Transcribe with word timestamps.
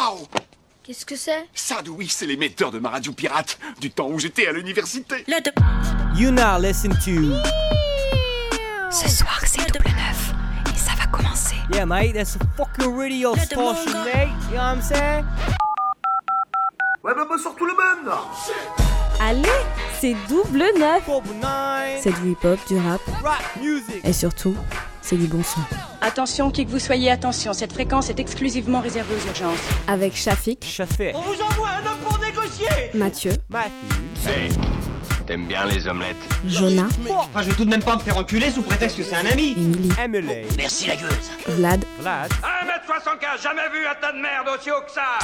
Waouh 0.00 0.26
Qu'est-ce 0.82 1.04
que 1.04 1.14
c'est? 1.14 1.46
Ça, 1.54 1.82
oui, 1.90 2.08
c'est 2.08 2.24
l'émetteur 2.24 2.70
de 2.70 2.78
ma 2.78 2.88
radio 2.88 3.12
pirate 3.12 3.58
du 3.80 3.90
temps 3.90 4.08
où 4.08 4.18
j'étais 4.18 4.46
à 4.46 4.52
l'université. 4.52 5.26
You 6.16 6.30
now 6.30 6.58
listen 6.58 6.92
to. 7.04 7.36
Ce 8.90 9.08
soir, 9.10 9.40
c'est 9.44 9.58
double 9.70 9.84
neuf. 9.90 10.32
Et 10.74 10.78
ça 10.78 10.92
va 10.98 11.06
commencer. 11.06 11.56
Yeah, 11.74 11.84
mate, 11.84 12.14
that's 12.14 12.36
a 12.36 12.38
fucking 12.56 12.96
radio 12.96 13.36
station, 13.36 13.74
mate. 14.04 14.28
You 14.50 14.56
know 14.56 14.62
what 14.62 14.76
I'm 14.76 14.82
saying? 14.82 15.24
Ouais, 17.04 17.14
bah, 17.14 17.26
bah, 17.28 17.36
sors 17.42 17.54
tout 17.54 17.66
le 17.66 17.74
monde 17.74 18.14
Allez, 19.20 19.48
c'est 20.00 20.16
double 20.28 20.64
neuf. 20.78 21.02
C'est 22.00 22.12
du 22.22 22.30
hip-hop, 22.32 22.58
du 22.68 22.78
rap 22.78 23.00
Rap 23.22 23.42
music. 23.60 24.00
et 24.02 24.14
surtout, 24.14 24.56
c'est 25.02 25.16
du 25.16 25.26
bon 25.26 25.42
son. 25.42 25.60
Attention, 26.02 26.50
qui 26.50 26.64
que 26.64 26.70
vous 26.70 26.78
soyez, 26.78 27.10
attention, 27.10 27.52
cette 27.52 27.72
fréquence 27.72 28.08
est 28.10 28.18
exclusivement 28.18 28.80
réservée 28.80 29.14
aux 29.14 29.26
urgences. 29.28 29.58
Avec 29.86 30.16
Shafik, 30.16 30.64
Chaffé. 30.64 31.12
On 31.14 31.20
vous 31.20 31.40
envoie 31.42 31.68
un 31.68 31.86
homme 31.90 31.98
pour 32.04 32.18
négocier. 32.18 32.68
Mathieu, 32.94 33.32
Matthew. 33.50 34.56
T'aimes 35.26 35.46
bien 35.46 35.64
les 35.66 35.86
omelettes? 35.86 36.16
Jonah, 36.46 36.88
Enfin, 37.08 37.42
je 37.42 37.50
vais 37.50 37.54
tout 37.54 37.64
de 37.64 37.70
même 37.70 37.82
pas 37.82 37.94
me 37.96 38.00
faire 38.00 38.16
enculer 38.16 38.50
sous 38.50 38.62
prétexte 38.62 38.96
que 38.96 39.02
c'est 39.04 39.14
un 39.14 39.26
ami. 39.26 39.52
Emily, 39.56 39.92
Emily. 40.02 40.46
Merci 40.56 40.88
la 40.88 40.96
gueuse. 40.96 41.30
Vlad, 41.46 41.84
Vlad. 42.00 42.30
1m75, 42.32 43.42
jamais 43.42 43.68
vu 43.72 43.86
un 43.86 43.94
tas 44.00 44.12
de 44.12 44.18
merde 44.20 44.48
aussi 44.58 44.70
haut 44.70 44.82
que 44.84 44.90
ça 44.90 45.18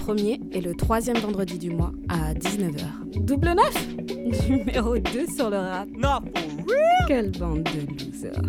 premier 0.00 0.40
et 0.52 0.60
le 0.60 0.74
troisième 0.74 1.18
vendredi 1.18 1.58
du 1.58 1.70
mois 1.70 1.92
à 2.08 2.32
19h. 2.32 3.20
Double 3.20 3.48
neuf 3.54 3.86
Numéro 4.48 4.96
2 4.98 5.26
sur 5.36 5.50
le 5.50 5.58
rap. 5.58 5.88
Not 5.96 6.22
for 6.34 6.42
real. 6.66 7.06
Quelle 7.06 7.30
bande 7.32 7.62
de 7.64 8.04
losers. 8.04 8.40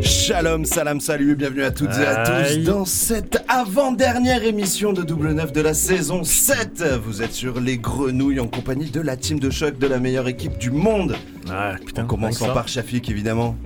Shalom, 0.00 0.64
salam, 0.64 1.00
salut, 1.00 1.34
bienvenue 1.34 1.64
à 1.64 1.70
toutes 1.70 1.96
et 1.98 2.06
à 2.06 2.44
tous 2.44 2.58
dans 2.64 2.84
cette 2.84 3.42
avant-dernière 3.48 4.44
émission 4.44 4.92
de 4.92 5.02
Double 5.02 5.32
Neuf 5.32 5.52
de 5.52 5.60
la 5.60 5.74
saison 5.74 6.22
7. 6.22 6.84
Vous 7.04 7.22
êtes 7.22 7.32
sur 7.32 7.58
les 7.60 7.78
grenouilles 7.78 8.40
en 8.40 8.46
compagnie 8.46 8.90
de 8.90 9.00
la 9.00 9.16
team 9.16 9.40
de 9.40 9.50
choc 9.50 9.78
de 9.78 9.86
la 9.86 9.98
meilleure 9.98 10.28
équipe 10.28 10.58
du 10.58 10.70
monde. 10.70 11.16
Ah, 11.50 11.74
putain, 11.84 12.04
En 12.04 12.06
commençant 12.06 12.52
par 12.52 12.68
Shafik 12.68 13.10
évidemment. 13.10 13.56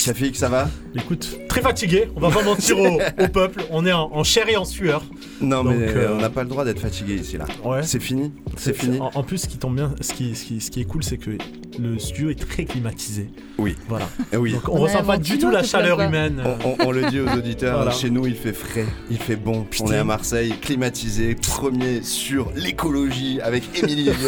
Shafik, 0.00 0.36
ça 0.36 0.48
va? 0.48 0.68
Écoute, 0.94 1.36
très 1.48 1.60
fatigué, 1.60 2.08
on 2.16 2.20
va 2.20 2.30
pas 2.30 2.42
mentir 2.42 2.78
au, 2.78 2.98
au 3.18 3.28
peuple, 3.28 3.62
on 3.70 3.84
est 3.84 3.92
en, 3.92 4.10
en 4.12 4.24
chair 4.24 4.48
et 4.48 4.56
en 4.56 4.64
sueur. 4.64 5.02
Non 5.40 5.62
Donc, 5.62 5.76
mais 5.76 5.88
euh, 5.88 6.14
on 6.14 6.20
n'a 6.20 6.30
pas 6.30 6.42
le 6.42 6.48
droit 6.48 6.64
d'être 6.64 6.80
fatigué 6.80 7.14
ici 7.16 7.36
là. 7.36 7.44
Ouais. 7.64 7.82
C'est 7.82 8.00
fini 8.00 8.32
C'est 8.56 8.74
fini 8.74 8.98
En, 9.00 9.10
en 9.14 9.22
plus, 9.22 9.38
ce 9.38 9.46
qui 9.46 9.58
tombe 9.58 9.76
bien, 9.76 9.94
ce 10.00 10.12
qui, 10.12 10.34
ce 10.34 10.44
qui, 10.44 10.60
ce 10.60 10.70
qui 10.70 10.80
est 10.80 10.84
cool, 10.84 11.04
c'est 11.04 11.18
que 11.18 11.30
le 11.78 11.98
studio 11.98 12.30
est 12.30 12.34
très 12.48 12.64
climatisé. 12.64 13.30
Oui. 13.58 13.76
Voilà. 13.88 14.08
Eh 14.32 14.36
oui. 14.36 14.52
Donc 14.52 14.68
on, 14.68 14.80
ressent 14.80 15.04
pas 15.04 15.18
du 15.18 15.38
tout 15.38 15.50
la 15.50 15.62
chaleur 15.62 16.00
humaine. 16.00 16.42
On, 16.64 16.70
on- 16.70 16.76
on 16.88 16.90
le 16.92 17.04
dit 17.10 17.20
aux 17.20 17.28
auditeurs, 17.28 17.76
Voilà. 17.76 17.90
chez 17.92 18.10
nous 18.10 18.26
il 18.26 18.34
fait 18.34 18.52
frais, 18.52 18.86
il 19.10 19.18
fait 19.18 19.36
bon. 19.36 19.62
Putain. 19.64 19.84
On 19.84 19.92
est 19.92 19.98
à 19.98 20.04
Marseille, 20.04 20.54
climatisé, 20.60 21.34
premier 21.34 22.02
sur 22.02 22.50
l'écologie 22.56 23.40
avec 23.42 23.64
Émilie. 23.82 24.10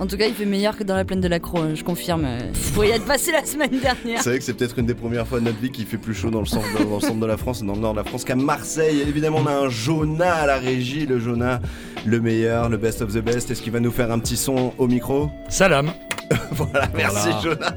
En 0.00 0.06
tout 0.08 0.16
cas, 0.16 0.26
il 0.26 0.34
fait 0.34 0.44
meilleur 0.44 0.76
que 0.76 0.82
dans 0.82 0.96
la 0.96 1.04
plaine 1.04 1.20
de 1.20 1.28
la 1.28 1.38
Croix, 1.38 1.72
je 1.72 1.84
confirme. 1.84 2.26
Vous 2.52 2.72
pourriez 2.72 2.90
y 2.90 2.94
être 2.96 3.04
passé 3.06 3.30
la 3.30 3.44
semaine 3.44 3.78
dernière. 3.80 4.20
C'est 4.22 4.30
c'est 4.44 4.52
peut-être 4.52 4.78
une 4.78 4.84
des 4.84 4.94
premières 4.94 5.26
fois 5.26 5.40
de 5.40 5.44
notre 5.44 5.58
vie 5.58 5.70
qu'il 5.70 5.86
fait 5.86 5.96
plus 5.96 6.12
chaud 6.12 6.30
dans 6.30 6.40
le 6.40 6.46
centre 6.46 6.66
de, 6.74 7.26
la 7.26 7.36
France 7.38 7.62
et 7.62 7.66
dans 7.66 7.74
le 7.74 7.80
nord 7.80 7.92
de 7.92 7.98
la 7.98 8.04
France 8.04 8.24
qu'à 8.24 8.36
Marseille. 8.36 9.00
Évidemment, 9.00 9.38
on 9.42 9.46
a 9.46 9.52
un 9.52 9.68
Jonah 9.70 10.34
à 10.34 10.46
la 10.46 10.58
régie, 10.58 11.06
le 11.06 11.18
Jonah, 11.18 11.60
le 12.04 12.20
meilleur, 12.20 12.68
le 12.68 12.76
best 12.76 13.00
of 13.00 13.14
the 13.14 13.24
best. 13.24 13.50
Est-ce 13.50 13.62
qu'il 13.62 13.72
va 13.72 13.80
nous 13.80 13.90
faire 13.90 14.12
un 14.12 14.18
petit 14.18 14.36
son 14.36 14.74
au 14.76 14.86
micro? 14.86 15.30
Salam. 15.48 15.92
Voilà, 16.52 16.88
merci 16.94 17.28
Voilà. 17.30 17.40
Jonah. 17.40 17.76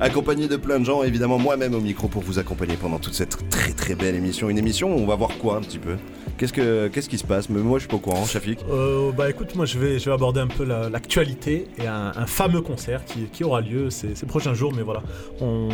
Accompagné 0.00 0.48
de 0.48 0.56
plein 0.56 0.78
de 0.80 0.84
gens, 0.84 1.02
évidemment 1.02 1.38
moi-même 1.38 1.74
au 1.74 1.80
micro 1.80 2.08
pour 2.08 2.22
vous 2.22 2.38
accompagner 2.38 2.76
pendant 2.76 2.98
toute 2.98 3.14
cette 3.14 3.48
très 3.50 3.72
très 3.72 3.94
belle 3.94 4.14
émission. 4.14 4.48
Une 4.48 4.58
émission 4.58 4.94
où 4.94 4.98
on 5.00 5.06
va 5.06 5.14
voir 5.16 5.30
quoi 5.38 5.56
un 5.56 5.60
petit 5.60 5.78
peu? 5.78 5.96
Qu'est-ce 6.38 6.52
que 6.52 6.88
qu'est-ce 6.88 7.08
qui 7.08 7.18
se 7.18 7.24
passe? 7.24 7.48
Mais 7.48 7.60
moi 7.60 7.78
je 7.78 7.82
suis 7.82 7.88
pas 7.88 7.96
au 7.96 8.00
courant, 8.00 8.24
Shafik. 8.26 8.60
Euh, 8.70 9.10
bah 9.12 9.30
écoute, 9.30 9.54
moi 9.54 9.64
je 9.66 9.78
vais, 9.78 9.98
je 9.98 10.04
vais 10.06 10.12
aborder 10.14 10.40
un 10.40 10.46
peu 10.48 10.64
la- 10.64 10.88
l'actualité 10.90 11.66
et 11.82 11.86
un, 11.86 12.12
un 12.14 12.26
fameux 12.26 12.60
concert 12.60 13.04
qui, 13.04 13.24
qui 13.32 13.44
aura 13.44 13.60
lieu 13.60 13.90
ces, 13.90 14.14
ces 14.14 14.26
prochains 14.26 14.54
jours, 14.54 14.72
mais 14.76 14.82
voilà, 14.82 15.02
on, 15.40 15.68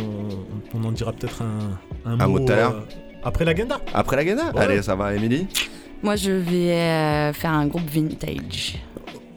on 0.73 0.83
en 0.85 0.91
dira 0.91 1.11
peut-être 1.11 1.41
un, 1.41 2.19
Un 2.19 2.27
mot 2.27 2.39
tout 2.39 2.51
à 2.51 2.55
l'heure. 2.55 2.71
euh, 2.75 3.25
après 3.25 3.45
l'agenda. 3.45 3.79
Après 3.93 4.15
la 4.15 4.23
Ghana 4.25 4.51
Ouais. 4.53 4.61
Allez, 4.61 4.81
ça 4.81 4.95
va, 4.95 5.13
Émilie? 5.15 5.47
Moi, 6.01 6.17
je 6.17 6.31
vais 6.31 6.71
euh, 6.73 7.31
faire 7.33 7.51
un 7.51 7.65
groupe 7.67 7.89
vintage. 7.89 8.77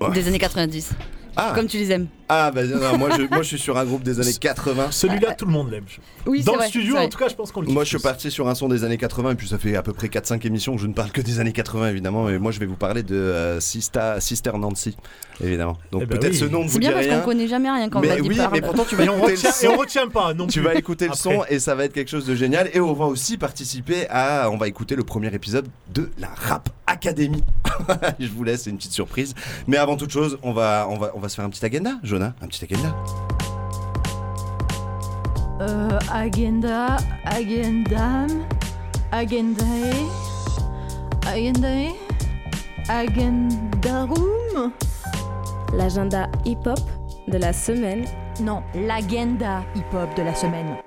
Ouais. 0.00 0.10
Des 0.12 0.26
années 0.26 0.38
90. 0.40 0.90
Ah, 1.36 1.52
Comme 1.54 1.66
tu 1.68 1.76
les 1.76 1.92
aimes. 1.92 2.06
Ah 2.28 2.50
bah 2.50 2.64
non, 2.64 2.98
moi, 2.98 3.10
je, 3.16 3.22
moi 3.22 3.38
je 3.42 3.48
suis 3.48 3.58
sur 3.58 3.76
un 3.78 3.84
groupe 3.84 4.02
des 4.02 4.18
années 4.20 4.32
80. 4.32 4.88
Celui-là, 4.90 5.34
tout 5.34 5.46
le 5.46 5.52
monde 5.52 5.70
l'aime. 5.70 5.84
Oui, 6.26 6.42
Dans 6.42 6.52
c'est 6.52 6.56
le 6.56 6.58
vrai, 6.58 6.68
studio, 6.68 6.94
c'est 6.96 7.04
en 7.04 7.08
tout 7.08 7.18
cas, 7.18 7.28
je 7.28 7.34
pense 7.34 7.52
qu'on 7.52 7.60
le 7.60 7.68
Moi, 7.68 7.84
je 7.84 7.90
suis 7.90 7.98
parti 7.98 8.30
sur 8.30 8.48
un 8.48 8.54
son 8.54 8.68
des 8.68 8.82
années 8.84 8.96
80 8.98 9.30
et 9.30 9.34
puis 9.36 9.46
ça 9.48 9.58
fait 9.58 9.76
à 9.76 9.82
peu 9.82 9.92
près 9.92 10.08
4-5 10.08 10.44
émissions 10.46 10.74
que 10.74 10.82
je 10.82 10.86
ne 10.88 10.92
parle 10.92 11.10
que 11.12 11.20
des 11.20 11.38
années 11.40 11.52
80 11.52 11.90
évidemment. 11.90 12.28
Et 12.28 12.38
moi, 12.38 12.50
je 12.52 12.58
vais 12.58 12.66
vous 12.66 12.74
parler 12.76 13.02
de 13.04 13.14
euh, 13.14 13.60
Sista- 13.60 14.20
Sister 14.20 14.50
Nancy, 14.58 14.96
évidemment. 15.40 15.78
Donc 15.92 16.02
Eh 16.04 16.06
ben 16.06 16.18
peut-être 16.18 16.32
oui. 16.32 16.38
ce 16.38 16.44
nom 16.46 16.62
ne 16.64 16.66
C'est 16.66 16.72
vous 16.72 16.78
dit 16.80 16.86
bien 16.86 16.92
parce 16.92 17.06
rien. 17.06 17.18
qu'on 17.20 17.24
connaît 17.26 17.48
jamais 17.48 17.70
rien 17.70 17.88
quand 17.88 18.00
Mais 18.00 18.16
y 18.18 18.20
oui, 18.22 18.36
parle. 18.36 18.52
mais 18.54 18.60
pourtant 18.60 18.84
tu 18.88 18.96
vas 18.96 19.04
Et 19.04 19.08
on, 19.08 19.26
le 19.26 19.32
et 19.34 19.68
on 19.68 19.76
retient 19.76 20.08
pas 20.08 20.34
non 20.34 20.46
Tu 20.48 20.58
plus. 20.60 20.68
vas 20.68 20.74
écouter 20.74 21.06
le 21.08 21.14
son 21.14 21.44
et 21.48 21.58
ça 21.60 21.74
va 21.74 21.84
être 21.84 21.92
quelque 21.92 22.10
chose 22.10 22.26
de 22.26 22.34
génial. 22.34 22.68
Et 22.74 22.80
on 22.80 22.92
va 22.92 23.04
aussi 23.06 23.36
participer 23.36 24.06
à. 24.10 24.50
On 24.50 24.56
va 24.56 24.66
écouter 24.68 24.96
le 24.96 25.04
premier 25.04 25.32
épisode 25.32 25.66
de 25.94 26.10
la 26.18 26.28
Rap 26.34 26.70
Academy. 26.88 27.42
je 28.18 28.28
vous 28.28 28.44
laisse, 28.44 28.62
c'est 28.62 28.70
une 28.70 28.76
petite 28.78 28.92
surprise. 28.92 29.34
Mais 29.66 29.76
avant 29.76 29.96
toute 29.96 30.10
chose, 30.10 30.38
on 30.42 30.52
va, 30.52 30.86
on 30.90 30.96
va, 30.98 31.12
on 31.14 31.20
va 31.20 31.28
se 31.28 31.36
faire 31.36 31.44
un 31.44 31.50
petit 31.50 31.64
agenda, 31.64 31.92
Jonah. 32.16 32.32
Un 32.40 32.46
petit 32.48 32.64
agenda. 32.64 32.96
Euh, 35.60 35.98
agenda, 36.10 36.96
agendam, 37.26 38.26
agendae, 39.12 39.92
agendae, 41.26 41.92
agendarum. 42.88 44.72
L'agenda 45.74 46.30
hip-hop 46.46 46.80
de 47.28 47.36
la 47.36 47.52
semaine. 47.52 48.06
Non, 48.40 48.62
l'agenda 48.74 49.62
hip-hop 49.74 50.16
de 50.16 50.22
la 50.22 50.34
semaine. 50.34 50.78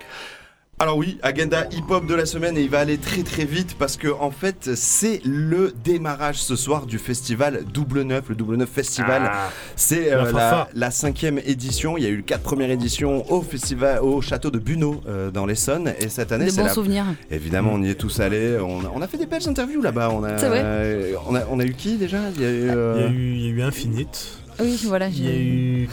Alors 0.81 0.95
oui, 0.95 1.17
agenda 1.23 1.67
hip-hop 1.73 2.05
de 2.05 2.15
la 2.15 2.25
semaine 2.25 2.57
et 2.57 2.61
il 2.61 2.69
va 2.69 2.79
aller 2.79 2.97
très 2.97 3.23
très 3.23 3.43
vite 3.43 3.75
parce 3.77 3.97
que 3.97 4.07
en 4.07 4.31
fait 4.31 4.69
c'est 4.75 5.19
le 5.25 5.73
démarrage 5.83 6.37
ce 6.41 6.55
soir 6.55 6.85
du 6.85 6.99
festival 6.99 7.65
Double 7.73 8.03
Neuf, 8.03 8.29
le 8.29 8.35
Double 8.35 8.55
Neuf 8.55 8.69
Festival. 8.69 9.23
Ah, 9.25 9.49
C'est 9.75 10.09
La 10.09 10.23
euh, 10.23 10.63
la, 10.73 10.89
cinquième 10.91 11.37
édition. 11.45 11.97
Il 11.97 12.03
y 12.05 12.07
a 12.07 12.09
eu 12.09 12.23
quatre 12.23 12.43
premières 12.43 12.69
éditions 12.71 13.29
au 13.29 13.41
festival, 13.41 13.99
au 14.01 14.21
château 14.21 14.51
de 14.51 14.59
Buneau 14.59 15.01
euh, 15.09 15.31
dans 15.31 15.45
l'Essonne 15.45 15.93
et 15.99 16.07
cette 16.07 16.31
année 16.31 16.49
c'est 16.49 16.61
bons 16.61 16.67
la. 16.67 16.73
souvenirs. 16.73 17.05
Évidemment, 17.29 17.71
on 17.73 17.83
y 17.83 17.89
est 17.89 17.95
tous 17.95 18.21
allés. 18.21 18.57
On 18.61 18.79
a, 18.85 18.91
on 18.95 19.01
a 19.01 19.07
fait 19.07 19.17
des 19.17 19.25
belles 19.25 19.49
interviews 19.49 19.81
là-bas. 19.81 20.11
On 20.13 20.23
a, 20.23 20.37
C'est 20.37 20.47
vrai. 20.47 20.61
euh, 20.63 21.13
on 21.27 21.35
a, 21.35 21.41
on 21.51 21.59
a 21.59 21.65
eu 21.65 21.73
qui 21.73 21.97
déjà? 21.97 22.19
Il 22.37 22.41
y 22.41 22.45
a 22.45 22.49
eu, 22.51 22.57
Il 22.61 22.65
y, 22.65 22.69
a 22.69 22.73
euh, 22.73 23.09
eu, 23.09 23.33
il 23.35 23.41
y 23.41 23.47
a 23.47 23.49
eu 23.49 23.61
Infinite, 23.63 24.29
Oui, 24.61 24.79
voilà. 24.85 25.09
il 25.09 25.25
y 25.25 25.27
a 25.27 25.35
eu 25.35 25.89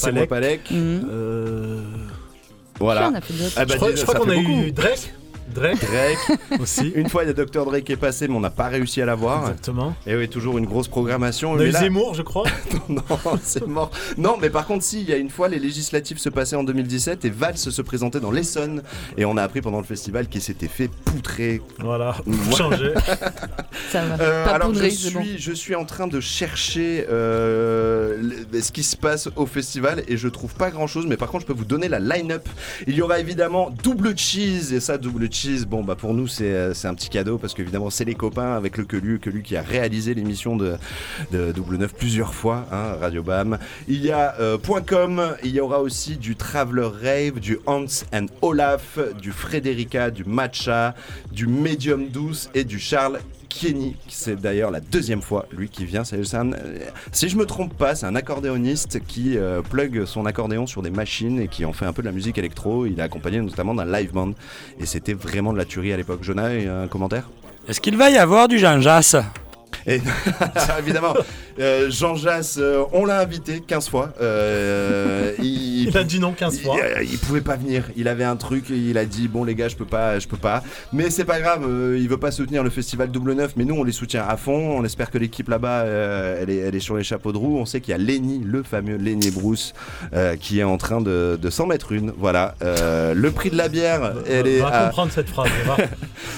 Palek. 0.00 0.28
Palek. 0.30 0.70
Mhm. 0.70 1.08
Euh, 1.10 1.80
Voilà. 2.80 3.10
On 3.10 3.14
a 3.14 3.20
fait 3.20 3.34
d'autres. 3.34 3.54
Ah 3.56 3.64
bah, 3.64 3.74
je 3.78 4.02
crois, 4.02 4.14
qu'on 4.14 4.30
a 4.30 4.34
beaucoup. 4.34 4.50
eu 4.50 4.72
Drake. 4.72 5.12
Drake 5.52 5.80
Drake. 5.80 6.38
aussi. 6.60 6.88
Une 6.94 7.08
fois, 7.08 7.24
il 7.24 7.26
y 7.26 7.30
a 7.30 7.32
Dr 7.32 7.64
Drake 7.64 7.84
qui 7.84 7.92
est 7.92 7.96
passé, 7.96 8.28
mais 8.28 8.34
on 8.34 8.40
n'a 8.40 8.50
pas 8.50 8.68
réussi 8.68 9.00
à 9.02 9.06
l'avoir. 9.06 9.42
Exactement. 9.42 9.94
Et 10.06 10.16
oui, 10.16 10.28
toujours 10.28 10.58
une 10.58 10.66
grosse 10.66 10.88
programmation. 10.88 11.52
On 11.52 11.54
a 11.56 11.58
Mais 11.58 11.68
eu 11.68 11.70
là- 11.72 11.80
Zemmour, 11.80 12.14
je 12.14 12.22
crois. 12.22 12.44
non, 12.88 13.02
c'est 13.42 13.66
mort. 13.66 13.90
Non, 14.18 14.36
mais 14.40 14.50
par 14.50 14.66
contre, 14.66 14.84
si, 14.84 15.00
il 15.02 15.08
y 15.08 15.12
a 15.12 15.16
une 15.16 15.30
fois, 15.30 15.48
les 15.48 15.58
législatives 15.58 16.18
se 16.18 16.28
passaient 16.28 16.56
en 16.56 16.64
2017 16.64 17.24
et 17.24 17.30
Valls 17.30 17.56
se 17.58 17.82
présentait 17.82 18.20
dans 18.20 18.30
l'Essonne. 18.30 18.82
Et 19.16 19.24
on 19.24 19.36
a 19.36 19.42
appris 19.42 19.60
pendant 19.60 19.78
le 19.78 19.84
festival 19.84 20.28
qu'il 20.28 20.40
s'était 20.42 20.68
fait 20.68 20.88
poutrer. 21.04 21.62
Voilà, 21.78 22.16
Voilà. 22.26 22.56
changer. 22.56 22.94
Ça 23.90 24.04
va. 24.04 24.22
Euh, 24.22 24.44
Pas 24.44 24.50
alors, 24.52 24.74
je 24.74 24.88
suis, 24.88 25.10
bon. 25.14 25.22
je 25.36 25.52
suis 25.52 25.74
en 25.74 25.84
train 25.84 26.06
de 26.06 26.20
chercher 26.20 27.06
euh, 27.08 28.16
le- 28.52 28.60
ce 28.60 28.72
qui 28.72 28.82
se 28.82 28.96
passe 28.96 29.28
au 29.36 29.46
festival 29.46 30.02
et 30.08 30.16
je 30.16 30.28
trouve 30.28 30.54
pas 30.54 30.70
grand 30.70 30.86
chose. 30.86 31.06
Mais 31.06 31.16
par 31.16 31.28
contre, 31.28 31.42
je 31.42 31.46
peux 31.46 31.58
vous 31.58 31.64
donner 31.64 31.88
la 31.88 31.98
line-up. 31.98 32.48
Il 32.86 32.94
y 32.94 33.02
aura 33.02 33.18
évidemment 33.18 33.70
double 33.82 34.16
cheese. 34.16 34.72
Et 34.72 34.80
ça, 34.80 34.98
double 34.98 35.28
cheese, 35.32 35.39
bon, 35.66 35.82
bah 35.82 35.94
pour 35.94 36.14
nous, 36.14 36.26
c'est 36.26 36.52
euh, 36.52 36.74
c'est 36.74 36.88
un 36.88 36.94
petit 36.94 37.08
cadeau 37.08 37.38
parce 37.38 37.54
qu'évidemment, 37.54 37.90
c'est 37.90 38.04
les 38.04 38.14
copains 38.14 38.54
avec 38.54 38.76
le 38.76 38.84
Quelu, 38.84 39.18
Quelu 39.18 39.42
qui 39.42 39.56
a 39.56 39.62
réalisé 39.62 40.14
l'émission 40.14 40.56
de, 40.56 40.76
Double 41.30 41.76
Neuf 41.76 41.94
plusieurs 41.94 42.34
fois, 42.34 42.66
hein, 42.72 42.96
Radio 43.00 43.22
Bam. 43.22 43.58
Il 43.88 44.04
y 44.04 44.10
a 44.10 44.34
euh, 44.40 44.58
.com, 44.86 45.34
il 45.42 45.52
y 45.52 45.60
aura 45.60 45.80
aussi 45.80 46.16
du 46.16 46.36
Traveler 46.36 46.88
Rave, 47.02 47.40
du 47.40 47.58
Hans 47.66 47.86
and 48.12 48.26
Olaf, 48.42 48.98
du 49.20 49.32
Frederica, 49.32 50.10
du 50.10 50.24
Matcha, 50.24 50.94
du 51.32 51.46
Medium 51.46 52.08
Douce 52.08 52.50
et 52.54 52.64
du 52.64 52.78
Charles 52.78 53.20
Kenny. 53.50 53.96
C'est 54.08 54.40
d'ailleurs 54.40 54.70
la 54.70 54.80
deuxième 54.80 55.20
fois, 55.20 55.44
lui, 55.52 55.68
qui 55.68 55.84
vient. 55.84 56.04
C'est- 56.04 56.24
c'est 56.24 56.36
un- 56.38 56.50
si 57.12 57.28
je 57.28 57.36
me 57.36 57.44
trompe 57.44 57.74
pas, 57.76 57.94
c'est 57.94 58.06
un 58.06 58.14
accordéoniste 58.14 59.00
qui 59.06 59.36
euh, 59.36 59.60
plug 59.60 60.04
son 60.06 60.24
accordéon 60.24 60.66
sur 60.66 60.80
des 60.82 60.90
machines 60.90 61.40
et 61.40 61.48
qui 61.48 61.64
en 61.66 61.72
fait 61.74 61.84
un 61.84 61.92
peu 61.92 62.00
de 62.02 62.06
la 62.06 62.12
musique 62.12 62.38
électro. 62.38 62.86
Il 62.86 62.98
est 62.98 63.02
accompagné 63.02 63.40
notamment 63.40 63.74
d'un 63.74 63.84
live 63.84 64.12
band. 64.12 64.32
Et 64.78 64.86
c'était 64.86 65.12
vraiment 65.14 65.52
de 65.52 65.58
la 65.58 65.64
tuerie 65.66 65.92
à 65.92 65.96
l'époque. 65.98 66.20
Jonah, 66.22 66.46
un 66.46 66.88
commentaire? 66.88 67.28
Est-ce 67.68 67.80
qu'il 67.80 67.96
va 67.96 68.08
y 68.10 68.16
avoir 68.16 68.48
du 68.48 68.58
Jean 68.58 68.80
Jass 68.80 69.16
Et, 69.86 70.00
évidemment, 70.78 71.14
Euh, 71.60 71.90
Jean 71.90 72.14
Jass, 72.16 72.56
euh, 72.58 72.84
on 72.92 73.04
l'a 73.04 73.20
invité 73.20 73.60
15 73.60 73.88
fois. 73.88 74.12
Euh, 74.20 75.32
il, 75.38 75.88
Il 75.88 75.96
a 75.98 76.04
dit 76.04 76.18
non 76.18 76.32
15 76.32 76.60
fois. 76.60 76.76
il, 77.02 77.10
il 77.12 77.18
pouvait 77.18 77.40
pas 77.40 77.56
venir. 77.56 77.84
Il 77.96 78.08
avait 78.08 78.24
un 78.24 78.36
truc. 78.36 78.64
Il 78.70 78.96
a 78.98 79.04
dit 79.04 79.28
bon 79.28 79.44
les 79.44 79.54
gars, 79.54 79.68
je 79.68 79.76
peux 79.76 79.84
pas, 79.84 80.18
je 80.18 80.26
peux 80.26 80.36
pas. 80.36 80.62
Mais 80.92 81.10
c'est 81.10 81.24
pas 81.24 81.40
grave. 81.40 81.64
euh, 81.68 81.98
il 82.00 82.08
veut 82.08 82.16
pas 82.16 82.30
soutenir 82.30 82.62
le 82.64 82.70
festival 82.70 83.10
Double 83.10 83.32
Neuf, 83.34 83.52
mais 83.56 83.64
nous 83.64 83.74
on 83.74 83.84
les 83.84 83.92
soutient 83.92 84.24
à 84.26 84.36
fond. 84.36 84.76
On 84.78 84.84
espère 84.84 85.10
que 85.10 85.18
l'équipe 85.18 85.48
là-bas, 85.48 85.82
euh, 85.82 86.38
elle, 86.40 86.50
est, 86.50 86.56
elle 86.58 86.74
est 86.74 86.80
sur 86.80 86.96
les 86.96 87.04
chapeaux 87.04 87.32
de 87.32 87.36
roue. 87.38 87.58
On 87.58 87.66
sait 87.66 87.80
qu'il 87.80 87.92
y 87.92 87.94
a 87.94 87.98
Lenny, 87.98 88.40
le 88.44 88.62
fameux 88.62 88.96
Lenny 88.96 89.30
Bruce, 89.30 89.74
euh, 90.14 90.36
qui 90.36 90.60
est 90.60 90.64
en 90.64 90.78
train 90.78 91.00
de, 91.00 91.38
de 91.40 91.50
s'en 91.50 91.66
mettre 91.66 91.92
une. 91.92 92.12
Voilà. 92.16 92.54
Euh, 92.62 93.12
le 93.14 93.30
prix 93.32 93.50
de 93.50 93.56
la 93.56 93.68
bière, 93.68 94.12
elle 94.28 94.46
est 94.46 94.60
va 94.60 94.68
à 94.68 94.84
comprendre 94.86 95.12
cette 95.12 95.28
phrase. 95.28 95.50
va. 95.66 95.76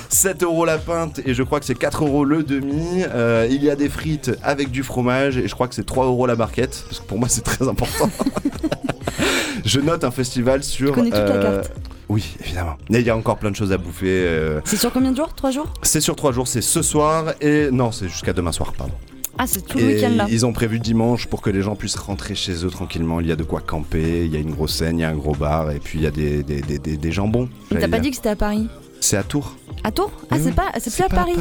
7 0.09 0.43
euros 0.43 0.65
la 0.65 0.79
pinte 0.79 1.21
et 1.25 1.33
je 1.35 1.43
crois 1.45 1.61
que 1.61 1.67
c'est 1.67 1.79
4 1.79 2.05
euros 2.05 2.25
le 2.25 2.43
demi. 2.43 3.05
Euh, 3.15 3.47
il 3.51 3.63
y 3.63 3.71
a 3.71 3.77
des 3.77 3.89
frites 3.89 4.33
avec 4.43 4.71
du 4.71 4.83
fromage 4.83 5.12
et 5.21 5.31
je 5.49 5.55
crois 5.55 5.69
que 5.69 5.75
c'est 5.75 5.85
3 5.87 6.07
euros 6.07 6.27
la 6.27 6.37
barquette 6.37 6.85
parce 6.89 7.01
que 7.01 7.07
pour 7.07 7.19
moi 7.19 7.29
c'est 7.29 7.43
très 7.43 7.69
important. 7.69 8.09
je 9.65 9.81
note 9.81 10.05
un 10.05 10.11
festival 10.11 10.63
sur. 10.63 10.93
Connais 10.93 11.11
toute 11.11 11.19
la 11.19 11.27
euh, 11.35 11.61
carte. 11.63 11.73
Oui, 12.09 12.25
évidemment. 12.45 12.77
Mais 12.91 13.01
il 13.01 13.07
y 13.07 13.11
a 13.11 13.17
encore 13.17 13.39
plein 13.39 13.51
de 13.51 13.57
choses 13.57 13.73
à 13.73 13.79
bouffer. 13.79 14.07
euh. 14.27 14.61
C'est 14.65 14.77
sur 14.77 14.93
combien 14.93 15.13
de 15.13 15.17
jours? 15.17 15.33
3 15.35 15.51
jours? 15.51 15.73
C'est 15.83 16.01
sur 16.01 16.15
3 16.17 16.33
jours, 16.33 16.47
c'est 16.49 16.61
ce 16.63 16.83
soir 16.83 17.33
et 17.41 17.71
non, 17.71 17.91
c'est 17.93 18.09
jusqu'à 18.09 18.33
demain 18.33 18.53
soir, 18.53 18.73
pardon. 18.77 18.93
Ah, 19.39 19.47
c'est 19.47 19.65
tout 19.65 19.79
le 19.79 19.85
Et 19.85 19.95
week-end 19.95 20.11
là. 20.15 20.27
ils 20.29 20.45
ont 20.45 20.53
prévu 20.53 20.79
dimanche 20.79 21.27
pour 21.27 21.41
que 21.41 21.49
les 21.49 21.63
gens 21.63 21.75
puissent 21.75 21.97
rentrer 21.97 22.35
chez 22.35 22.67
eux 22.67 22.71
tranquillement. 22.71 23.19
Il 23.21 23.29
y 23.29 23.33
a 23.33 23.37
de 23.37 23.45
quoi 23.45 23.61
camper, 23.63 24.27
il 24.27 24.31
y 24.33 24.37
a 24.37 24.39
une 24.41 24.51
grosse 24.51 24.75
scène, 24.75 24.99
il 24.99 25.03
y 25.03 25.05
a 25.05 25.09
un 25.09 25.15
gros 25.17 25.35
bar 25.35 25.71
et 25.71 25.79
puis 25.79 25.99
il 26.01 26.03
y 26.03 26.07
a 26.07 26.11
des, 26.11 26.43
des, 26.43 26.61
des, 26.61 26.79
des- 26.79 26.99
des 26.99 27.13
jambons. 27.13 27.49
Mais 27.71 27.77
t'as 27.77 27.81
j'allais 27.81 27.91
pas 27.91 27.97
dire. 27.97 28.03
dit 28.03 28.11
que 28.11 28.17
c'était 28.17 28.29
à 28.29 28.37
Paris? 28.37 28.69
C'est 29.03 29.17
à 29.17 29.25
Tours. 29.25 29.57
À 29.83 29.91
Tours? 29.91 30.13
Ah, 30.31 30.37
c'est 30.41 30.55
pas, 30.55 30.67
c'est 30.79 30.95
plus 30.95 31.03
à 31.03 31.09
Paris. 31.09 31.33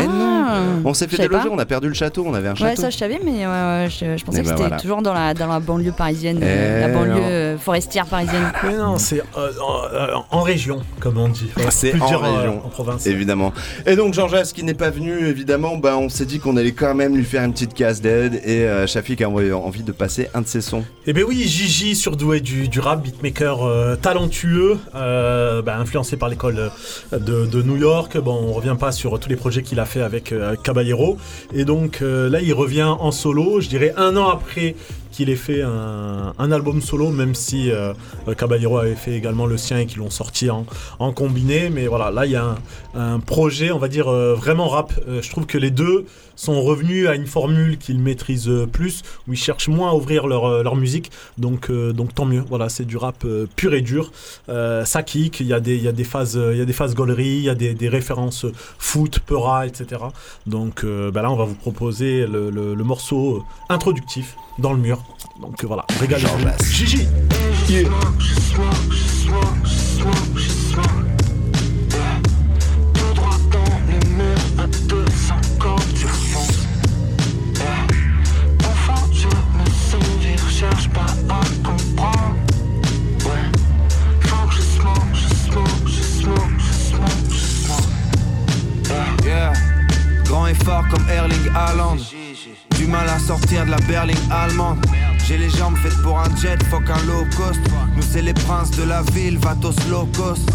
Eh 0.00 0.06
non. 0.06 0.44
Ah, 0.48 0.58
On 0.86 0.94
s'est 0.94 1.06
fait 1.06 1.18
déloger, 1.18 1.48
on 1.50 1.58
a 1.58 1.66
perdu 1.66 1.88
le 1.88 1.92
château, 1.94 2.24
on 2.26 2.32
avait 2.32 2.48
un 2.48 2.52
Ouais, 2.52 2.58
château. 2.70 2.80
ça 2.80 2.88
je 2.90 2.96
savais, 2.96 3.20
mais 3.22 3.46
ouais, 3.46 3.52
ouais, 3.52 3.88
je, 3.90 4.16
je 4.16 4.24
pensais 4.24 4.38
Eh 4.40 4.42
que 4.42 4.48
ben 4.48 4.56
c'était 4.56 4.68
voilà. 4.68 4.76
toujours 4.78 5.02
dans 5.02 5.12
la, 5.12 5.34
dans 5.34 5.46
la 5.48 5.60
banlieue 5.60 5.92
parisienne, 5.92 6.40
euh, 6.42 6.78
Eh 6.78 6.80
la 6.80 6.88
banlieue. 6.98 7.49
Euh, 7.54 7.58
forestière 7.58 8.06
parisienne. 8.06 8.52
Mais 8.64 8.76
non, 8.76 8.98
c'est 8.98 9.20
euh, 9.36 9.50
en, 9.60 9.84
euh, 9.92 10.14
en 10.30 10.40
région, 10.42 10.80
comme 11.00 11.18
on 11.18 11.28
dit. 11.28 11.50
C'est 11.70 12.00
en 12.00 12.06
dire, 12.06 12.24
euh, 12.24 12.36
région. 12.36 12.62
en 12.64 12.68
province. 12.68 13.06
Évidemment. 13.06 13.52
Et 13.86 13.96
donc 13.96 14.14
Jean 14.14 14.28
Jas 14.28 14.52
qui 14.54 14.64
n'est 14.64 14.74
pas 14.74 14.90
venu, 14.90 15.26
évidemment, 15.26 15.76
bah, 15.76 15.96
on 15.98 16.08
s'est 16.08 16.26
dit 16.26 16.38
qu'on 16.38 16.56
allait 16.56 16.72
quand 16.72 16.94
même 16.94 17.16
lui 17.16 17.24
faire 17.24 17.44
une 17.44 17.52
petite 17.52 17.74
casse 17.74 18.00
d'aide 18.00 18.40
et 18.44 18.64
euh, 18.64 18.86
Shafik 18.86 19.22
a 19.22 19.28
envie 19.28 19.82
de 19.82 19.92
passer 19.92 20.28
un 20.34 20.42
de 20.42 20.46
ses 20.46 20.60
sons. 20.60 20.84
Eh 21.06 21.12
ben 21.12 21.24
oui, 21.26 21.36
Gigi, 21.46 21.94
surdoué 21.96 22.40
du, 22.40 22.68
du 22.68 22.80
rap, 22.80 23.02
beatmaker 23.02 23.62
euh, 23.64 23.96
talentueux, 23.96 24.78
euh, 24.94 25.62
bah, 25.62 25.76
influencé 25.78 26.16
par 26.16 26.28
l'école 26.28 26.70
de, 27.12 27.46
de 27.46 27.62
New 27.62 27.76
York. 27.76 28.18
Bon, 28.18 28.38
on 28.48 28.52
revient 28.52 28.76
pas 28.78 28.92
sur 28.92 29.18
tous 29.18 29.28
les 29.28 29.36
projets 29.36 29.62
qu'il 29.62 29.80
a 29.80 29.84
fait 29.84 30.02
avec 30.02 30.32
euh, 30.32 30.56
Caballero. 30.62 31.16
Et 31.52 31.64
donc 31.64 31.98
euh, 32.02 32.28
là, 32.28 32.40
il 32.40 32.52
revient 32.52 32.94
en 32.98 33.10
solo, 33.12 33.60
je 33.60 33.68
dirais 33.68 33.92
un 33.96 34.16
an 34.16 34.28
après 34.28 34.74
qu'il 35.10 35.30
ait 35.30 35.36
fait 35.36 35.62
un, 35.62 36.52
album 36.52 36.80
solo, 36.80 37.10
même 37.10 37.34
si 37.34 37.70
euh, 37.70 37.92
Caballero 38.36 38.78
avait 38.78 38.94
fait 38.94 39.12
également 39.12 39.46
le 39.46 39.56
sien 39.56 39.78
et 39.78 39.86
qu'ils 39.86 39.98
l'ont 39.98 40.10
sorti 40.10 40.48
en, 40.50 40.64
combiné. 41.12 41.70
Mais 41.70 41.86
voilà, 41.86 42.10
là, 42.10 42.26
il 42.26 42.32
y 42.32 42.36
a 42.36 42.44
un, 42.44 42.56
un 42.94 43.20
projet, 43.20 43.70
on 43.70 43.78
va 43.78 43.88
dire, 43.88 44.08
euh, 44.08 44.34
vraiment 44.34 44.68
rap. 44.68 44.92
Euh, 45.08 45.22
je 45.22 45.30
trouve 45.30 45.46
que 45.46 45.58
les 45.58 45.70
deux 45.70 46.06
sont 46.40 46.62
revenus 46.62 47.06
à 47.06 47.14
une 47.14 47.26
formule 47.26 47.76
qu'ils 47.76 47.98
maîtrisent 47.98 48.50
plus, 48.72 49.02
où 49.28 49.34
ils 49.34 49.38
cherchent 49.38 49.68
moins 49.68 49.90
à 49.90 49.94
ouvrir 49.94 50.26
leur, 50.26 50.46
euh, 50.46 50.62
leur 50.62 50.74
musique. 50.74 51.10
Donc, 51.36 51.68
euh, 51.68 51.92
donc 51.92 52.14
tant 52.14 52.24
mieux. 52.24 52.42
Voilà, 52.48 52.70
c'est 52.70 52.86
du 52.86 52.96
rap 52.96 53.24
euh, 53.26 53.46
pur 53.56 53.74
et 53.74 53.82
dur. 53.82 54.10
Euh, 54.48 54.84
ça 54.86 55.02
kick, 55.02 55.40
il 55.40 55.46
y 55.46 55.52
a 55.52 55.60
des, 55.60 55.76
il 55.76 55.82
y 55.82 55.88
a 55.88 55.92
des 55.92 56.04
phases, 56.04 56.40
il 56.52 56.56
y 56.56 56.62
a 56.62 56.64
des 56.64 56.72
phases 56.72 56.94
gaulerie, 56.94 57.36
il 57.36 57.42
y 57.44 57.50
a 57.50 57.54
des, 57.54 57.74
des 57.74 57.88
références 57.90 58.46
foot, 58.78 59.18
peura, 59.18 59.66
etc. 59.66 60.00
Donc 60.46 60.84
bah 61.12 61.20
là, 61.22 61.30
on 61.30 61.36
va 61.36 61.44
vous 61.44 61.54
proposer 61.54 62.26
le, 62.26 62.48
le- 62.50 62.74
le 62.74 62.84
morceau 62.84 63.44
introductif 63.68 64.34
dans 64.58 64.72
le 64.72 64.78
mur. 64.78 65.04
Donc 65.42 65.62
voilà, 65.64 65.84
régalez-vous. 66.00 66.48
Gigi 66.72 67.06
Yeah. 67.68 67.84
Fort 90.64 90.84
comme 90.88 91.08
Erling 91.08 91.48
Haaland. 91.54 91.96
Du 92.76 92.86
mal 92.86 93.08
à 93.08 93.18
sortir 93.18 93.66
de 93.66 93.70
la 93.70 93.76
berline 93.78 94.16
allemande. 94.30 94.84
J'ai 95.26 95.38
les 95.38 95.50
jambes 95.50 95.76
faites 95.76 96.00
pour 96.02 96.18
un 96.18 96.34
jet, 96.36 96.62
fuck 96.64 96.88
un 96.88 97.06
low 97.06 97.24
cost. 97.36 97.60
Nous 97.94 98.02
c'est 98.02 98.22
les 98.22 98.34
princes 98.34 98.70
de 98.70 98.84
la 98.84 99.02
ville, 99.12 99.38
Vatos 99.38 99.76
low 99.88 100.08
cost. 100.16 100.48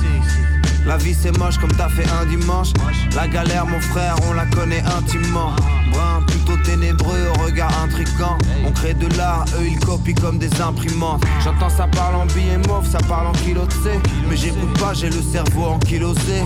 La 0.85 0.97
vie 0.97 1.15
c'est 1.19 1.35
moche 1.37 1.57
comme 1.57 1.71
t'as 1.71 1.89
fait 1.89 2.07
un 2.21 2.25
dimanche. 2.25 2.69
La 3.15 3.27
galère, 3.27 3.65
mon 3.65 3.79
frère, 3.79 4.15
on 4.29 4.33
la 4.33 4.45
connaît 4.45 4.83
intimement. 4.97 5.51
Brun, 5.91 6.23
plutôt 6.27 6.57
ténébreux, 6.63 7.27
au 7.29 7.43
regard 7.43 7.71
intrigant. 7.83 8.37
On 8.65 8.71
crée 8.71 8.93
de 8.93 9.07
l'art, 9.17 9.45
eux 9.59 9.67
ils 9.67 9.79
copient 9.79 10.15
comme 10.15 10.37
des 10.37 10.61
imprimantes. 10.61 11.23
J'entends 11.43 11.69
ça 11.69 11.87
parle 11.87 12.15
en 12.15 12.25
billets 12.27 12.57
mauve, 12.67 12.87
ça 12.87 12.99
parle 13.07 13.27
en 13.27 13.31
kilos 13.31 13.67
de 13.67 13.73
C. 13.73 13.99
Mais 14.29 14.37
j'écoute 14.37 14.77
pas, 14.79 14.93
j'ai 14.93 15.09
le 15.09 15.21
cerveau 15.21 15.65
en 15.65 15.79
kilosé. 15.79 16.43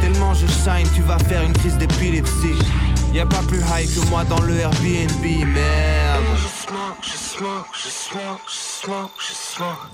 Tellement 0.00 0.32
je 0.34 0.46
shine, 0.46 0.88
tu 0.94 1.02
vas 1.02 1.18
faire 1.18 1.42
une 1.42 1.52
crise 1.52 1.76
d'épilepsie. 1.76 2.58
Y 3.16 3.20
a 3.20 3.24
pas 3.24 3.42
plus 3.48 3.60
high 3.60 3.86
que 3.86 4.10
moi 4.10 4.24
dans 4.24 4.42
le 4.42 4.58
Airbnb, 4.58 5.24
merde. 5.24 6.22
Je 6.36 6.48
smoke, 6.66 7.00
je 7.00 7.16
smoke, 7.16 7.66
je 7.72 7.88
smoke, 7.88 8.42
je 8.46 8.82
smoke, 8.82 9.10
je 9.18 9.32
smoke. 9.32 9.88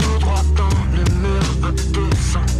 Tout 0.00 0.18
droit 0.18 0.42
dans 0.56 0.68
le 0.96 1.04
mur, 1.20 1.68
à 1.68 1.70
250 1.70 2.57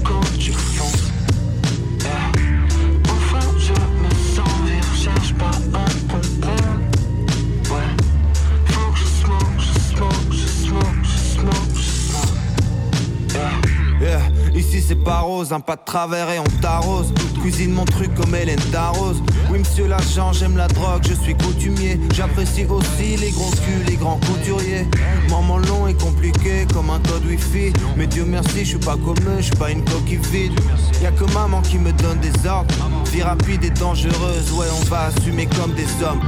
c'est 14.89 15.05
pas 15.05 15.21
rose, 15.21 15.53
un 15.53 15.61
pas 15.61 15.77
de 15.77 15.83
travers 15.85 16.31
et 16.31 16.39
on 16.39 16.61
t'arrose. 16.63 17.13
Cuisine 17.43 17.73
mon 17.73 17.85
truc 17.85 18.15
comme 18.15 18.35
Hélène 18.35 18.59
t'arrose. 18.73 19.23
Oui 19.51 19.59
monsieur 19.59 19.87
l'agent, 19.87 20.33
j'aime 20.33 20.57
la 20.57 20.67
drogue, 20.67 21.03
je 21.07 21.13
suis 21.13 21.35
coutumier. 21.35 22.01
J'apprécie 22.15 22.65
aussi 22.65 23.17
les 23.19 23.31
gros 23.31 23.51
culs, 23.51 23.85
les 23.87 23.97
grands 23.97 24.19
couturiers. 24.27 24.87
Maman 25.29 25.59
long 25.59 25.87
et 25.89 25.95
compliqué 25.95 26.67
comme 26.73 26.89
un 26.89 27.01
code 27.01 27.27
wifi. 27.27 27.71
Mais 27.99 28.07
Dieu 28.07 28.25
merci, 28.25 28.61
je 28.61 28.65
suis 28.65 28.79
pas 28.79 28.97
comme 28.97 29.23
eux, 29.29 29.37
je 29.37 29.47
suis 29.47 29.57
pas 29.57 29.71
une 29.71 29.85
coquille 29.85 30.21
vide. 30.33 30.59
Y'a 31.03 31.11
que 31.11 31.31
maman 31.35 31.61
qui 31.61 31.79
me 31.79 31.93
donne 31.93 32.21
des 32.21 32.49
ordres. 32.49 32.75
Vie 33.13 33.23
rapide 33.23 33.65
et 33.65 33.71
dangereuse, 33.71 34.53
ouais 34.53 34.69
on 34.81 34.85
va 34.87 35.11
assumer 35.11 35.47
comme 35.47 35.75
des 35.75 35.89
hommes. 36.03 36.23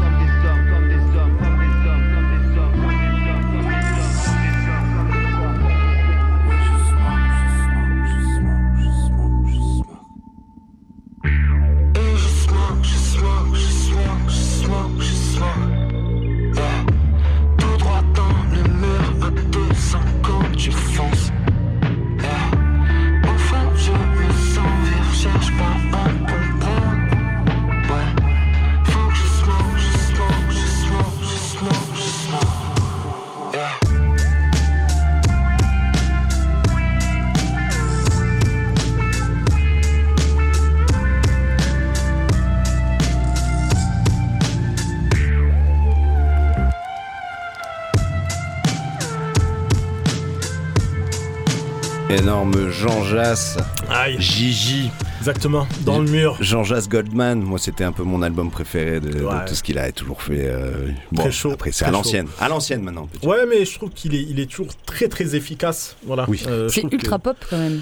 Énorme 52.20 52.68
Jean 52.70 53.02
Jass, 53.04 53.56
Aïe. 53.88 54.16
Gigi. 54.20 54.90
Exactement, 55.20 55.66
dans 55.86 56.00
le 56.00 56.10
mur. 56.10 56.36
Jean 56.40 56.64
Jass 56.64 56.86
Goldman, 56.86 57.40
moi 57.40 57.58
c'était 57.58 57.82
un 57.84 57.92
peu 57.92 58.02
mon 58.02 58.20
album 58.20 58.50
préféré 58.50 59.00
de, 59.00 59.26
tout 59.48 59.54
ce 59.54 59.62
qu'il 59.62 59.78
a 59.78 59.90
toujours 59.90 60.20
fait. 60.20 60.44
euh, 60.44 60.88
bon, 61.12 61.22
Très 61.22 61.32
chaud, 61.32 61.52
Après 61.52 61.72
c'est 61.72 61.86
à 61.86 61.90
l'ancienne, 61.90 62.26
à 62.38 62.50
l'ancienne 62.50 62.82
maintenant. 62.82 63.08
Ouais, 63.22 63.46
mais 63.48 63.64
je 63.64 63.74
trouve 63.74 63.88
qu'il 63.88 64.14
est, 64.14 64.20
il 64.22 64.38
est 64.38 64.44
toujours 64.50 64.68
très 64.84 65.08
très 65.08 65.34
efficace. 65.34 65.96
Voilà. 66.04 66.26
Oui. 66.28 66.42
Euh, 66.46 66.68
C'est 66.68 66.82
ultra 66.92 67.16
que- 67.16 67.22
pop 67.22 67.36
quand 67.48 67.56
même. 67.56 67.80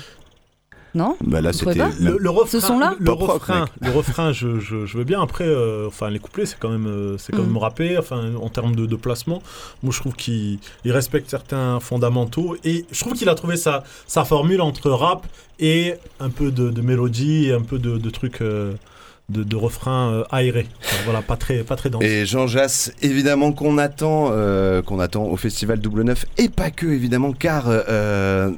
Non 0.95 1.17
Bah 1.23 1.41
là, 1.41 1.53
c'était. 1.53 1.81
Le, 2.01 2.17
le 2.19 2.31
refrain, 2.31 2.61
Ce 2.61 2.67
son-là 2.67 2.95
le, 2.99 3.11
refrain, 3.13 3.61
mec. 3.61 3.69
le 3.83 3.91
refrain, 3.91 4.33
je, 4.33 4.59
je, 4.59 4.87
je 4.87 4.99
veux 4.99 5.05
bien. 5.05 5.21
Après, 5.21 5.45
euh, 5.47 5.87
enfin, 5.87 6.09
les 6.11 6.19
couplets, 6.19 6.47
c'est 6.47 6.59
quand 6.59 6.71
même, 6.71 6.87
euh, 6.87 7.17
c'est 7.19 7.33
quand 7.33 7.43
Mm. 7.43 7.47
même 7.47 7.57
rappé. 7.59 7.99
Enfin, 7.99 8.35
en 8.41 8.49
termes 8.49 8.75
de, 8.75 8.87
de 8.87 8.97
placement, 8.97 9.43
moi, 9.83 9.93
je 9.95 10.01
trouve 10.01 10.15
qu'il 10.15 10.59
il 10.85 10.93
respecte 10.93 11.29
certains 11.31 11.79
fondamentaux 11.81 12.57
et 12.65 12.87
je 12.91 13.01
trouve 13.01 13.13
qu'il 13.15 13.29
a 13.29 13.35
trouvé 13.35 13.57
sa, 13.57 13.85
sa 14.07 14.25
formule 14.25 14.61
entre 14.61 14.91
rap 14.91 15.27
et 15.61 15.95
un 16.21 16.31
peu 16.31 16.51
de, 16.51 16.71
de 16.71 16.81
mélodie 16.81 17.47
et 17.47 17.53
un 17.53 17.63
peu 17.63 17.79
de, 17.79 17.99
de 17.99 18.11
trucs. 18.11 18.41
euh, 18.41 18.73
de, 19.31 19.43
de 19.43 19.57
refrains 19.57 20.11
euh, 20.11 20.25
aérés, 20.31 20.67
Enfin, 20.83 20.97
voilà, 21.05 21.21
pas 21.21 21.37
très, 21.37 21.59
pas 21.59 21.77
très 21.77 21.91
dense. 21.91 22.03
Et 22.03 22.25
Jean 22.25 22.47
Jass, 22.47 22.95
évidemment 23.03 23.53
qu'on 23.53 23.77
attend, 23.77 24.31
euh, 24.33 24.81
qu'on 24.81 24.99
attend 25.01 25.25
au 25.25 25.37
festival 25.37 25.81
Double 25.81 26.01
Neuf, 26.05 26.25
et 26.39 26.49
pas 26.49 26.71
que 26.71 26.87
évidemment, 26.87 27.33
car 27.35 27.65
euh, 27.69 28.51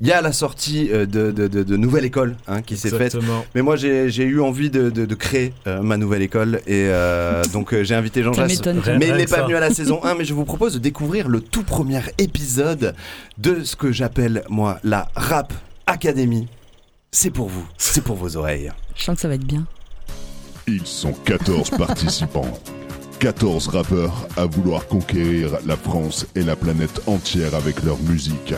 il 0.00 0.06
y 0.06 0.12
a 0.12 0.20
la 0.20 0.32
sortie 0.32 0.88
euh, 0.92 1.06
de, 1.06 1.30
de, 1.32 1.48
de- 1.48 1.62
de 1.62 1.76
Nouvelle 1.76 2.04
École 2.04 2.36
hein, 2.46 2.62
qui 2.62 2.76
s'est 2.76 2.90
faite. 2.90 3.14
Exactement. 3.14 3.44
Mais 3.54 3.62
moi, 3.62 3.76
j'ai 3.76 4.08
j'ai 4.10 4.24
eu 4.24 4.40
envie 4.40 4.70
de, 4.70 4.90
de- 4.90 5.06
de 5.06 5.14
créer 5.14 5.52
euh, 5.66 5.82
ma 5.82 5.96
nouvelle 5.96 6.22
école, 6.22 6.60
et 6.66 6.86
euh, 6.88 7.42
donc 7.52 7.74
j'ai 7.82 7.94
invité 7.94 8.22
Jean 8.22 8.32
Ça 8.34 8.46
Jass. 8.46 8.60
Mais 8.98 9.08
il 9.08 9.14
n'est 9.16 9.26
pas 9.26 9.36
ça. 9.36 9.42
venu 9.42 9.56
à 9.56 9.60
la 9.60 9.70
saison 9.74 10.02
1, 10.04 10.14
mais 10.14 10.24
je 10.24 10.34
vous 10.34 10.44
propose 10.44 10.74
de 10.74 10.78
découvrir 10.78 11.28
le 11.28 11.40
tout 11.40 11.62
premier 11.64 12.00
épisode 12.18 12.94
de 13.38 13.64
ce 13.64 13.76
que 13.76 13.90
j'appelle, 13.92 14.44
moi, 14.48 14.78
la 14.84 15.08
Rap 15.16 15.52
Academy. 15.86 16.46
C'est 17.10 17.30
pour 17.30 17.48
vous, 17.48 17.66
c'est 17.78 18.02
pour 18.04 18.16
vos 18.16 18.36
oreilles. 18.36 18.70
Je 18.94 19.04
sens 19.04 19.14
que 19.16 19.20
ça 19.22 19.28
va 19.28 19.34
être 19.34 19.46
bien. 19.46 19.66
Ils 20.66 20.86
sont 20.86 21.12
14 21.24 21.70
participants. 21.70 22.46
14 23.20 23.68
rappeurs 23.68 24.28
à 24.36 24.44
vouloir 24.44 24.86
conquérir 24.86 25.52
la 25.66 25.76
France 25.76 26.26
et 26.36 26.42
la 26.42 26.54
planète 26.54 27.00
entière 27.06 27.54
avec 27.54 27.82
leur 27.82 27.98
musique. 28.02 28.54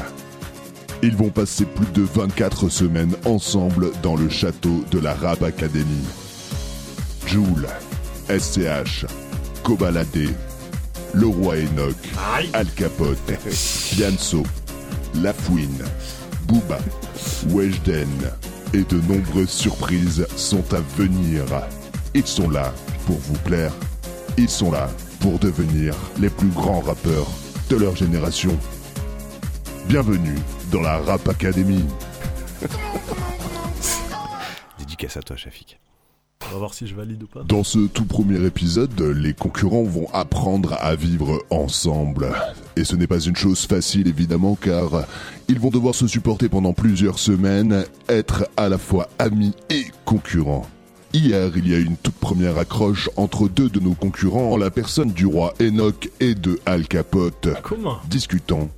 Ils 1.02 1.16
vont 1.16 1.30
passer 1.30 1.64
plus 1.64 1.90
de 1.92 2.02
24 2.02 2.68
semaines 2.68 3.16
ensemble 3.24 3.90
dans 4.02 4.16
le 4.16 4.28
château 4.28 4.84
de 4.90 4.98
la 4.98 5.14
Rap 5.14 5.42
Academy. 5.42 6.04
Joule, 7.26 7.66
SCH, 8.28 9.06
Kobalade, 9.62 10.28
Leroy 11.14 11.60
Enoch, 11.60 11.96
Al 12.52 12.66
Capote, 12.76 13.32
Yanso, 13.96 14.42
Lafouine, 15.14 15.84
Booba, 16.46 16.78
Weshden 17.48 18.08
et 18.74 18.84
de 18.84 19.00
nombreuses 19.08 19.48
surprises 19.48 20.26
sont 20.36 20.64
à 20.74 20.80
venir. 20.98 21.44
Ils 22.14 22.26
sont 22.26 22.50
là 22.50 22.74
pour 23.06 23.16
vous 23.16 23.38
plaire. 23.44 23.72
Ils 24.36 24.50
sont 24.50 24.70
là 24.70 24.90
pour 25.20 25.38
devenir 25.38 25.94
les 26.20 26.28
plus 26.30 26.48
grands 26.48 26.80
rappeurs 26.80 27.28
de 27.70 27.76
leur 27.76 27.96
génération. 27.96 28.56
Bienvenue 29.90 30.36
dans 30.70 30.82
la 30.82 30.98
Rap 30.98 31.28
Academy. 31.28 31.84
Dédicace 34.78 35.16
à 35.16 35.20
toi, 35.20 35.34
Shafik. 35.34 35.80
On 36.46 36.52
va 36.52 36.58
voir 36.58 36.74
si 36.74 36.86
je 36.86 36.94
valide 36.94 37.24
ou 37.24 37.26
pas. 37.26 37.42
Dans 37.42 37.64
ce 37.64 37.88
tout 37.88 38.04
premier 38.04 38.40
épisode, 38.46 39.00
les 39.00 39.34
concurrents 39.34 39.82
vont 39.82 40.06
apprendre 40.12 40.76
à 40.80 40.94
vivre 40.94 41.42
ensemble. 41.50 42.30
Et 42.76 42.84
ce 42.84 42.94
n'est 42.94 43.08
pas 43.08 43.18
une 43.18 43.34
chose 43.34 43.66
facile 43.66 44.06
évidemment 44.06 44.54
car 44.54 45.06
ils 45.48 45.58
vont 45.58 45.70
devoir 45.70 45.96
se 45.96 46.06
supporter 46.06 46.48
pendant 46.48 46.72
plusieurs 46.72 47.18
semaines, 47.18 47.84
être 48.08 48.48
à 48.56 48.68
la 48.68 48.78
fois 48.78 49.08
amis 49.18 49.54
et 49.70 49.86
concurrents. 50.04 50.68
Hier, 51.12 51.50
il 51.56 51.68
y 51.68 51.74
a 51.74 51.78
eu 51.78 51.84
une 51.84 51.96
toute 51.96 52.14
première 52.14 52.58
accroche 52.58 53.10
entre 53.16 53.48
deux 53.48 53.68
de 53.68 53.80
nos 53.80 53.94
concurrents 53.94 54.52
en 54.52 54.56
la 54.56 54.70
personne 54.70 55.10
du 55.10 55.26
roi 55.26 55.52
Enoch 55.60 56.08
et 56.20 56.36
de 56.36 56.60
Al 56.64 56.86
Capote, 56.86 57.48
Comment? 57.64 57.98
Discutant 58.08 58.68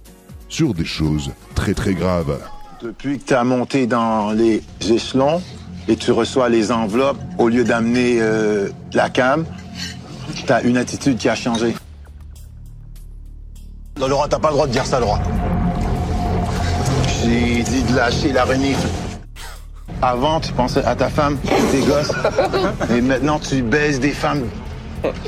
sur 0.52 0.75
des 0.75 0.85
choses 0.85 1.30
très 1.54 1.73
très 1.73 1.94
graves. 1.94 2.38
Depuis 2.82 3.18
que 3.18 3.28
tu 3.28 3.35
as 3.35 3.42
monté 3.42 3.87
dans 3.87 4.32
les 4.32 4.62
échelons 4.90 5.40
et 5.88 5.97
tu 5.97 6.12
reçois 6.12 6.50
les 6.50 6.71
enveloppes, 6.71 7.18
au 7.38 7.49
lieu 7.49 7.64
d'amener 7.64 8.18
euh, 8.21 8.68
la 8.92 9.09
cam, 9.09 9.47
tu 10.35 10.52
as 10.52 10.62
une 10.62 10.76
attitude 10.76 11.16
qui 11.16 11.30
a 11.30 11.35
changé. 11.35 11.75
Non, 13.99 14.09
Laurent, 14.09 14.28
t'as 14.28 14.38
pas 14.38 14.49
le 14.49 14.54
droit 14.54 14.66
de 14.66 14.73
dire 14.73 14.85
ça, 14.85 15.00
Laurent. 15.00 15.21
J'ai 17.25 17.62
dit 17.62 17.82
de 17.85 17.97
lâcher 17.97 18.32
la 18.32 18.44
renifle. 18.44 18.88
Avant, 20.02 20.38
tu 20.40 20.52
pensais 20.52 20.85
à 20.85 20.94
ta 20.94 21.09
femme, 21.09 21.38
tes 21.71 21.80
gosses. 21.80 22.12
Et 22.94 23.00
maintenant, 23.00 23.38
tu 23.38 23.62
baises 23.62 24.00
des 24.00 24.11
femmes 24.11 24.42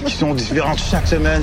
qui 0.04 0.12
sont 0.12 0.34
différentes 0.34 0.78
chaque 0.78 1.06
semaine. 1.06 1.42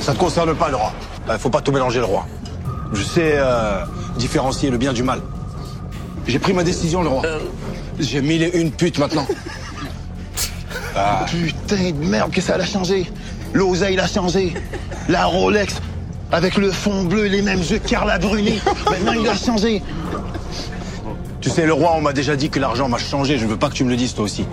Ça 0.00 0.12
te 0.12 0.18
concerne 0.18 0.54
pas, 0.54 0.68
Laurent. 0.68 0.92
Euh, 1.28 1.38
faut 1.38 1.50
pas 1.50 1.60
tout 1.60 1.72
mélanger, 1.72 1.98
le 1.98 2.04
roi. 2.04 2.26
Je 2.92 3.02
sais 3.02 3.32
euh, 3.34 3.84
différencier 4.16 4.70
le 4.70 4.76
bien 4.76 4.92
du 4.92 5.02
mal. 5.02 5.20
J'ai 6.26 6.38
pris 6.38 6.52
ma 6.52 6.62
décision, 6.62 7.02
le 7.02 7.08
roi. 7.08 7.22
J'ai 7.98 8.20
mille 8.22 8.42
et 8.42 8.60
une 8.60 8.70
pute 8.70 8.98
maintenant. 8.98 9.26
Ah. 10.96 11.26
Putain 11.28 11.90
de 11.90 12.06
merde 12.06 12.30
que 12.30 12.40
ça 12.40 12.54
a 12.54 12.64
changé? 12.64 13.10
L'oseille 13.52 13.96
l'a 13.96 14.06
changé. 14.06 14.54
La 15.08 15.24
Rolex, 15.24 15.74
avec 16.30 16.56
le 16.56 16.70
fond 16.70 17.02
bleu 17.02 17.26
et 17.26 17.28
les 17.30 17.42
mêmes 17.42 17.58
yeux 17.58 17.80
Carla 17.80 18.18
Bruni. 18.20 18.60
Maintenant, 18.90 19.12
il 19.12 19.28
a 19.28 19.34
changé. 19.34 19.82
Tu 21.44 21.50
sais, 21.50 21.66
le 21.66 21.74
roi, 21.74 21.92
on 21.94 22.00
m'a 22.00 22.14
déjà 22.14 22.36
dit 22.36 22.48
que 22.48 22.58
l'argent 22.58 22.88
m'a 22.88 22.96
changé. 22.96 23.36
Je 23.36 23.46
veux 23.46 23.58
pas 23.58 23.68
que 23.68 23.74
tu 23.74 23.84
me 23.84 23.90
le 23.90 23.96
dises, 23.96 24.14
toi 24.14 24.24
aussi. 24.24 24.46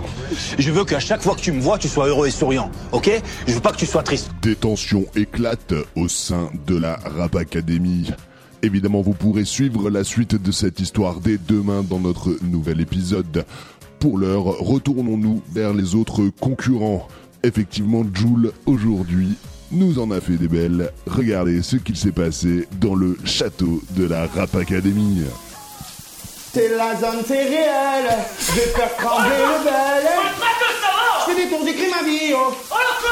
Je 0.58 0.70
veux 0.70 0.84
qu'à 0.84 1.00
chaque 1.00 1.22
fois 1.22 1.34
que 1.34 1.40
tu 1.40 1.50
me 1.50 1.58
vois, 1.58 1.78
tu 1.78 1.88
sois 1.88 2.06
heureux 2.06 2.26
et 2.26 2.30
souriant. 2.30 2.70
Ok? 2.92 3.10
Je 3.46 3.54
veux 3.54 3.60
pas 3.60 3.72
que 3.72 3.78
tu 3.78 3.86
sois 3.86 4.02
triste. 4.02 4.30
Des 4.42 4.54
tensions 4.54 5.06
éclatent 5.16 5.72
au 5.96 6.06
sein 6.08 6.50
de 6.66 6.76
la 6.76 6.96
Rap 6.96 7.34
Academy. 7.36 8.10
Évidemment, 8.60 9.00
vous 9.00 9.14
pourrez 9.14 9.46
suivre 9.46 9.88
la 9.88 10.04
suite 10.04 10.34
de 10.34 10.52
cette 10.52 10.80
histoire 10.80 11.20
dès 11.20 11.38
demain 11.38 11.82
dans 11.82 11.98
notre 11.98 12.36
nouvel 12.42 12.82
épisode. 12.82 13.46
Pour 13.98 14.18
l'heure, 14.18 14.44
retournons-nous 14.44 15.40
vers 15.50 15.72
les 15.72 15.94
autres 15.94 16.28
concurrents. 16.40 17.08
Effectivement, 17.42 18.04
Joule, 18.12 18.52
aujourd'hui, 18.66 19.38
nous 19.70 19.98
en 19.98 20.10
a 20.10 20.20
fait 20.20 20.36
des 20.36 20.46
belles. 20.46 20.90
Regardez 21.06 21.62
ce 21.62 21.76
qu'il 21.76 21.96
s'est 21.96 22.12
passé 22.12 22.68
dans 22.82 22.94
le 22.94 23.16
château 23.24 23.80
de 23.96 24.04
la 24.04 24.26
Rap 24.26 24.54
Academy. 24.56 25.22
C'est 26.54 26.68
la 26.68 26.94
zone, 26.96 27.24
c'est 27.26 27.44
réel. 27.44 28.14
Je 28.38 28.52
vais 28.52 28.66
faire 28.72 28.96
trembler 28.96 29.38
le 29.38 29.64
bel. 29.64 30.08
Je 31.20 31.32
fais 31.32 31.42
des 31.42 31.48
tours, 31.48 31.64
j'écris 31.64 31.88
ma 31.88 32.02
vie. 32.02 32.34
Oh. 32.34 32.52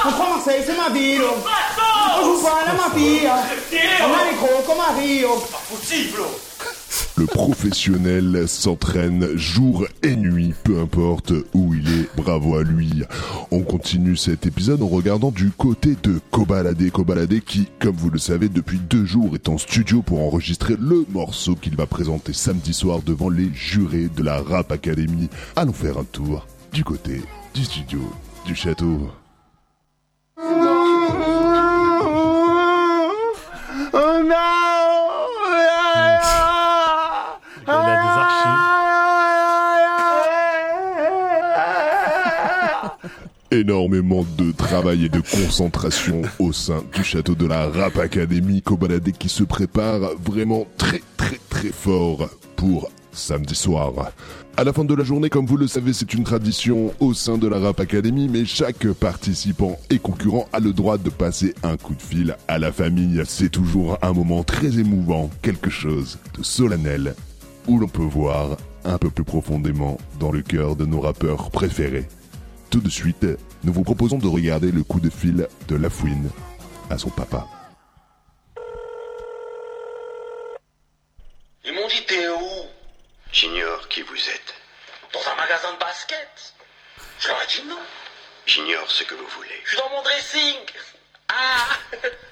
On 0.04 0.12
prend 0.12 0.34
Marseille, 0.34 0.62
c'est 0.66 0.76
ma 0.76 0.90
ville. 0.90 1.22
Oh. 1.24 2.20
On 2.20 2.24
joue 2.24 2.42
pas 2.42 2.58
à 2.62 2.66
la 2.66 2.72
mafia. 2.74 3.36
On 4.02 4.12
a 4.12 4.30
les 4.30 4.36
gros 4.36 4.62
comme 4.66 4.80
à 4.80 4.92
Rio. 4.98 5.42
Le 7.20 7.26
professionnel 7.26 8.48
s'entraîne 8.48 9.36
jour 9.36 9.86
et 10.02 10.16
nuit, 10.16 10.54
peu 10.64 10.80
importe 10.80 11.34
où 11.52 11.74
il 11.74 11.86
est, 11.86 12.08
bravo 12.16 12.56
à 12.56 12.62
lui. 12.62 13.02
On 13.50 13.60
continue 13.60 14.16
cet 14.16 14.46
épisode 14.46 14.80
en 14.80 14.86
regardant 14.86 15.30
du 15.30 15.50
côté 15.50 15.98
de 16.02 16.18
Kobalade. 16.30 16.90
Kobalade 16.90 17.40
qui, 17.40 17.68
comme 17.78 17.94
vous 17.94 18.08
le 18.08 18.18
savez, 18.18 18.48
depuis 18.48 18.78
deux 18.78 19.04
jours 19.04 19.34
est 19.34 19.50
en 19.50 19.58
studio 19.58 20.00
pour 20.00 20.22
enregistrer 20.22 20.76
le 20.80 21.04
morceau 21.10 21.56
qu'il 21.56 21.76
va 21.76 21.86
présenter 21.86 22.32
samedi 22.32 22.72
soir 22.72 23.02
devant 23.04 23.28
les 23.28 23.50
jurés 23.52 24.08
de 24.16 24.22
la 24.22 24.40
Rap 24.40 24.72
Academy. 24.72 25.28
Allons 25.56 25.74
faire 25.74 25.98
un 25.98 26.04
tour 26.04 26.46
du 26.72 26.84
côté 26.84 27.20
du 27.52 27.64
studio 27.64 28.00
du 28.46 28.54
château 28.54 29.10
Il 37.72 37.72
a 37.72 37.84
des 37.84 38.10
Énormément 43.52 44.24
de 44.38 44.52
travail 44.52 45.06
et 45.06 45.08
de 45.08 45.20
concentration 45.20 46.22
au 46.38 46.52
sein 46.52 46.84
du 46.94 47.02
château 47.02 47.34
de 47.34 47.46
la 47.46 47.68
Rap 47.68 47.98
Academy 47.98 48.62
Kobalade 48.62 49.10
qui 49.10 49.28
se 49.28 49.42
prépare 49.42 50.00
vraiment 50.24 50.68
très 50.78 51.02
très 51.16 51.40
très 51.48 51.70
fort 51.70 52.30
pour 52.54 52.92
samedi 53.10 53.56
soir. 53.56 54.12
À 54.56 54.62
la 54.62 54.72
fin 54.72 54.84
de 54.84 54.94
la 54.94 55.02
journée, 55.02 55.30
comme 55.30 55.46
vous 55.46 55.56
le 55.56 55.66
savez, 55.66 55.92
c'est 55.92 56.14
une 56.14 56.22
tradition 56.22 56.94
au 57.00 57.12
sein 57.12 57.38
de 57.38 57.48
la 57.48 57.58
Rap 57.58 57.80
Academy, 57.80 58.28
mais 58.28 58.44
chaque 58.44 58.86
participant 58.92 59.76
et 59.90 59.98
concurrent 59.98 60.48
a 60.52 60.60
le 60.60 60.72
droit 60.72 60.96
de 60.96 61.10
passer 61.10 61.52
un 61.64 61.76
coup 61.76 61.96
de 61.96 62.02
fil 62.02 62.36
à 62.46 62.60
la 62.60 62.70
famille. 62.70 63.20
C'est 63.26 63.50
toujours 63.50 63.98
un 64.00 64.12
moment 64.12 64.44
très 64.44 64.78
émouvant, 64.78 65.28
quelque 65.42 65.70
chose 65.70 66.18
de 66.38 66.44
solennel, 66.44 67.16
où 67.66 67.80
l'on 67.80 67.88
peut 67.88 68.02
voir 68.02 68.58
un 68.84 68.96
peu 68.96 69.10
plus 69.10 69.24
profondément 69.24 69.98
dans 70.20 70.30
le 70.30 70.42
cœur 70.42 70.76
de 70.76 70.86
nos 70.86 71.00
rappeurs 71.00 71.50
préférés. 71.50 72.06
Tout 72.70 72.80
de 72.80 72.88
suite, 72.88 73.26
nous 73.64 73.72
vous 73.72 73.82
proposons 73.82 74.18
de 74.18 74.28
regarder 74.28 74.70
le 74.70 74.84
coup 74.84 75.00
de 75.00 75.10
fil 75.10 75.48
de 75.66 75.76
Lafouine 75.76 76.30
à 76.88 76.96
son 76.98 77.10
papa. 77.10 77.46
Ils 81.64 81.74
m'ont 81.74 81.88
dit 81.88 82.04
t'es 82.06 82.28
où? 82.28 82.66
J'ignore 83.32 83.88
qui 83.88 84.02
vous 84.02 84.14
êtes. 84.14 84.54
Dans 85.12 85.20
un 85.32 85.34
magasin 85.34 85.72
de 85.74 85.78
basket? 85.78 86.54
Je 87.18 87.28
leur 87.28 87.42
ai 87.42 87.46
dit 87.48 87.68
non. 87.68 87.78
J'ignore 88.46 88.88
ce 88.88 89.02
que 89.02 89.14
vous 89.14 89.26
voulez. 89.36 89.60
Je 89.64 89.70
suis 89.70 89.78
dans 89.78 89.90
mon 89.90 90.02
dressing 90.02 90.56
Ah 91.28 91.68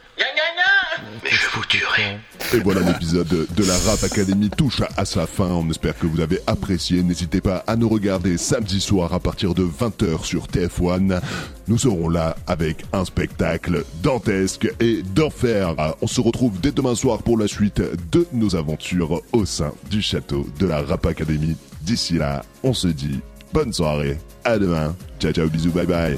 Mais 1.23 1.31
je 1.31 1.49
vous 1.55 1.65
tuerai. 1.67 2.19
Et 2.55 2.61
voilà 2.61 2.81
l'épisode 2.81 3.29
de 3.29 3.65
la 3.65 3.77
Rap 3.79 4.03
Academy 4.05 4.49
touche 4.49 4.81
à 4.97 5.05
sa 5.05 5.27
fin. 5.27 5.47
On 5.47 5.69
espère 5.69 5.99
que 5.99 6.07
vous 6.07 6.21
avez 6.21 6.41
apprécié. 6.47 7.03
N'hésitez 7.03 7.41
pas 7.41 7.63
à 7.67 7.77
nous 7.77 7.89
regarder 7.89 8.39
samedi 8.39 8.81
soir 8.81 9.13
à 9.13 9.21
partir 9.21 9.55
de 9.55 9.65
20h 9.65 10.25
sur 10.25 10.47
TF1. 10.47 11.21
Nous 11.67 11.79
serons 11.79 12.09
là 12.09 12.37
avec 12.47 12.85
un 12.93 13.05
spectacle 13.05 13.85
dantesque 14.03 14.69
et 14.81 15.03
d'enfer. 15.03 15.75
On 16.01 16.07
se 16.07 16.21
retrouve 16.21 16.59
dès 16.61 16.73
demain 16.73 16.95
soir 16.95 17.23
pour 17.23 17.37
la 17.37 17.49
suite 17.49 17.83
de 18.13 18.27
nos 18.33 18.57
aventures 18.57 19.21
au 19.33 19.45
sein 19.45 19.73
du 19.91 20.01
château 20.01 20.47
de 20.59 20.67
la 20.67 20.83
Rap 20.83 21.05
Academy. 21.07 21.57
D'ici 21.83 22.15
là, 22.15 22.45
on 22.63 22.73
se 22.73 22.89
dit 22.89 23.21
bonne 23.53 23.73
soirée. 23.73 24.19
À 24.45 24.59
demain. 24.59 24.97
Ciao 25.21 25.33
ciao 25.33 25.49
bisous 25.49 25.73
bye 25.73 25.87
bye. 25.87 26.17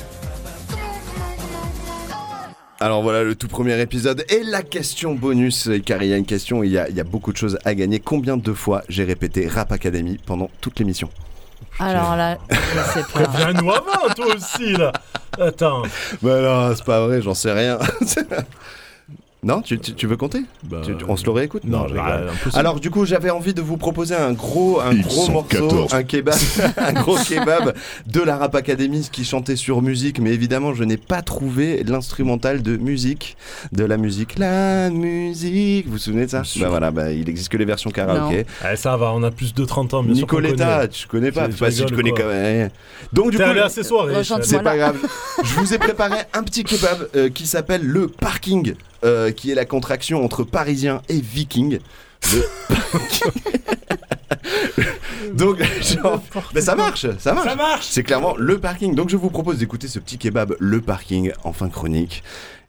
Alors 2.83 3.03
voilà 3.03 3.23
le 3.23 3.35
tout 3.35 3.47
premier 3.47 3.79
épisode 3.79 4.25
et 4.31 4.43
la 4.43 4.63
question 4.63 5.15
bonus, 5.15 5.69
car 5.85 6.03
il 6.03 6.09
y 6.09 6.15
a 6.15 6.17
une 6.17 6.25
question, 6.25 6.63
il 6.63 6.71
y 6.71 6.79
a, 6.79 6.89
il 6.89 6.97
y 6.97 7.01
a 7.01 7.05
beaucoup 7.05 7.31
de 7.31 7.37
choses 7.37 7.59
à 7.67 7.75
gagner. 7.75 8.01
Combien 8.01 8.39
de 8.39 8.53
fois 8.55 8.83
j'ai 8.89 9.05
répété 9.05 9.47
Rap 9.47 9.71
Academy 9.71 10.19
pendant 10.25 10.49
toute 10.63 10.79
l'émission 10.79 11.11
Alors 11.79 12.17
là, 12.17 12.39
je 12.51 12.93
sais 12.95 13.05
pas. 13.13 13.29
Viens-nous 13.37 13.71
avant, 13.71 14.15
toi 14.17 14.35
aussi, 14.35 14.73
là. 14.73 14.93
Attends. 15.39 15.83
Bah 16.23 16.41
non, 16.41 16.75
c'est 16.75 16.85
pas 16.87 17.07
vrai, 17.07 17.21
j'en 17.21 17.35
sais 17.35 17.53
rien. 17.53 17.79
Non, 19.43 19.63
tu, 19.63 19.79
tu- 19.79 19.95
tu 19.95 20.07
veux 20.07 20.19
compter 20.19 20.43
Tu- 20.85 20.97
tu- 20.97 21.05
On 21.09 21.17
se 21.17 21.25
le 21.25 21.31
réécoute 21.31 21.65
non, 21.65 21.89
je 21.89 21.95
bah. 21.95 22.21
Alors 22.53 22.79
du 22.79 22.91
coup, 22.91 23.07
j'avais 23.07 23.31
envie 23.31 23.55
de 23.55 23.63
vous 23.63 23.79
proposer 23.79 24.15
un 24.15 24.33
gros, 24.33 24.81
un 24.81 24.93
Ils 24.93 25.01
gros 25.03 25.31
morceau, 25.31 25.49
14. 25.49 25.95
un 25.95 26.03
kebab, 26.03 26.35
un 26.77 26.93
gros 26.93 27.17
kebab 27.17 27.75
de 28.07 28.21
la 28.21 28.37
Rap 28.37 28.55
Academy 28.55 29.09
qui 29.11 29.25
chantait 29.25 29.57
sur 29.57 29.81
musique, 29.81 30.21
mais 30.21 30.33
évidemment, 30.35 30.75
je 30.75 30.85
n'ai 30.85 30.99
pas 30.99 31.23
trouvé 31.23 31.83
l'instrumental 31.85 32.61
de 32.61 32.77
musique, 32.77 33.39
de 33.73 33.85
la 33.85 33.97
musique, 33.97 34.39
la 34.39 34.91
musique. 34.91 35.87
Vous 35.87 35.93
vous 35.93 35.99
souvenez 35.99 36.27
de 36.27 36.31
ça. 36.31 36.43
Bah 36.61 36.69
voilà, 36.69 36.91
bah, 36.91 37.11
il 37.11 37.27
existe 37.31 37.49
que 37.49 37.57
les 37.57 37.65
versions 37.65 37.91
karaoké. 37.91 38.45
Ouais, 38.63 38.77
ça 38.77 38.97
va, 38.99 39.13
on 39.15 39.23
a 39.23 39.31
plus 39.31 39.55
de 39.55 39.65
30 39.65 39.95
ans, 39.95 40.03
bien 40.03 40.13
Nicoletta, 40.13 40.87
tu 40.89 41.07
connais 41.07 41.33
pas 41.33 41.49
Bah, 41.49 41.71
si, 41.71 41.87
tu 41.87 41.95
connais 41.95 42.13
quand 42.13 42.27
même. 42.29 42.69
Donc 43.15 43.31
du 43.31 43.39
coup, 43.39 43.43
c'est 44.43 44.63
pas 44.63 44.77
grave. 44.77 44.97
Je 45.43 45.55
vous 45.55 45.73
ai 45.73 45.79
préparé 45.79 46.17
un 46.35 46.43
petit 46.43 46.63
kebab 46.63 47.09
euh, 47.17 47.31
qui 47.31 47.47
s'appelle 47.47 47.83
le 47.87 48.07
parking, 48.09 48.75
euh, 49.05 49.33
qui 49.33 49.51
est 49.51 49.55
la 49.55 49.65
contraction 49.65 50.25
entre 50.25 50.45
parisien 50.45 51.03
et 51.09 51.21
viking. 51.21 51.79
Le 52.33 52.43
parking. 52.69 53.33
Donc, 55.35 55.59
genre, 55.81 56.23
ça 56.59 56.75
marche, 56.75 57.07
ça 57.19 57.35
marche. 57.35 57.49
Ça 57.49 57.57
marche. 57.57 57.87
C'est 57.89 58.03
clairement 58.03 58.35
le 58.37 58.59
parking. 58.59 58.95
Donc 58.95 59.11
je 59.11 59.17
vous 59.17 59.31
propose 59.31 59.59
d'écouter 59.59 59.89
ce 59.89 59.99
petit 59.99 60.19
kebab, 60.19 60.57
le 60.59 60.81
parking, 60.81 61.33
en 61.45 61.53
fin 61.53 61.67
de 61.67 61.73
chronique. 61.73 62.23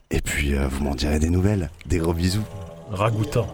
Et 0.10 0.22
puis 0.22 0.54
euh, 0.54 0.68
vous 0.70 0.84
m'en 0.84 0.96
direz 0.96 1.20
des 1.20 1.30
nouvelles. 1.30 1.70
Des 1.86 1.98
gros 1.98 2.14
bisous. 2.14 2.44
Ragoûtant. 2.92 3.48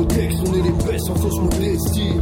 On 0.00 0.54
est 0.54 0.62
les 0.62 0.84
baisses 0.86 1.10
en 1.10 1.14
fausse 1.14 1.38
modestie. 1.40 2.14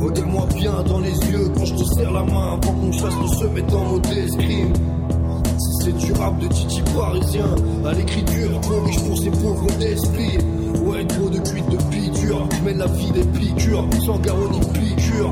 Regarde-moi 0.00 0.46
bien 0.54 0.72
dans 0.84 1.00
les 1.00 1.10
yeux 1.10 1.50
quand 1.54 1.66
je 1.66 1.74
te 1.74 1.84
serre 1.84 2.12
la 2.12 2.22
main 2.22 2.58
Avant 2.62 2.72
qu'on 2.72 2.92
chasse 2.92 3.14
ne 3.22 3.26
se 3.26 3.44
mette 3.44 3.72
en 3.74 3.84
mode 3.84 4.06
escrime 4.06 4.72
c'est 5.82 5.96
du 5.96 6.12
rap 6.12 6.38
de 6.38 6.46
Titi 6.48 6.82
parisien 6.96 7.46
À 7.84 7.92
l'écriture 7.92 8.60
trop 8.62 8.80
riche 8.80 9.00
pour 9.00 9.18
ces 9.18 9.30
pauvres 9.30 9.78
d'esprit. 9.78 10.38
Ouais 10.84 11.04
gros 11.04 11.28
de 11.28 11.38
cuite 11.38 11.68
de 11.68 11.76
piqûre 11.90 12.48
Mène 12.64 12.78
la 12.78 12.86
vie 12.86 13.10
des 13.10 13.24
piqûres 13.38 13.86
Sans 14.04 14.18
garrot 14.18 14.48
ni 14.50 14.60
piqûre 14.60 15.30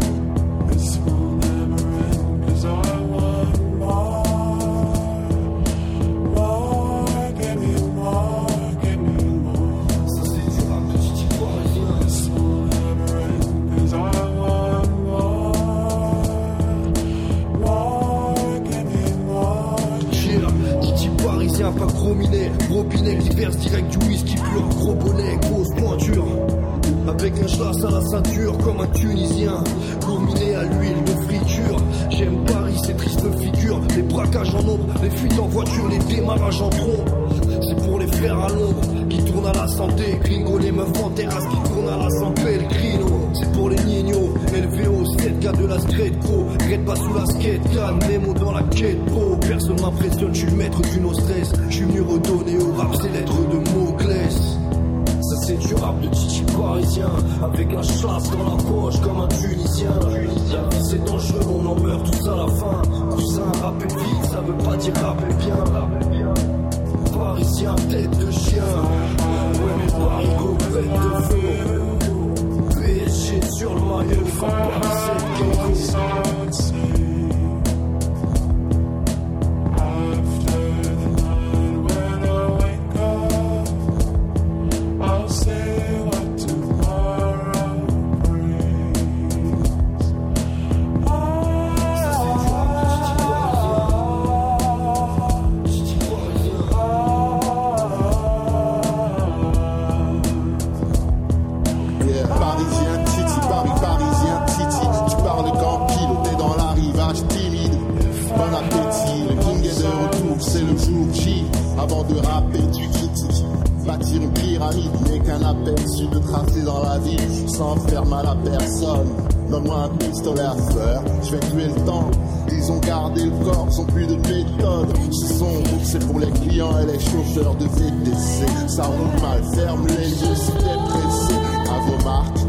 je 120.37 121.31
vais 121.31 121.40
tuer 121.40 121.68
le 121.75 121.85
temps. 121.85 122.11
Ils 122.51 122.72
ont 122.72 122.79
gardé 122.79 123.25
le 123.25 123.44
corps, 123.44 123.66
ils 123.70 123.81
ont 123.81 123.85
plus 123.85 124.07
de 124.07 124.16
méthode. 124.16 124.88
Ce 125.11 125.35
sont 125.35 125.62
c'est 125.83 126.05
pour 126.07 126.18
les 126.18 126.31
clients 126.31 126.79
et 126.81 126.87
les 126.87 126.99
chauffeurs 126.99 127.55
de 127.55 127.64
VTC. 127.64 128.46
Ça 128.68 128.85
roule 128.85 129.20
mal, 129.20 129.42
ferme 129.55 129.87
les 129.87 130.11
yeux 130.11 130.35
si 130.35 130.53
t'es 130.53 130.77
pressé. 130.88 131.35
À 131.68 131.79
vos 131.81 132.05
marques, 132.05 132.45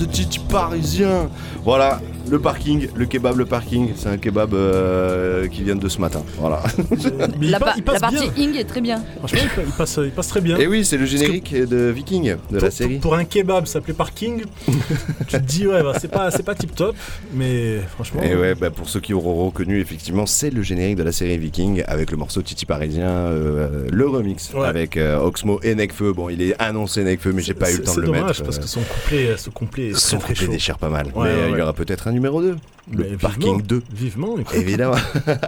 de 0.00 0.06
Titi 0.06 0.38
parisien. 0.38 1.28
Voilà, 1.64 2.00
le 2.30 2.38
parking, 2.38 2.88
le 2.94 3.06
kebab, 3.06 3.36
le 3.36 3.44
parking. 3.44 3.90
C'est 3.96 4.08
un 4.08 4.16
kebab 4.16 4.54
euh, 4.54 5.48
qui 5.48 5.62
vient 5.64 5.74
de 5.76 5.88
ce 5.88 6.00
matin. 6.00 6.22
Voilà. 6.38 6.62
La, 7.40 7.58
pa- 7.58 7.74
la 7.92 7.98
partie 8.00 8.30
Ing 8.36 8.54
est 8.56 8.64
très 8.64 8.80
bien. 8.80 9.02
Franchement, 9.18 9.40
il, 9.42 9.48
pa- 9.48 9.62
il 9.66 9.72
passe, 9.72 9.98
il 10.04 10.10
passe 10.10 10.28
très 10.28 10.40
bien. 10.40 10.56
Et 10.58 10.66
oui, 10.66 10.84
c'est 10.84 10.96
le 10.96 11.06
générique 11.06 11.54
de 11.54 11.90
Viking 11.90 12.36
de 12.50 12.58
la 12.58 12.70
série. 12.70 12.98
Pour 12.98 13.14
un 13.14 13.24
kebab 13.24 13.66
s'appeler 13.66 13.94
parking, 13.94 14.42
tu 14.66 15.24
te 15.26 15.36
dis 15.38 15.66
ouais, 15.66 15.82
bah, 15.82 15.92
c'est 16.00 16.10
pas, 16.10 16.30
c'est 16.30 16.42
pas 16.42 16.54
tip 16.54 16.74
top, 16.74 16.94
mais 17.34 17.78
franchement. 17.94 18.22
Et 18.22 18.34
ouais, 18.36 18.54
bah, 18.54 18.70
pour 18.70 18.88
ceux 18.88 19.00
qui 19.00 19.12
auront 19.14 19.46
reconnu, 19.46 19.80
effectivement, 19.80 20.26
c'est 20.26 20.50
le 20.50 20.62
générique 20.62 20.96
de 20.96 21.02
la 21.02 21.12
série 21.12 21.38
Viking 21.38 21.82
avec 21.86 22.10
le 22.10 22.16
morceau 22.16 22.42
Titi 22.42 22.66
Parisien, 22.66 23.08
euh, 23.08 23.86
le 23.90 24.06
remix 24.08 24.50
Ouais. 24.54 24.66
avec 24.66 24.96
euh, 24.96 25.18
Oxmo 25.18 25.60
et 25.62 25.74
Nekfeu. 25.74 26.12
Bon, 26.12 26.28
il 26.28 26.42
est 26.42 26.54
annoncé 26.60 27.02
Nekfeu, 27.04 27.32
mais 27.32 27.42
j'ai 27.42 27.54
pas 27.54 27.70
eu 27.70 27.76
le 27.76 27.78
c'est 27.78 27.82
temps 27.84 27.90
de 27.92 27.94
c'est 27.96 28.00
le 28.02 28.06
dommage 28.06 28.22
mettre. 28.38 28.44
parce 28.44 28.58
euh, 28.58 28.60
que 28.62 28.66
son 28.68 28.80
couplet, 28.80 29.36
son 29.36 29.50
couplet 29.50 29.88
est 29.88 29.94
son 29.94 30.18
très 30.18 30.26
très 30.26 30.34
couplet 30.34 30.46
chaud. 30.46 30.52
déchire 30.52 30.78
pas 30.78 30.88
mal. 30.88 31.06
Ouais, 31.06 31.12
mais 31.14 31.42
ouais, 31.44 31.50
il 31.52 31.58
y 31.58 31.62
aura 31.62 31.72
peut-être 31.72 32.08
un 32.08 32.12
numéro 32.20 32.42
2. 32.42 32.56
Le 32.92 33.04
Mais 33.10 33.16
parking 33.16 33.42
vivement, 33.42 33.58
2. 33.66 33.82
Vivement, 33.92 34.38
écoute. 34.38 34.54
Évidemment. 34.56 34.96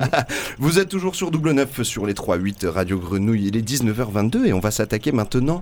Vous 0.58 0.78
êtes 0.78 0.88
toujours 0.88 1.14
sur 1.14 1.30
double 1.30 1.52
9 1.52 1.82
sur 1.82 2.06
les 2.06 2.14
3-8 2.14 2.66
Radio 2.66 2.98
Grenouille. 2.98 3.46
Il 3.48 3.56
est 3.56 3.68
19h22 3.68 4.46
et 4.46 4.52
on 4.52 4.60
va 4.60 4.70
s'attaquer 4.70 5.12
maintenant 5.12 5.60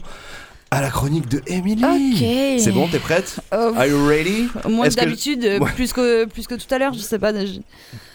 à 0.70 0.81
la 0.81 0.88
chronique 0.90 1.29
de 1.29 1.42
Emily. 1.46 1.83
Ok. 1.85 2.61
C'est 2.62 2.70
bon, 2.73 2.87
t'es 2.87 2.99
prête 3.01 3.40
Euh, 3.53 3.73
Are 3.75 3.87
you 3.87 4.07
ready? 4.07 4.49
Moins 4.68 4.88
d'habitude, 4.88 5.42
Ouais. 5.61 5.70
plus, 5.75 5.92
que, 5.92 6.27
plus 6.27 6.46
que 6.46 6.55
tout 6.55 6.73
à 6.73 6.79
l'heure, 6.79 6.92
je 6.92 7.01
sais 7.01 7.18
pas. 7.18 7.33
je- 7.35 7.61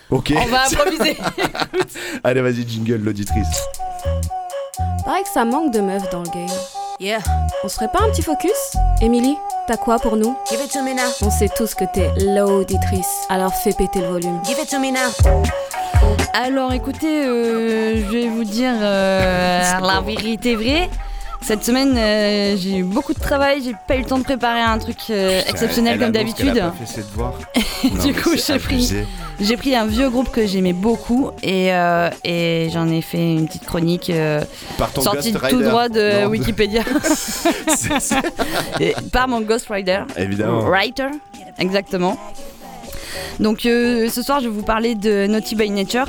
Ok. 0.10 0.32
On 0.38 0.46
va 0.48 0.66
improviser. 0.68 1.18
Allez, 2.24 2.42
vas-y, 2.42 2.66
jingle, 2.68 2.98
l'auditrice. 3.04 3.48
Pareil 5.04 5.24
que 5.24 5.30
ça 5.34 5.44
manque 5.44 5.74
de 5.74 5.82
meufs 5.82 6.10
dans 6.12 6.22
le 6.24 6.30
game. 6.30 6.48
Yeah. 7.00 7.20
On 7.64 7.68
serait 7.68 7.90
pas 7.92 8.04
un 8.04 8.10
petit 8.12 8.22
focus 8.22 8.52
Émilie, 9.02 9.36
t'as 9.68 9.78
quoi 9.78 10.00
pour 10.00 10.18
nous 10.18 10.36
Give 10.50 10.60
it 10.62 10.72
to 10.72 10.82
me 10.84 10.94
now. 10.94 11.12
On 11.22 11.30
sait 11.30 11.50
tous 11.50 11.74
que 11.74 11.86
t'es 11.86 12.12
l'auditrice, 12.18 13.26
alors 13.30 13.54
fais 13.54 13.74
péter 13.74 14.02
le 14.02 14.08
volume. 14.08 14.40
Give 14.46 14.58
it 14.60 14.70
to 14.70 14.80
me 14.80 14.92
now. 14.92 15.12
Alors 16.34 16.74
écoutez, 16.74 17.26
euh, 17.26 17.96
je 18.06 18.12
vais 18.12 18.28
vous 18.28 18.44
dire 18.44 18.74
euh, 18.82 19.80
la 19.82 20.02
vérité 20.02 20.56
vraie. 20.56 20.90
Cette 21.42 21.64
semaine, 21.64 21.96
euh, 21.98 22.58
j'ai 22.58 22.78
eu 22.78 22.84
beaucoup 22.84 23.14
de 23.14 23.20
travail, 23.20 23.62
j'ai 23.64 23.76
pas 23.88 23.96
eu 23.96 24.00
le 24.00 24.06
temps 24.06 24.18
de 24.18 24.24
préparer 24.24 24.62
un 24.62 24.78
truc 24.80 24.98
euh, 25.10 25.42
exceptionnel 25.48 25.94
Elle 25.94 26.12
comme 26.12 26.16
annonce 26.16 26.34
qu'elle 26.34 26.54
d'habitude. 26.54 28.02
du 28.04 28.14
coup, 28.14 28.32
j'ai 28.36 28.58
pris, 28.60 28.76
abusé. 28.76 29.06
j'ai 29.40 29.58
pris 29.58 29.76
un 29.76 29.86
vieux 29.86 30.10
groupe 30.10 30.32
que 30.32 30.48
j'aimais 30.48 30.74
beaucoup 30.74 31.32
et, 31.44 31.72
euh, 31.74 32.10
et 32.24 32.70
j'en 32.74 32.90
ai 32.90 33.02
fait 33.02 33.36
une 33.36 33.48
petite 33.48 33.66
chronique 33.66 34.10
euh, 34.10 34.42
sortie 35.00 35.34
tout 35.34 35.40
Rider. 35.40 35.64
droit 35.64 35.90
de 35.90 36.24
Non. 36.24 36.30
Wikipédia. 36.30 36.84
Et 38.80 38.96
par 39.12 39.28
mon 39.28 39.42
Ghost 39.42 39.68
Rider. 39.70 40.02
Évidemment. 40.18 40.62
Writer, 40.62 41.10
exactement. 41.60 42.18
Donc 43.40 43.66
euh, 43.66 44.10
ce 44.10 44.22
soir, 44.22 44.40
je 44.40 44.46
vais 44.48 44.54
vous 44.54 44.64
parler 44.64 44.96
de 44.96 45.28
Naughty 45.28 45.56
by 45.56 45.70
Nature, 45.70 46.06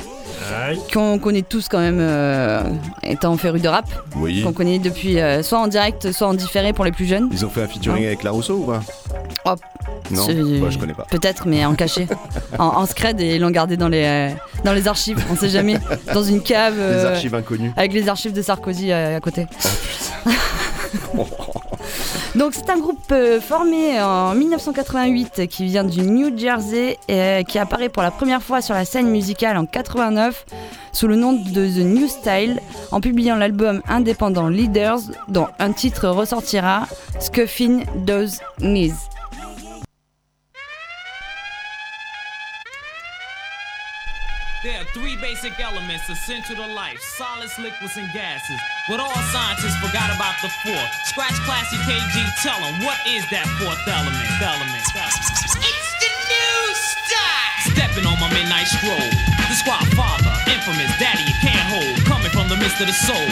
qu'on 0.93 1.19
connaît 1.19 1.41
tous 1.41 1.67
quand 1.67 1.79
même, 1.79 1.99
euh, 1.99 2.61
étant 3.03 3.35
féru 3.37 3.59
de 3.59 3.67
rap. 3.67 3.85
Oui. 4.15 4.41
Qu'on 4.43 4.53
connaît 4.53 4.79
depuis 4.79 5.19
euh, 5.19 5.43
soit 5.43 5.59
en 5.59 5.67
direct, 5.67 6.11
soit 6.11 6.27
en 6.27 6.33
différé 6.33 6.73
pour 6.73 6.85
les 6.85 6.91
plus 6.91 7.05
jeunes. 7.05 7.29
Ils 7.31 7.45
ont 7.45 7.49
fait 7.49 7.63
un 7.63 7.67
featuring 7.67 8.05
avec 8.05 8.23
La 8.23 8.31
Rousseau 8.31 8.55
ou 8.57 8.63
pas? 8.65 8.81
Oh, 9.45 9.55
Non, 10.11 10.25
c'est- 10.25 10.59
Bah, 10.59 10.67
je 10.69 10.77
connais 10.77 10.93
pas. 10.93 11.05
Peut-être, 11.09 11.47
mais 11.47 11.65
en 11.65 11.75
caché. 11.75 12.07
en, 12.59 12.65
en 12.65 12.85
scred 12.85 13.19
et 13.19 13.35
ils 13.35 13.41
l'ont 13.41 13.49
gardé 13.51 13.75
dans 13.77 13.89
les, 13.89 14.03
euh, 14.05 14.29
dans 14.63 14.73
les 14.73 14.87
archives, 14.87 15.23
on 15.31 15.35
sait 15.35 15.49
jamais. 15.49 15.77
Dans 16.13 16.23
une 16.23 16.41
cave. 16.41 16.75
Les 16.79 17.05
archives 17.05 17.35
inconnues. 17.35 17.71
Avec 17.75 17.93
les 17.93 18.07
archives 18.09 18.33
de 18.33 18.41
Sarkozy 18.41 18.91
euh, 18.91 19.17
à 19.17 19.19
côté. 19.19 19.45
Donc 22.37 22.53
c'est 22.53 22.69
un 22.69 22.77
groupe 22.77 23.11
euh, 23.11 23.41
formé 23.41 23.99
en 23.99 24.35
1988 24.35 25.47
qui 25.47 25.65
vient 25.65 25.83
du 25.83 26.01
New 26.01 26.37
Jersey 26.37 26.99
et 27.07 27.19
euh, 27.19 27.43
qui 27.43 27.57
apparaît 27.57 27.89
pour 27.89 28.03
la 28.03 28.11
première 28.11 28.43
fois 28.43 28.61
sur 28.61 28.75
la 28.75 28.85
scène 28.85 29.09
musicale 29.09 29.57
en 29.57 29.65
89 29.65 30.45
sous 30.91 31.07
le 31.07 31.15
nom 31.15 31.33
de 31.33 31.65
The 31.67 31.83
New 31.83 32.07
Style 32.07 32.59
en 32.91 33.01
publiant 33.01 33.37
l'album 33.37 33.81
indépendant 33.87 34.49
Leaders 34.49 34.99
dont 35.29 35.47
un 35.57 35.71
titre 35.71 36.09
ressortira 36.09 36.87
Scuffing 37.19 37.85
Those 38.05 38.39
Knees. 38.59 38.93
Three 44.99 45.15
basic 45.17 45.59
elements 45.59 46.09
essential 46.09 46.55
to 46.55 46.65
life 46.73 46.99
solids, 46.99 47.57
liquids, 47.59 47.97
and 47.97 48.11
gases. 48.13 48.59
But 48.89 48.99
all 48.99 49.13
scientists 49.31 49.77
forgot 49.77 50.09
about 50.09 50.35
the 50.41 50.49
fourth. 50.65 50.91
Scratch 51.05 51.37
classy 51.45 51.77
KG, 51.85 52.25
tell 52.41 52.59
them 52.59 52.83
what 52.83 52.97
is 53.05 53.23
that 53.29 53.45
fourth 53.61 53.81
element? 53.87 54.25
Element. 54.41 54.87
New 54.97 55.36
Stepping 57.97 58.13
on 58.13 58.21
my 58.21 58.29
midnight 58.29 58.69
stroll. 58.69 59.09
The 59.49 59.57
squad 59.57 59.81
father, 59.97 60.29
infamous 60.53 60.93
daddy 61.01 61.25
you 61.25 61.33
can't 61.41 61.65
hold. 61.65 61.97
Coming 62.05 62.29
from 62.29 62.45
the 62.45 62.53
midst 62.53 62.77
of 62.77 62.85
the 62.85 62.93
soul. 62.93 63.25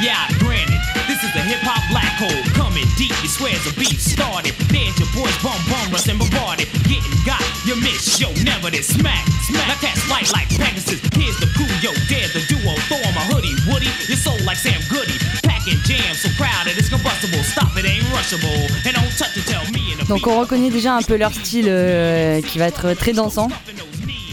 Yeah, 0.00 0.16
granted, 0.40 0.80
this 1.04 1.20
is 1.20 1.28
the 1.36 1.44
hip 1.44 1.60
hop 1.60 1.84
black 1.92 2.16
hole. 2.16 2.40
Coming 2.56 2.88
deep, 2.96 3.12
you 3.20 3.28
swear 3.28 3.52
the 3.68 3.76
beat 3.76 4.00
started. 4.00 4.56
There's 4.72 4.96
your 4.96 5.12
boys 5.12 5.36
bum 5.44 5.60
bum 5.68 5.92
rustin' 5.92 6.16
bombarded. 6.16 6.64
Getting 6.88 7.12
got, 7.28 7.44
you 7.68 7.76
miss, 7.76 8.16
yo, 8.16 8.32
never 8.40 8.72
this 8.72 8.88
smack. 8.88 9.20
Smack. 9.52 9.68
Now 9.68 9.76
cats 9.84 10.08
light 10.08 10.32
like 10.32 10.48
Pegasus. 10.48 11.04
Here's 11.12 11.36
the 11.36 11.52
crew, 11.52 11.68
yo, 11.84 11.92
dare 12.08 12.32
the 12.32 12.40
duo. 12.48 12.72
Throw 12.88 12.96
on 13.04 13.12
my 13.12 13.24
hoodie, 13.28 13.52
Woody. 13.68 13.92
Your 14.08 14.16
soul 14.16 14.40
like 14.48 14.56
Sam 14.56 14.80
Goody. 14.88 15.20
Packing 15.44 15.76
jam 15.84 16.16
so 16.16 16.32
crowded 16.40 16.72
it's 16.80 16.88
combustible. 16.88 17.44
Stop 17.44 17.76
it, 17.76 17.84
ain't 17.84 18.08
rushable. 18.16 18.64
And 18.88 18.96
don't 18.96 19.12
touch 19.20 19.36
it, 19.36 19.44
tell 19.44 19.60
me 19.76 19.92
Donc 20.08 20.26
on 20.26 20.40
reconnaît 20.40 20.70
déjà 20.70 20.94
un 20.94 21.02
peu 21.02 21.16
leur 21.16 21.34
style 21.34 21.66
euh, 21.68 22.40
qui 22.40 22.58
va 22.58 22.66
être 22.66 22.94
très 22.94 23.12
dansant. 23.12 23.48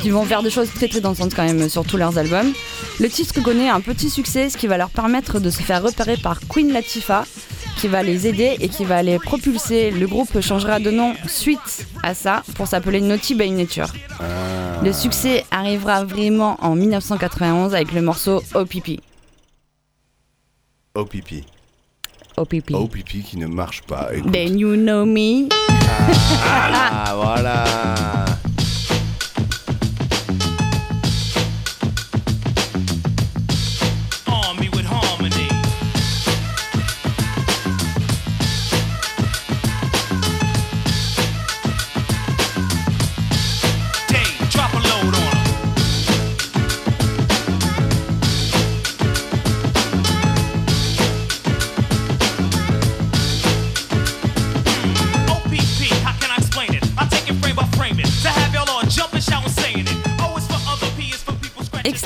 Ils 0.06 0.12
vont 0.12 0.26
faire 0.26 0.44
des 0.44 0.50
choses 0.50 0.70
très 0.74 0.90
très 0.90 1.00
dansantes 1.00 1.34
quand 1.34 1.46
même 1.46 1.70
sur 1.70 1.86
tous 1.86 1.96
leurs 1.96 2.18
albums. 2.18 2.52
Le 3.00 3.10
titre 3.10 3.42
connaît 3.42 3.70
un 3.70 3.80
petit 3.80 4.10
succès, 4.10 4.50
ce 4.50 4.58
qui 4.58 4.68
va 4.68 4.78
leur 4.78 4.90
permettre 4.90 5.40
de 5.40 5.50
se 5.50 5.62
faire 5.62 5.82
repérer 5.82 6.18
par 6.18 6.42
Queen 6.50 6.74
Latifah, 6.74 7.24
qui 7.78 7.88
va 7.88 8.04
les 8.04 8.28
aider 8.28 8.58
et 8.60 8.68
qui 8.68 8.84
va 8.84 9.02
les 9.02 9.18
propulser. 9.18 9.92
Le 9.92 10.06
groupe 10.06 10.42
changera 10.42 10.80
de 10.80 10.92
nom 10.92 11.14
suite 11.28 11.88
à 12.04 12.14
ça 12.14 12.44
pour 12.56 12.68
s'appeler 12.68 13.00
Naughty 13.00 13.36
by 13.36 13.52
Nature. 13.52 13.94
Le 14.84 14.92
succès 14.92 15.46
arrivera 15.52 16.04
vraiment 16.04 16.58
en 16.62 16.76
1991 16.76 17.74
avec 17.74 17.94
le 17.94 18.02
morceau 18.02 18.44
OPP. 18.54 19.00
OPP. 20.96 21.46
OPP. 22.36 22.72
OPP 22.72 23.24
qui 23.24 23.38
ne 23.38 23.48
marche 23.48 23.84
pas. 23.84 24.10
Écoute. 24.14 24.32
Then 24.34 24.60
you 24.60 24.76
know 24.76 25.06
me. 25.06 25.48
Ah, 26.46 27.14
voilà. 27.16 28.26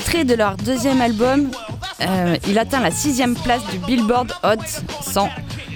Extrait 0.08 0.24
de 0.24 0.34
leur 0.36 0.56
deuxième 0.56 1.02
album, 1.02 1.50
euh, 2.00 2.36
il 2.48 2.58
atteint 2.58 2.80
la 2.80 2.90
sixième 2.90 3.34
place 3.34 3.60
du 3.70 3.76
Billboard 3.76 4.32
Hot 4.42 4.64
100. 5.02 5.28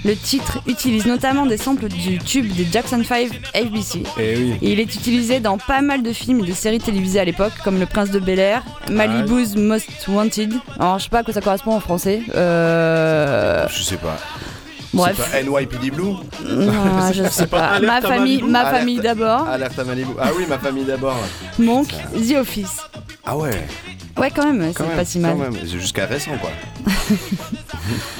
Le 0.03 0.15
titre 0.15 0.57
utilise 0.65 1.05
notamment 1.05 1.45
des 1.45 1.57
samples 1.57 1.87
du 1.87 2.17
tube 2.17 2.51
des 2.53 2.65
Jackson 2.65 3.03
5 3.07 3.27
FBC. 3.53 4.01
Eh 4.17 4.35
oui. 4.35 4.55
Et 4.59 4.71
il 4.73 4.79
est 4.79 4.95
utilisé 4.95 5.39
dans 5.39 5.59
pas 5.59 5.81
mal 5.81 6.01
de 6.01 6.11
films 6.11 6.39
et 6.39 6.47
de 6.47 6.51
séries 6.51 6.79
télévisées 6.79 7.19
à 7.19 7.25
l'époque, 7.25 7.51
comme 7.63 7.79
Le 7.79 7.85
Prince 7.85 8.09
de 8.09 8.17
Bel 8.17 8.39
Air, 8.39 8.63
Malibu's 8.89 9.55
Most 9.55 10.07
Wanted. 10.07 10.55
Alors 10.79 10.97
je 10.97 11.03
sais 11.03 11.09
pas 11.11 11.19
à 11.19 11.23
quoi 11.23 11.31
ça 11.35 11.41
correspond 11.41 11.75
en 11.75 11.79
français. 11.79 12.23
Euh... 12.33 13.67
Je 13.69 13.83
sais 13.83 13.97
pas. 13.97 14.17
Bref. 14.95 15.29
Pas 15.31 15.43
NYPD 15.43 15.91
Blue 15.91 16.15
je 17.13 17.29
sais 17.29 17.45
pas. 17.45 17.79
Ma 17.81 18.01
famille, 18.01 18.41
ma 18.41 18.65
famille 18.65 18.99
d'abord. 18.99 19.47
Alerte 19.47 19.77
à 19.77 19.83
Malibu. 19.83 20.13
Ah 20.19 20.29
oui, 20.35 20.45
ma 20.49 20.57
famille 20.57 20.85
d'abord. 20.85 21.19
Monk, 21.59 21.89
The 22.15 22.37
Office. 22.39 22.79
Ah 23.25 23.37
ouais. 23.37 23.67
Ouais, 24.17 24.29
quand 24.33 24.45
même, 24.51 24.71
Quand 24.73 24.83
c'est 24.83 24.87
même, 24.89 24.97
pas 24.97 25.05
si 25.05 25.19
mal. 25.19 25.35
C'est 25.61 25.79
jusqu'à 25.79 26.05
récent 26.05 26.31
quoi. 26.39 26.51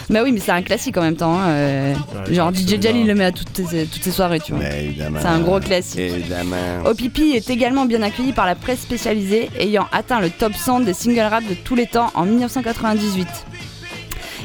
Bah 0.09 0.19
oui, 0.23 0.31
mais 0.31 0.39
c'est 0.39 0.51
un 0.51 0.61
classique 0.61 0.97
en 0.97 1.01
même 1.01 1.15
temps. 1.15 1.39
hein, 1.39 1.47
euh, 1.49 1.93
Ouais, 2.27 2.33
genre 2.33 2.53
DJ 2.53 2.71
ça. 2.71 2.81
Jal, 2.81 2.97
il 2.97 3.07
le 3.07 3.15
met 3.15 3.25
à 3.25 3.31
toutes 3.31 3.65
ses, 3.67 3.85
toutes 3.85 4.03
ses 4.03 4.11
soirées, 4.11 4.39
tu 4.39 4.51
vois. 4.51 4.61
Mais 4.61 4.85
évidemment. 4.85 5.19
C'est 5.21 5.27
un 5.27 5.39
gros 5.39 5.59
classique. 5.59 5.99
Évidemment. 5.99 6.55
OPP 6.85 7.19
est 7.35 7.49
également 7.49 7.85
bien 7.85 8.01
accueilli 8.01 8.33
par 8.33 8.45
la 8.45 8.55
presse 8.55 8.81
spécialisée, 8.81 9.49
ayant 9.59 9.87
atteint 9.91 10.19
le 10.19 10.29
top 10.29 10.53
100 10.55 10.81
des 10.81 10.93
single 10.93 11.21
rap 11.21 11.43
de 11.47 11.53
tous 11.53 11.75
les 11.75 11.87
temps 11.87 12.11
en 12.15 12.25
1998. 12.25 13.27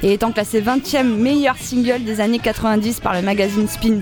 et 0.05 0.13
étant 0.13 0.31
classé 0.33 0.63
20e 0.63 1.03
meilleur 1.03 1.57
single 1.59 2.05
des 2.05 2.21
années 2.21 2.39
90 2.39 3.01
par 3.01 3.15
le 3.15 3.23
magazine 3.23 3.67
Spin. 3.69 4.01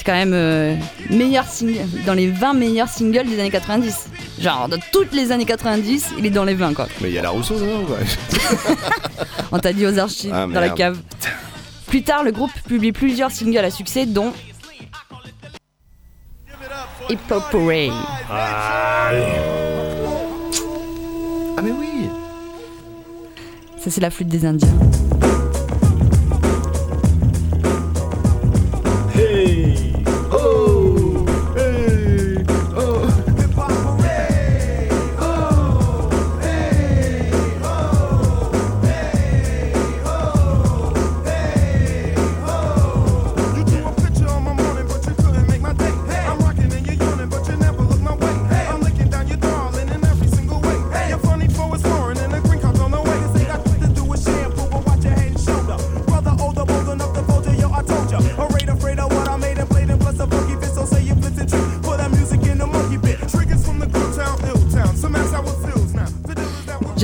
C'est 0.00 0.06
quand 0.06 0.12
même 0.12 0.32
euh, 0.32 0.74
meilleur 1.10 1.44
single 1.44 1.86
dans 2.06 2.14
les 2.14 2.30
20 2.30 2.54
meilleurs 2.54 2.88
singles 2.88 3.28
des 3.28 3.38
années 3.38 3.50
90. 3.50 4.08
Genre 4.40 4.66
dans 4.66 4.78
toutes 4.92 5.12
les 5.12 5.30
années 5.30 5.44
90, 5.44 6.12
il 6.16 6.24
est 6.24 6.30
dans 6.30 6.44
les 6.44 6.54
20 6.54 6.72
quoi. 6.72 6.88
Mais 7.02 7.10
il 7.10 7.14
y 7.14 7.18
a 7.18 7.22
la 7.22 7.28
Rousseau, 7.28 7.56
quoi 7.86 7.98
On 9.52 9.58
t'a 9.58 9.74
dit 9.74 9.86
aux 9.86 9.98
archives 9.98 10.32
Ah, 10.32 10.46
dans 10.46 10.58
la 10.58 10.70
cave. 10.70 10.96
Plus 11.86 12.02
tard, 12.02 12.24
le 12.24 12.32
groupe 12.32 12.50
publie 12.66 12.92
plusieurs 12.92 13.30
singles 13.30 13.58
à 13.58 13.70
succès, 13.70 14.06
dont 14.06 14.32
Hip 17.10 17.18
Hop 17.30 17.52
Hooray. 17.52 17.90
Ah 18.30 19.10
mais 21.62 21.72
oui 21.78 22.08
Ça, 23.78 23.90
c'est 23.90 24.00
la 24.00 24.08
flûte 24.08 24.28
des 24.28 24.46
Indiens. 24.46 24.66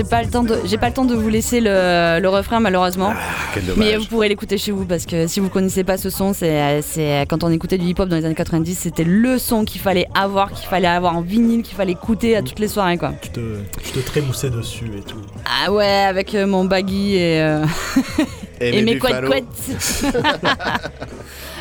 Pas 0.07 0.23
le 0.23 0.29
temps 0.31 0.43
de, 0.43 0.59
j'ai 0.65 0.79
pas 0.79 0.89
le 0.89 0.95
temps 0.95 1.05
de 1.05 1.15
vous 1.15 1.29
laisser 1.29 1.61
le, 1.61 2.19
le 2.21 2.29
refrain 2.29 2.61
malheureusement. 2.61 3.13
quel 3.55 3.65
dommage. 3.67 3.79
Mais 3.85 3.97
vous 3.97 4.07
pourrez 4.07 4.29
l'écouter 4.29 4.59
chez 4.59 4.73
vous 4.73 4.85
parce 4.85 5.07
que 5.07 5.27
si 5.27 5.41
vous 5.41 5.49
connaissez 5.49 5.85
pas 5.85 5.97
ce 5.97 6.11
son, 6.11 6.33
c'est, 6.33 6.81
c'est 6.83 7.27
quand 7.29 7.45
on 7.45 7.51
écoutait 7.51 7.79
du 7.79 7.87
hip-hop 7.87 8.09
dans 8.09 8.17
les 8.17 8.25
années 8.25 8.35
90, 8.35 8.75
c'était 8.79 9.05
le 9.05 9.39
son 9.39 9.65
qu'il 9.65 9.81
fallait 9.81 10.07
avoir, 10.15 10.53
qu'il 10.53 10.67
fallait 10.69 10.89
avoir 10.89 11.17
en 11.17 11.21
vinyle, 11.21 11.63
qu'il 11.63 11.77
fallait 11.77 11.93
écouter 11.93 12.37
à 12.37 12.43
toutes 12.43 12.59
les 12.59 12.69
soirées 12.69 12.99
quoi. 12.99 13.13
Tu 13.21 13.31
te, 13.31 13.41
tu 13.83 13.93
te 13.93 13.99
trémoussais 14.01 14.51
dessus 14.51 14.91
et 14.99 15.03
tout. 15.03 15.21
Ah 15.45 15.73
ouais, 15.73 16.05
avec 16.09 16.35
euh, 16.35 16.47
mon 16.47 16.65
baggy 16.65 17.17
et, 17.17 17.41
euh, 17.41 17.65
Et 18.61 18.69
et 18.79 18.83
mes 18.83 18.95
mes 18.95 18.99
couettes. 18.99 19.15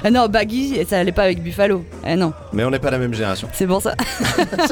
Ah 0.03 0.09
non, 0.11 0.27
baggy, 0.27 0.77
ça 0.87 0.99
allait 0.99 1.11
pas 1.11 1.23
avec 1.23 1.41
Buffalo. 1.43 1.83
Eh 2.07 2.15
non. 2.15 2.31
Mais 2.53 2.63
on 2.63 2.69
n'est 2.71 2.79
pas 2.79 2.91
la 2.91 2.97
même 2.97 3.13
génération. 3.13 3.49
C'est 3.53 3.67
pour 3.67 3.81
ça. 3.81 3.95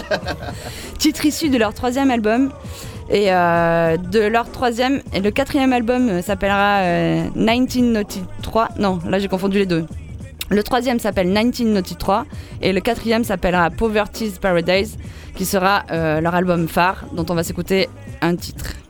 Titre 0.99 1.25
issu 1.25 1.49
de 1.49 1.57
leur 1.57 1.73
troisième 1.73 2.11
album. 2.11 2.51
Et 3.09 3.31
euh, 3.31 3.97
de 3.97 4.19
leur 4.19 4.49
troisième, 4.51 5.01
et 5.13 5.19
le 5.19 5.31
quatrième 5.31 5.73
album 5.73 6.09
euh, 6.09 6.21
s'appellera 6.21 6.79
euh, 6.81 7.23
1993. 7.35 8.79
Non, 8.79 8.99
là 9.07 9.19
j'ai 9.19 9.27
confondu 9.27 9.59
les 9.59 9.65
deux. 9.65 9.85
Le 10.49 10.61
troisième 10.61 10.99
s'appelle 10.99 11.27
1993 11.27 12.25
et 12.61 12.73
le 12.73 12.81
quatrième 12.81 13.23
s'appellera 13.23 13.69
Poverty's 13.71 14.39
Paradise, 14.39 14.97
qui 15.35 15.45
sera 15.45 15.83
euh, 15.91 16.21
leur 16.21 16.35
album 16.35 16.67
phare, 16.67 17.05
dont 17.13 17.25
on 17.29 17.35
va 17.35 17.43
s'écouter 17.43 17.89
un 18.21 18.35
titre. 18.35 18.82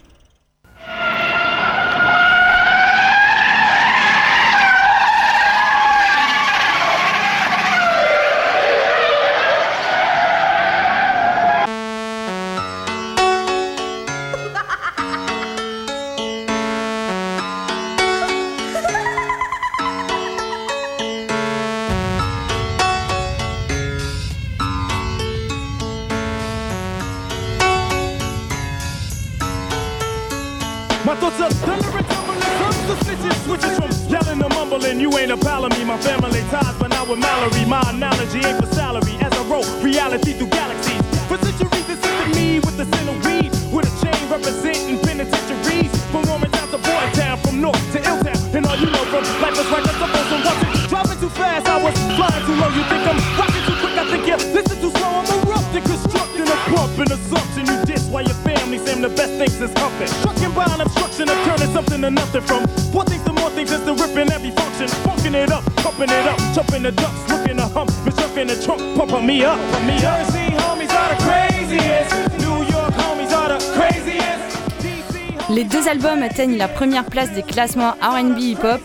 To 62.03 62.11
nothing 62.11 62.41
from 62.41 62.63
one 62.91 63.05
thing 63.05 63.23
to 63.23 63.31
more 63.31 63.49
things 63.51 63.71
is 63.71 63.79
the 63.85 63.93
ripping 63.93 64.29
every 64.33 64.51
function. 64.51 64.89
Funking 65.07 65.35
it 65.35 65.51
up, 65.51 65.63
pumping 65.77 66.09
it 66.09 66.27
up, 66.27 66.37
jumping 66.53 66.83
the 66.83 66.91
ducks, 66.91 67.29
looking 67.29 67.55
to 67.55 67.63
hump, 67.63 67.89
mistrucking 68.03 68.47
the 68.47 68.61
trunk, 68.61 68.81
pumping 68.97 69.25
me 69.25 69.45
up, 69.45 69.57
pump 69.71 69.85
me 69.85 69.95
up. 69.95 70.01
Jersey 70.01 70.51
homies 70.59 70.91
are 70.91 71.09
the 71.11 71.19
craziest, 71.23 72.11
New 72.43 72.57
York 72.73 72.93
homies 72.99 73.31
are 73.31 73.57
the 73.57 73.59
craziest. 73.71 75.49
Les 75.49 75.63
deux 75.63 75.87
albums 75.87 76.23
atteignent 76.23 76.57
la 76.57 76.67
première 76.67 77.05
place 77.05 77.31
des 77.31 77.43
classements 77.43 77.95
RB 78.01 78.37
hip-hop. 78.37 78.81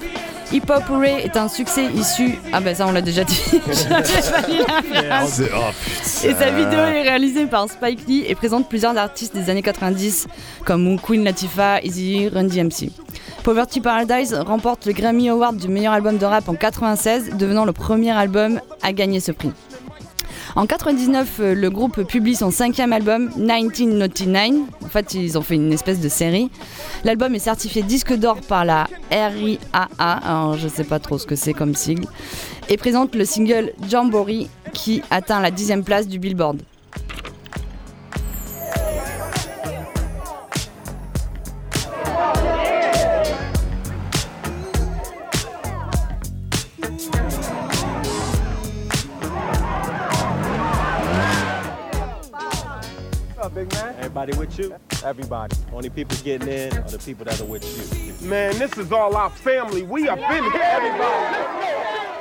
Hip 0.50 0.70
Hop 0.70 0.88
Hooray 0.88 1.24
est 1.24 1.36
un 1.36 1.48
succès 1.48 1.84
issu. 1.94 2.38
Ah, 2.54 2.60
bah 2.60 2.74
ça, 2.74 2.86
on 2.86 2.92
l'a 2.92 3.02
déjà 3.02 3.24
dit. 3.24 3.42
Oh. 5.10 6.24
Et 6.24 6.34
sa 6.34 6.50
vidéo 6.50 6.78
est 6.78 7.02
réalisée 7.02 7.46
par 7.46 7.68
Spike 7.68 8.06
Lee 8.08 8.24
et 8.26 8.34
présente 8.34 8.68
plusieurs 8.68 8.96
artistes 8.96 9.34
des 9.34 9.50
années 9.50 9.62
90 9.62 10.26
comme 10.64 10.98
Queen 11.00 11.22
Latifah, 11.22 11.80
Easy, 11.82 12.28
Run 12.28 12.44
DMC. 12.44 12.90
Poverty 13.48 13.80
Paradise 13.80 14.34
remporte 14.34 14.84
le 14.84 14.92
Grammy 14.92 15.30
Award 15.30 15.56
du 15.56 15.68
meilleur 15.68 15.94
album 15.94 16.18
de 16.18 16.26
rap 16.26 16.50
en 16.50 16.54
96, 16.54 17.30
devenant 17.38 17.64
le 17.64 17.72
premier 17.72 18.10
album 18.10 18.60
à 18.82 18.92
gagner 18.92 19.20
ce 19.20 19.32
prix. 19.32 19.52
En 20.54 20.66
99, 20.66 21.36
euh, 21.40 21.54
le 21.54 21.70
groupe 21.70 22.02
publie 22.02 22.34
son 22.34 22.50
cinquième 22.50 22.92
album, 22.92 23.30
1999. 23.38 24.68
En 24.84 24.88
fait, 24.90 25.14
ils 25.14 25.38
ont 25.38 25.40
fait 25.40 25.54
une 25.54 25.72
espèce 25.72 26.00
de 26.00 26.10
série. 26.10 26.50
L'album 27.04 27.34
est 27.34 27.38
certifié 27.38 27.82
disque 27.82 28.12
d'or 28.12 28.42
par 28.42 28.66
la 28.66 28.86
RIAA, 29.10 29.88
alors 29.98 30.58
je 30.58 30.68
sais 30.68 30.84
pas 30.84 30.98
trop 30.98 31.16
ce 31.16 31.24
que 31.24 31.34
c'est 31.34 31.54
comme 31.54 31.74
sigle, 31.74 32.04
et 32.68 32.76
présente 32.76 33.14
le 33.14 33.24
single 33.24 33.72
Jamboree 33.88 34.50
qui 34.74 35.00
atteint 35.10 35.40
la 35.40 35.50
dixième 35.50 35.84
place 35.84 36.06
du 36.06 36.18
Billboard. 36.18 36.58
Everybody 54.28 54.46
with 54.46 54.58
you? 54.58 54.76
Everybody. 55.08 55.56
Only 55.72 55.88
people 55.88 56.16
getting 56.22 56.48
in 56.48 56.76
are 56.76 56.90
the 56.90 56.98
people 56.98 57.24
that 57.24 57.40
are 57.40 57.46
with 57.46 57.64
you. 57.64 58.28
Man, 58.28 58.58
this 58.58 58.76
is 58.76 58.92
all 58.92 59.16
our 59.16 59.30
family. 59.30 59.82
We 59.82 60.06
up 60.08 60.18
in 60.18 60.44
here, 60.44 60.62
everybody. 60.62 62.17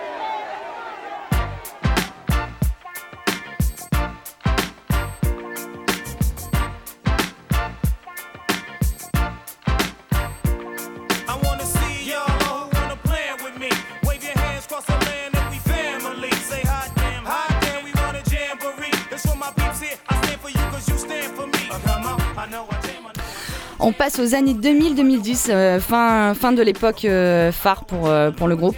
On 23.80 23.92
passe 23.92 24.20
aux 24.20 24.34
années 24.34 24.56
2000-2010, 24.56 25.48
euh, 25.50 25.80
fin, 25.80 26.52
de 26.52 26.64
l'époque 26.64 27.06
euh, 27.06 27.52
phare 27.52 27.86
pour, 27.86 28.08
euh, 28.08 28.32
pour 28.32 28.48
le 28.48 28.56
groupe, 28.56 28.76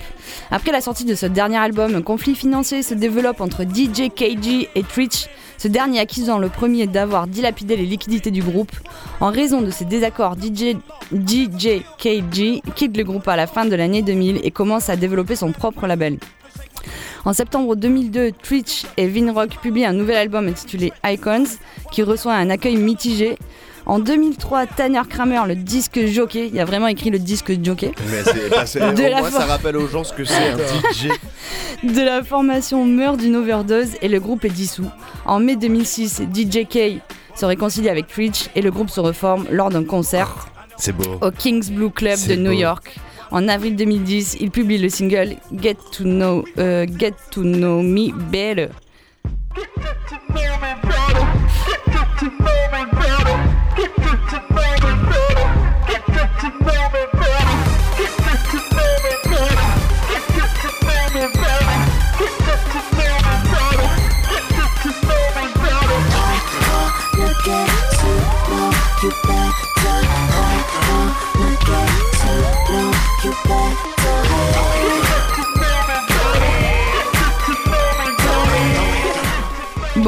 Après 0.52 0.74
la 0.74 0.82
sortie 0.82 1.06
de 1.06 1.16
ce 1.16 1.26
dernier 1.26 1.56
album, 1.56 1.96
un 1.96 2.02
conflit 2.02 2.36
financier 2.36 2.84
se 2.84 2.94
développe 2.94 3.40
entre 3.40 3.64
DJ 3.64 4.10
KG 4.14 4.68
et 4.76 4.84
Twitch, 4.84 5.28
ce 5.58 5.70
dernier 5.70 6.00
accusant 6.02 6.38
le 6.38 6.50
premier 6.50 6.86
d'avoir 6.86 7.28
dilapidé 7.28 7.78
les 7.78 7.86
liquidités 7.86 8.30
du 8.30 8.44
groupe. 8.44 8.72
En 9.22 9.32
raison 9.32 9.62
de 9.62 9.72
ces 9.72 9.86
désaccords, 9.86 10.36
DJ, 10.36 10.76
DJ 11.14 11.82
KG 11.98 12.62
quitte 12.76 12.98
le 12.98 13.04
groupe 13.04 13.28
à 13.30 13.38
la 13.38 13.48
fin 13.48 13.66
de 13.66 13.76
l'année 13.78 14.02
2000 14.02 14.42
et 14.44 14.52
commence 14.52 14.90
à 14.90 14.98
développer 14.98 15.38
son 15.38 15.54
propre 15.54 15.88
label. 15.88 16.18
En 17.24 17.32
septembre 17.32 17.76
2002, 17.76 18.32
Twitch 18.32 18.86
et 18.98 19.08
Vinrock 19.08 19.60
publient 19.62 19.86
un 19.86 19.94
nouvel 19.94 20.18
album 20.18 20.48
intitulé 20.48 20.92
Icons 21.06 21.46
qui 21.92 22.04
reçoit 22.04 22.34
un 22.34 22.50
accueil 22.50 22.76
mitigé. 22.76 23.38
En 23.90 23.98
2003, 23.98 24.68
Tanner 24.68 25.02
Kramer, 25.10 25.42
le 25.48 25.56
disque 25.56 26.00
jockey, 26.06 26.46
il 26.48 26.54
y 26.54 26.60
a 26.60 26.66
vraiment 26.66 26.86
écrit 26.86 27.10
le 27.10 27.18
disque 27.18 27.52
jockey. 27.64 27.92
Mais 28.12 28.22
c'est 28.66 28.80
De 28.96 29.02
la 29.02 29.22
moins, 29.22 29.32
for- 29.32 29.40
ça 29.42 29.48
rappelle 29.48 29.78
aux 29.78 29.88
gens 29.88 30.04
ce 30.04 30.14
que 30.14 30.24
c'est 30.24 30.36
un 30.52 30.58
DJ. 30.94 31.08
de 31.84 32.02
la 32.04 32.24
formation 32.24 32.86
meurt 32.86 33.18
d'une 33.18 33.36
overdose 33.36 33.96
et 34.04 34.08
le 34.08 34.20
groupe 34.20 34.46
est 34.46 34.50
dissous. 34.50 34.86
En 35.26 35.40
mai 35.40 35.56
2006, 35.56 36.22
DJ 36.32 36.68
K 36.70 37.02
se 37.34 37.46
réconcilie 37.46 37.90
avec 37.90 38.06
Twitch 38.08 38.50
et 38.56 38.62
le 38.62 38.70
groupe 38.70 38.92
se 38.92 39.00
reforme 39.00 39.48
lors 39.50 39.72
d'un 39.72 39.84
concert 39.84 40.50
C'est 40.78 40.92
beau. 40.96 41.18
au 41.22 41.32
Kings 41.32 41.72
Blue 41.72 41.90
Club 41.90 42.20
de 42.28 42.36
New 42.36 42.52
beau. 42.52 42.60
York. 42.60 42.96
En 43.32 43.48
avril 43.48 43.76
2010, 43.76 44.38
il 44.40 44.52
publie 44.52 44.78
le 44.78 44.90
single 44.90 45.36
Get 45.60 45.78
to 45.94 46.04
Know, 46.04 46.46
euh, 46.60 46.86
Get 47.00 47.14
to 47.32 47.42
know 47.42 47.82
Me 47.82 48.12
Better. 48.14 48.68
you 69.02 69.10
better. 69.24 69.54
I 70.32 70.46
wanna 71.38 71.56
get 71.66 71.90
to 72.20 72.32
know 72.70 72.92
you 73.24 73.32
better. 73.46 73.89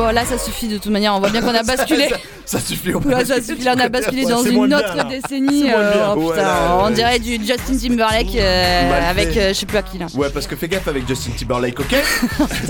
Bon, 0.02 0.12
là, 0.12 0.26
ça 0.26 0.40
suffit 0.40 0.68
de 0.68 0.78
toute 0.78 0.92
manière. 0.92 1.14
On 1.16 1.20
voit 1.20 1.30
bien 1.30 1.42
qu'on 1.42 1.54
a 1.54 1.62
basculé. 1.62 2.10
ça, 2.46 2.58
ça 2.58 2.60
suffit 2.60 2.92
ça 2.92 3.40
suffit, 3.40 3.64
là 3.64 3.76
on 3.78 3.80
a 3.80 3.88
basculé 3.88 4.26
dans 4.26 4.44
une 4.44 4.74
autre 4.74 5.08
décennie. 5.08 5.70
euh, 5.72 6.16
oh, 6.18 6.32
putain, 6.32 6.80
on 6.80 6.90
dirait 6.90 7.20
du 7.20 7.36
Justin 7.36 7.78
Timberlake 7.78 8.36
euh, 8.36 9.10
avec 9.10 9.38
euh, 9.38 9.50
je 9.50 9.54
sais 9.54 9.66
plus 9.68 9.78
à 9.78 9.84
qui 9.84 10.00
là. 10.00 10.08
Ouais, 10.16 10.30
parce 10.32 10.48
que 10.48 10.56
fais 10.56 10.68
gaffe 10.68 10.88
avec 10.88 11.08
Justin 11.08 11.32
Timberlake, 11.38 11.80
ok 11.80 11.96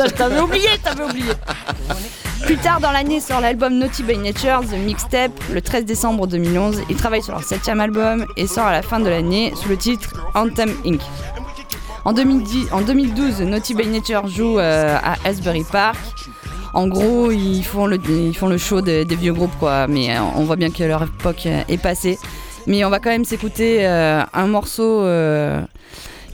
t'avais 0.18 0.42
oublié, 0.42 0.68
t'avais 0.84 1.04
oublié. 1.04 1.32
Plus 2.46 2.58
tard 2.58 2.82
dans 2.82 2.92
l'année 2.92 3.22
sort 3.22 3.40
l'album 3.40 3.78
Naughty 3.78 4.04
by 4.04 4.18
Nature, 4.18 4.62
The 4.70 4.78
Mixtape, 4.78 5.32
le 5.54 5.62
13 5.62 5.86
décembre 5.86 6.28
2011. 6.28 6.82
Il 6.90 6.98
travaille 6.98 7.24
sur 7.24 7.32
leur 7.32 7.44
septième 7.44 7.80
album 7.80 8.26
et 8.36 8.48
sort 8.48 8.66
à 8.66 8.74
la 8.74 8.82
fin 8.82 9.00
de 9.00 9.08
l'année 9.08 9.54
sous 9.56 9.70
le 9.70 9.78
titre 9.78 10.14
Anthem 10.36 10.74
Inc. 10.86 11.02
En, 12.04 12.14
2010, 12.14 12.74
en 12.74 12.82
2012, 12.82 13.42
Naughty 13.42 13.76
by 13.76 13.88
Nature 13.88 14.28
joue 14.28 14.60
euh, 14.60 14.98
à 15.02 15.16
Asbury 15.24 15.64
Park. 15.72 15.98
En 16.74 16.88
gros, 16.88 17.32
ils 17.32 17.64
font 17.64 17.86
le, 17.86 18.00
ils 18.10 18.36
font 18.36 18.48
le 18.48 18.58
show 18.58 18.82
de- 18.82 19.04
des 19.04 19.16
vieux 19.16 19.34
groupes, 19.34 19.58
quoi. 19.60 19.88
Mais 19.88 20.16
euh, 20.16 20.22
on 20.36 20.44
voit 20.44 20.56
bien 20.56 20.70
que 20.72 20.84
leur 20.84 21.04
époque 21.04 21.46
euh, 21.46 21.62
est 21.68 21.78
passée. 21.78 22.18
Mais 22.68 22.86
on 22.86 22.90
va 22.90 23.00
quand 23.00 23.10
même 23.10 23.26
s'écouter 23.26 23.86
euh, 23.86 24.22
un 24.34 24.48
morceau 24.48 25.02
euh, 25.02 25.62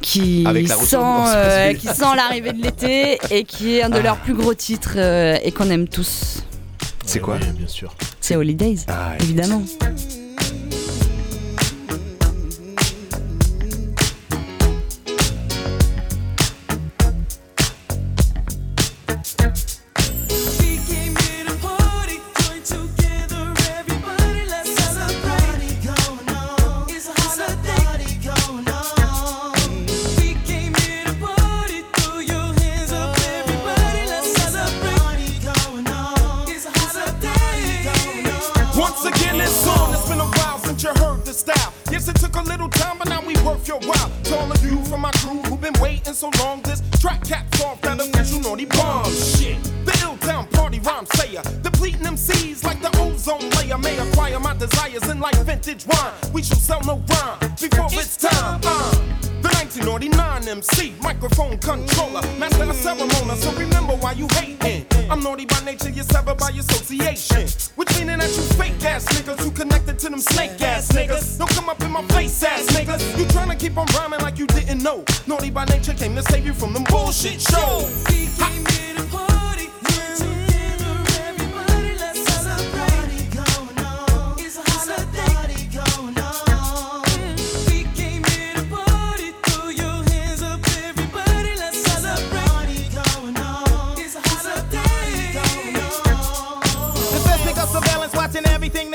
qui, 0.01 0.43
sent, 0.67 0.95
euh, 0.99 1.73
qui 1.73 1.87
l'arrivée 2.15 2.53
de 2.53 2.61
l'été 2.61 3.17
et 3.31 3.43
qui 3.45 3.77
est 3.77 3.83
un 3.83 3.89
de 3.89 3.97
Ah. 3.99 4.03
leurs 4.03 4.17
plus 4.17 4.33
gros 4.33 4.53
titres 4.53 4.95
euh, 4.97 5.37
et 5.43 5.51
qu'on 5.51 5.69
aime 5.69 5.87
tous. 5.87 6.43
C'est 7.05 7.19
quoi 7.21 7.37
Bien 7.37 7.67
sûr. 7.67 7.95
C'est 8.19 8.35
Holidays, 8.35 8.75
Ah, 8.89 9.13
évidemment. 9.21 9.63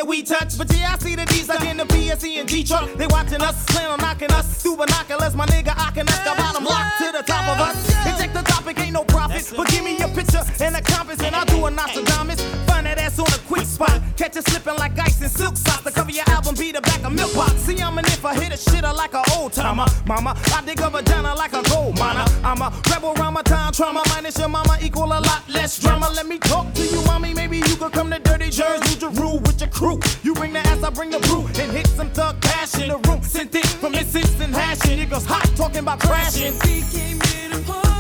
That 0.02 0.08
we 0.08 0.22
touch. 0.22 0.58
But 0.58 0.74
yeah, 0.76 0.94
I 0.94 0.98
see 0.98 1.14
the 1.14 1.24
D's 1.26 1.48
like 1.48 1.64
in 1.64 1.76
the 1.76 1.84
PSE 1.84 2.40
and 2.40 2.48
G 2.48 2.64
truck. 2.64 2.92
They 2.94 3.06
watching 3.06 3.40
us, 3.40 3.56
slam 3.66 3.92
on 3.92 3.98
knocking 3.98 4.32
us 4.32 4.62
through 4.62 4.76
binoculars. 4.76 5.34
My 5.34 5.46
nigga, 5.46 5.74
I 5.76 5.90
can 5.92 6.08
us, 6.08 6.18
the 6.18 6.34
bottom 6.36 6.64
lock 6.64 6.86
to 6.98 7.12
the 7.12 7.22
top 7.22 7.46
of 7.48 7.60
us. 7.60 7.76
And 8.06 8.16
check 8.18 8.32
the 8.32 8.42
topic, 8.42 8.78
ain't 8.80 8.92
no 8.92 9.04
profit. 9.04 9.52
But 9.56 9.68
give 9.68 9.84
me 9.84 9.98
your 9.98 10.08
picture 10.08 10.42
and 10.60 10.76
a 10.76 10.82
compass, 10.82 11.20
and 11.22 11.34
I'll 11.34 11.44
do 11.46 11.66
a 11.66 11.70
Nostradamus. 11.70 12.71
Find 12.83 12.99
that 12.99 13.05
ass 13.05 13.18
on 13.21 13.27
a 13.29 13.38
quick 13.47 13.64
spot. 13.64 14.03
Catch 14.16 14.37
it 14.37 14.49
slipping 14.49 14.75
like 14.75 14.99
ice 14.99 15.23
in 15.23 15.29
silk 15.29 15.57
socks. 15.57 15.83
The 15.85 15.92
cover 15.92 16.11
your 16.11 16.25
album 16.29 16.57
be 16.57 16.73
the 16.73 16.81
back 16.81 17.05
of 17.05 17.12
milk 17.12 17.33
box. 17.33 17.53
See, 17.62 17.81
I'm 17.81 17.97
an 17.97 18.05
if 18.07 18.25
I 18.25 18.35
hit 18.35 18.53
a 18.53 18.57
shitter 18.57 18.92
like 18.92 19.14
an 19.14 19.23
old 19.37 19.53
timer. 19.53 19.87
Mama, 20.05 20.35
I 20.53 20.62
dig 20.66 20.81
a 20.81 20.90
vagina 20.90 21.33
like 21.35 21.53
a 21.53 21.62
gold 21.71 21.97
miner. 21.97 22.25
I'm 22.42 22.61
a 22.61 22.73
rebel 22.90 23.14
around 23.16 23.35
my 23.35 23.42
time 23.42 23.73
trauma. 23.73 24.03
Minus 24.09 24.37
your 24.37 24.49
mama 24.49 24.79
equal 24.83 25.05
a 25.05 25.21
lot 25.21 25.42
less 25.49 25.79
drama. 25.79 26.11
Let 26.12 26.27
me 26.27 26.38
talk 26.38 26.75
to 26.75 26.83
you, 26.83 27.01
mommy. 27.05 27.35
Maybe 27.35 27.59
you 27.59 27.77
could 27.77 27.92
come 27.92 28.11
to 28.11 28.18
Dirty 28.18 28.51
Jersey, 28.51 28.95
New 28.95 29.12
Jeru 29.12 29.38
with 29.38 29.61
your 29.61 29.71
crew. 29.71 30.01
You 30.25 30.35
bring 30.35 30.53
the 30.53 30.59
ass, 30.59 30.83
I 30.83 30.90
bring 30.90 31.11
the 31.11 31.21
brew. 31.21 31.47
And 31.62 31.71
hit 31.71 31.87
some 31.87 32.11
thug 32.11 32.40
cash 32.40 32.75
in 32.81 32.88
the 32.88 32.99
room. 33.09 33.23
Sent 33.23 33.55
it 33.55 33.66
from 33.66 33.92
his 33.92 34.12
instant 34.16 34.55
hashing. 34.55 34.99
It 34.99 35.09
goes 35.09 35.25
hot, 35.25 35.49
talking 35.55 35.83
about 35.83 36.01
crashing. 36.01 36.53
So 36.53 36.68
you're 36.68 37.51
the 37.51 37.64
moral 37.68 37.87
of 37.87 37.91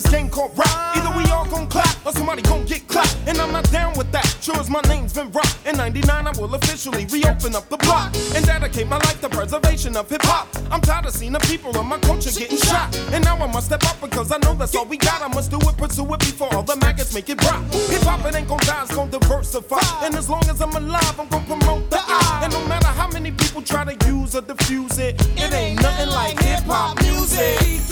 this 0.00 0.12
game 0.12 0.28
called 0.30 0.56
rap. 0.56 0.96
Either 0.96 1.16
we 1.16 1.24
all 1.30 1.46
gon' 1.46 1.66
clap 1.66 2.06
or 2.06 2.12
somebody 2.12 2.42
gon' 2.42 2.64
get 2.64 2.86
clapped. 2.86 3.16
And 3.26 3.38
I'm 3.38 3.52
not 3.52 3.68
down 3.70 3.96
with 3.98 4.10
that. 4.12 4.26
Sure 4.40 4.56
as 4.56 4.70
my 4.70 4.80
name's 4.82 5.12
been 5.12 5.30
rap, 5.32 5.48
In 5.66 5.76
99, 5.76 6.26
I 6.26 6.30
will 6.38 6.54
officially 6.54 7.06
reopen 7.06 7.54
up 7.56 7.68
the 7.68 7.76
block 7.78 8.14
and 8.34 8.44
dedicate 8.46 8.86
my 8.86 8.98
life 8.98 9.20
to 9.22 9.28
preservation 9.28 9.96
of 9.96 10.08
hip 10.08 10.22
hop. 10.22 10.48
I'm 10.70 10.80
tired 10.80 11.06
of 11.06 11.12
seeing 11.12 11.32
the 11.32 11.40
people 11.40 11.76
of 11.76 11.84
my 11.84 11.98
culture 11.98 12.30
getting 12.30 12.58
shot. 12.58 12.96
And 13.12 13.24
now 13.24 13.36
I 13.36 13.46
must 13.52 13.66
step 13.66 13.84
up 13.84 14.00
because 14.00 14.30
I 14.30 14.38
know 14.38 14.54
that's 14.54 14.74
all 14.76 14.86
we 14.86 14.96
got. 14.96 15.20
I 15.22 15.28
must 15.28 15.50
do 15.50 15.58
it, 15.58 15.76
pursue 15.76 16.12
it 16.14 16.20
before 16.20 16.52
all 16.54 16.62
the 16.62 16.76
maggots 16.76 17.12
make 17.14 17.28
it 17.28 17.42
rock. 17.44 17.62
Hip 17.90 18.02
hop, 18.02 18.24
it 18.26 18.34
ain't 18.34 18.48
gon' 18.48 18.58
die, 18.58 18.82
it's 18.82 18.94
gon' 18.94 19.10
diversify. 19.10 20.04
And 20.04 20.14
as 20.14 20.30
long 20.30 20.44
as 20.48 20.60
I'm 20.60 20.74
alive, 20.76 21.18
I'm 21.18 21.28
gon' 21.28 21.44
promote 21.44 21.90
the 21.90 21.98
eye. 21.98 22.40
And 22.44 22.52
no 22.52 22.64
matter 22.66 22.86
how 22.86 23.08
many 23.08 23.32
people 23.32 23.62
try 23.62 23.84
to 23.84 24.06
use 24.06 24.36
or 24.36 24.42
diffuse 24.42 24.98
it, 24.98 25.20
it 25.36 25.52
ain't 25.52 25.82
nothing 25.82 26.08
like 26.10 26.38
hip 26.40 26.64
hop 26.64 27.00
music. 27.02 27.88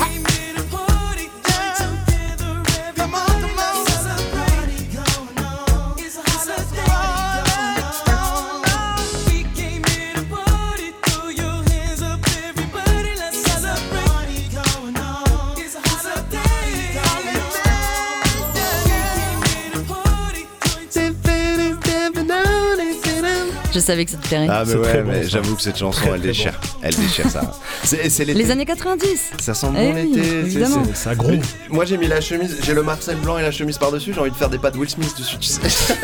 Savais 23.86 24.04
que 24.04 24.10
ça 24.10 24.16
te 24.18 24.26
plairait. 24.26 24.48
Ah 24.50 24.64
mais 24.66 24.74
ouais, 24.74 25.02
bon, 25.02 25.10
mais 25.10 25.28
j'avoue 25.28 25.56
que 25.56 25.62
cette 25.62 25.78
chanson 25.78 26.02
elle 26.14 26.20
déchire, 26.20 26.58
elle 26.82 26.94
déchire 26.94 27.28
ça. 27.30 27.52
C'est 27.84 28.08
c'est 28.10 28.24
l'été. 28.24 28.38
Les 28.38 28.50
années 28.50 28.66
90 28.66 29.30
Ça 29.40 29.54
sent 29.54 29.66
Eh 29.78 29.92
bon 29.92 29.94
oui, 29.94 30.12
l'été. 30.14 30.64
Ça 30.94 31.14
groupe. 31.14 31.42
Moi 31.70 31.84
j'ai 31.84 31.96
mis 31.96 32.08
la 32.08 32.20
chemise, 32.20 32.56
j'ai 32.62 32.74
le 32.74 32.82
Marcel 32.82 33.16
blanc 33.16 33.38
et 33.38 33.42
la 33.42 33.50
chemise 33.50 33.78
par 33.78 33.92
dessus. 33.92 34.12
J'ai 34.12 34.20
envie 34.20 34.30
de 34.30 34.36
faire 34.36 34.50
des 34.50 34.58
pas 34.58 34.70
de 34.70 34.78
Will 34.78 34.90
Smith 34.90 35.14
dessus, 35.18 35.38
tu 35.38 35.48
sais. 35.48 35.60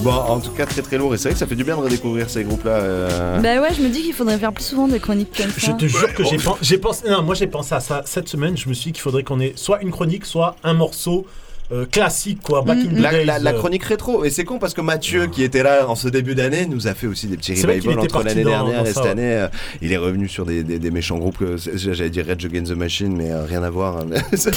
bon, 0.00 0.12
en 0.12 0.40
tout 0.40 0.50
cas 0.50 0.66
très 0.66 0.82
très 0.82 0.98
lourd 0.98 1.14
et 1.14 1.18
c'est 1.18 1.24
vrai 1.28 1.32
que 1.34 1.38
ça 1.38 1.46
fait 1.46 1.54
du 1.54 1.64
bien 1.64 1.76
de 1.76 1.82
redécouvrir 1.82 2.28
ces 2.28 2.44
groupes 2.44 2.64
là. 2.64 3.38
Bah 3.40 3.60
ouais, 3.60 3.68
je 3.76 3.82
me 3.82 3.88
dis 3.88 4.02
qu'il 4.02 4.12
faudrait 4.14 4.38
faire 4.38 4.52
plus 4.52 4.64
souvent 4.64 4.88
des 4.88 5.00
chroniques 5.00 5.36
comme 5.36 5.50
ça. 5.50 5.54
Je 5.58 5.72
te 5.72 5.86
jure 5.86 6.12
que 6.14 6.22
Ouais, 6.22 6.56
j'ai 6.62 6.78
pensé. 6.78 7.08
Non, 7.08 7.22
moi 7.22 7.34
j'ai 7.34 7.46
pensé 7.46 7.74
à 7.74 7.80
ça 7.80 8.02
cette 8.04 8.28
semaine. 8.28 8.56
Je 8.56 8.68
me 8.68 8.74
suis 8.74 8.86
dit 8.86 8.92
qu'il 8.92 9.02
faudrait 9.02 9.22
qu'on 9.22 9.40
ait 9.40 9.52
soit 9.56 9.80
une 9.82 9.90
chronique, 9.90 10.24
soit 10.24 10.56
un 10.64 10.74
morceau 10.74 11.26
euh, 11.72 11.86
classique, 11.86 12.40
quoi. 12.42 12.62
Back 12.62 12.78
in 12.78 12.94
the 12.94 12.98
La, 13.00 13.10
days, 13.12 13.24
la- 13.24 13.38
la 13.38 13.50
euh. 13.52 13.58
chronique 13.58 13.84
rétro, 13.84 14.24
et 14.24 14.30
c'est 14.30 14.44
con 14.44 14.58
parce 14.58 14.74
que 14.74 14.80
Mathieu, 14.82 15.26
qui 15.28 15.42
était 15.42 15.62
là 15.62 15.88
en 15.88 15.94
ce 15.94 16.08
début 16.08 16.34
d'année, 16.34 16.66
nous 16.66 16.86
a 16.88 16.94
fait 16.94 17.06
aussi 17.06 17.26
des 17.26 17.36
petits 17.36 17.54
revivals 17.54 17.92
était 18.04 18.14
entre 18.14 18.22
l'année 18.24 18.44
dernière 18.44 18.80
dans 18.82 18.84
et 18.84 18.92
cette 18.92 19.02
ouais. 19.04 19.08
année. 19.10 19.32
euh, 19.32 19.48
il 19.80 19.92
est 19.92 19.96
revenu 19.96 20.28
sur 20.28 20.44
des, 20.44 20.62
des- 20.62 20.78
des 20.78 20.90
méchants 20.90 21.18
groupes, 21.18 21.38
que- 21.38 21.56
j'allais 21.74 22.10
dire 22.10 22.26
Rage 22.26 22.44
Against 22.44 22.72
the 22.72 22.76
Machine, 22.76 23.16
mais 23.16 23.30
euh, 23.30 23.44
rien 23.44 23.62
à 23.62 23.70
voir. 23.70 23.98
hein. 23.98 24.06
Ça, 24.36 24.50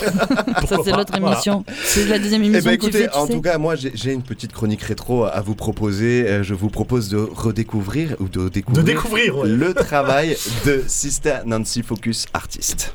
c'est 0.83 0.91
l'autre 0.91 1.13
Voilà. 1.17 1.33
émission. 1.35 1.63
C'est 1.83 2.05
la 2.07 2.19
deuxième 2.19 2.43
Eh 2.43 2.47
émission 2.47 2.69
ben 2.69 2.77
que 2.77 2.81
tu 2.81 2.87
écoutez, 2.87 3.03
fais, 3.05 3.09
tu 3.09 3.17
en 3.17 3.25
sais. 3.27 3.33
tout 3.33 3.41
cas, 3.41 3.57
moi 3.57 3.75
j'ai 3.75 3.91
j'ai 3.95 4.11
une 4.11 4.23
petite 4.23 4.51
chronique 4.51 4.81
rétro 4.83 5.23
à 5.25 5.41
vous 5.41 5.55
proposer. 5.55 6.43
Je 6.43 6.53
vous 6.53 6.69
propose 6.69 7.09
de 7.09 7.17
redécouvrir 7.17 8.15
ou 8.19 8.27
de 8.27 8.49
découvrir, 8.49 8.83
De 8.83 8.87
découvrir, 8.91 9.37
ouais. 9.37 9.47
le 9.47 9.73
travail 9.73 10.35
de 10.65 10.83
Sister 10.87 11.37
Nancy 11.45 11.83
Focus 11.83 12.25
Artist. 12.33 12.93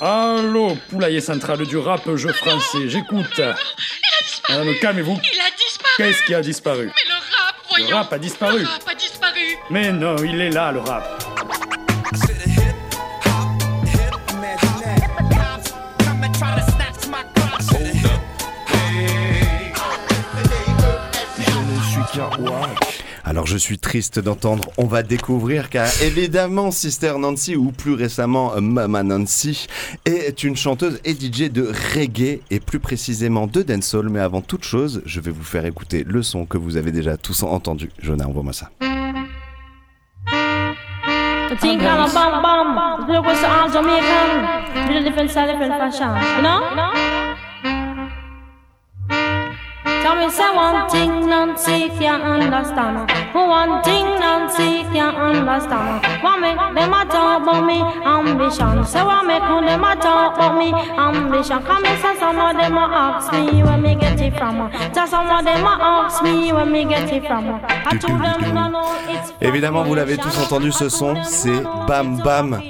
Allô, 0.00 0.76
poulailler 0.90 1.20
central 1.20 1.66
du 1.66 1.76
rap 1.76 2.08
jeu 2.14 2.32
français, 2.32 2.88
j'écoute. 2.88 3.40
Madame, 4.48 4.72
calmez-vous. 4.80 5.18
Il 5.24 5.40
a 5.40 5.50
disparu. 5.56 5.92
Qu'est-ce 5.96 6.22
qui 6.22 6.34
a 6.36 6.40
disparu? 6.40 6.86
Mais 6.86 6.92
le 7.08 7.14
rap, 7.14 7.56
voyons. 7.68 7.88
Le 7.88 7.94
rap 7.96 8.12
a 8.12 8.18
disparu. 8.18 8.60
Le 8.60 8.66
rap 8.66 8.82
a 8.86 8.94
disparu. 8.94 9.56
Mais 9.70 9.90
non, 9.90 10.14
il 10.18 10.40
est 10.40 10.50
là, 10.50 10.70
le 10.70 10.78
rap. 10.78 11.24
Je 21.38 21.58
ne 21.58 21.82
suis 21.90 22.04
qu'un 22.14 22.30
Alors 23.28 23.46
je 23.46 23.58
suis 23.58 23.78
triste 23.78 24.18
d'entendre, 24.18 24.70
on 24.78 24.86
va 24.86 25.02
découvrir 25.02 25.68
car 25.68 25.86
évidemment 26.00 26.70
Sister 26.70 27.12
Nancy 27.18 27.56
ou 27.56 27.72
plus 27.72 27.92
récemment 27.92 28.58
Mama 28.58 29.02
Nancy 29.02 29.66
est 30.06 30.44
une 30.44 30.56
chanteuse 30.56 30.98
et 31.04 31.12
DJ 31.12 31.50
de 31.52 31.70
reggae 31.94 32.40
et 32.50 32.58
plus 32.58 32.80
précisément 32.80 33.46
de 33.46 33.60
dancehall. 33.60 34.08
Mais 34.08 34.20
avant 34.20 34.40
toute 34.40 34.64
chose 34.64 35.02
je 35.04 35.20
vais 35.20 35.30
vous 35.30 35.44
faire 35.44 35.66
écouter 35.66 36.04
le 36.08 36.22
son 36.22 36.46
que 36.46 36.56
vous 36.56 36.78
avez 36.78 36.90
déjà 36.90 37.18
tous 37.18 37.42
entendu. 37.42 37.90
Jonah 38.00 38.26
envoie-moi 38.26 38.54
ça. 38.54 38.70
Me, 50.18 50.28
say 50.30 50.50
one 50.52 50.90
thing 50.90 51.28
Nancy 51.28 51.88
can't 51.90 52.22
understand. 52.24 53.08
One 53.34 53.82
thing 53.84 54.04
Nancy 54.18 54.82
can't 54.92 55.16
understand. 55.16 56.02
What 56.24 56.40
make 56.40 56.58
them 56.58 56.92
a 56.92 57.04
talk 57.06 57.42
about 57.42 57.64
me? 57.64 57.78
Ambition? 58.04 58.84
Say 58.84 59.04
what 59.04 59.24
make 59.26 59.42
them 59.42 59.84
a 59.84 59.94
talk 59.94 60.34
about 60.34 60.58
me? 60.58 60.72
Ambition? 60.74 61.62
Come 61.62 61.84
and 61.84 62.02
say 62.02 62.18
some 62.18 62.40
of 62.40 62.56
them 62.56 62.76
a 62.76 62.84
ask 62.90 63.32
me 63.32 63.62
where 63.62 63.78
me 63.78 63.94
get 63.94 64.20
it 64.20 64.36
from. 64.36 64.70
Tell 64.92 65.06
some 65.06 65.30
of 65.30 65.44
them 65.44 65.64
a 65.64 65.78
ask 65.80 66.22
me 66.24 66.52
where 66.52 66.66
me 66.66 66.84
get 66.84 67.12
it 67.12 67.24
from. 67.24 67.60
I 67.62 67.96
told 67.96 68.20
them 68.20 68.54
no 68.54 68.68
no 68.68 68.82
it's 69.08 69.32
Évidemment 69.40 69.84
vous 69.84 69.94
l'avez 69.94 70.16
tous 70.16 70.36
entendu 70.42 70.72
ce 70.72 70.88
son, 70.88 71.14
c'est 71.22 71.62
Bam 71.86 72.20
Bam. 72.24 72.60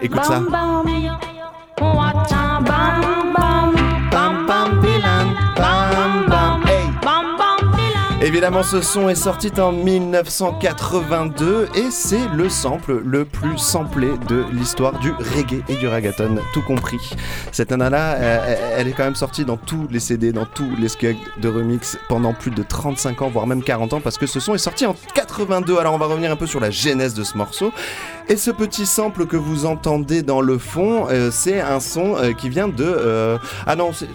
Écoute 0.00 0.24
ça. 0.24 0.40
Bam 0.40 0.84
bam 0.86 2.47
Évidemment, 8.28 8.62
ce 8.62 8.82
son 8.82 9.08
est 9.08 9.14
sorti 9.14 9.50
en 9.58 9.72
1982 9.72 11.68
et 11.74 11.90
c'est 11.90 12.28
le 12.34 12.50
sample 12.50 13.00
le 13.02 13.24
plus 13.24 13.56
samplé 13.56 14.08
de 14.28 14.44
l'histoire 14.52 14.98
du 14.98 15.12
reggae 15.12 15.64
et 15.70 15.76
du 15.76 15.88
ragaton, 15.88 16.36
tout 16.52 16.60
compris. 16.60 16.98
Cette 17.52 17.70
nana-là, 17.70 18.16
euh, 18.16 18.74
elle 18.76 18.86
est 18.86 18.92
quand 18.92 19.04
même 19.04 19.14
sortie 19.14 19.46
dans 19.46 19.56
tous 19.56 19.88
les 19.90 19.98
CD, 19.98 20.32
dans 20.32 20.44
tous 20.44 20.68
les 20.78 20.88
scugs 20.88 21.16
de 21.40 21.48
remix 21.48 21.98
pendant 22.10 22.34
plus 22.34 22.50
de 22.50 22.62
35 22.62 23.22
ans, 23.22 23.30
voire 23.30 23.46
même 23.46 23.62
40 23.62 23.94
ans, 23.94 24.00
parce 24.02 24.18
que 24.18 24.26
ce 24.26 24.40
son 24.40 24.54
est 24.54 24.58
sorti 24.58 24.84
en 24.84 24.94
82. 25.14 25.78
Alors 25.78 25.94
on 25.94 25.98
va 25.98 26.04
revenir 26.04 26.30
un 26.30 26.36
peu 26.36 26.46
sur 26.46 26.60
la 26.60 26.70
genèse 26.70 27.14
de 27.14 27.24
ce 27.24 27.34
morceau. 27.34 27.72
Et 28.28 28.36
ce 28.36 28.50
petit 28.50 28.84
sample 28.84 29.24
que 29.24 29.38
vous 29.38 29.64
entendez 29.64 30.20
dans 30.20 30.42
le 30.42 30.58
fond, 30.58 31.06
euh, 31.08 31.30
c'est 31.32 31.62
un 31.62 31.80
son 31.80 32.18
euh, 32.18 32.32
qui 32.32 32.50
vient 32.50 32.68
de... 32.68 33.38
ah 33.66 33.74
non, 33.74 33.94
c'est 33.94 34.08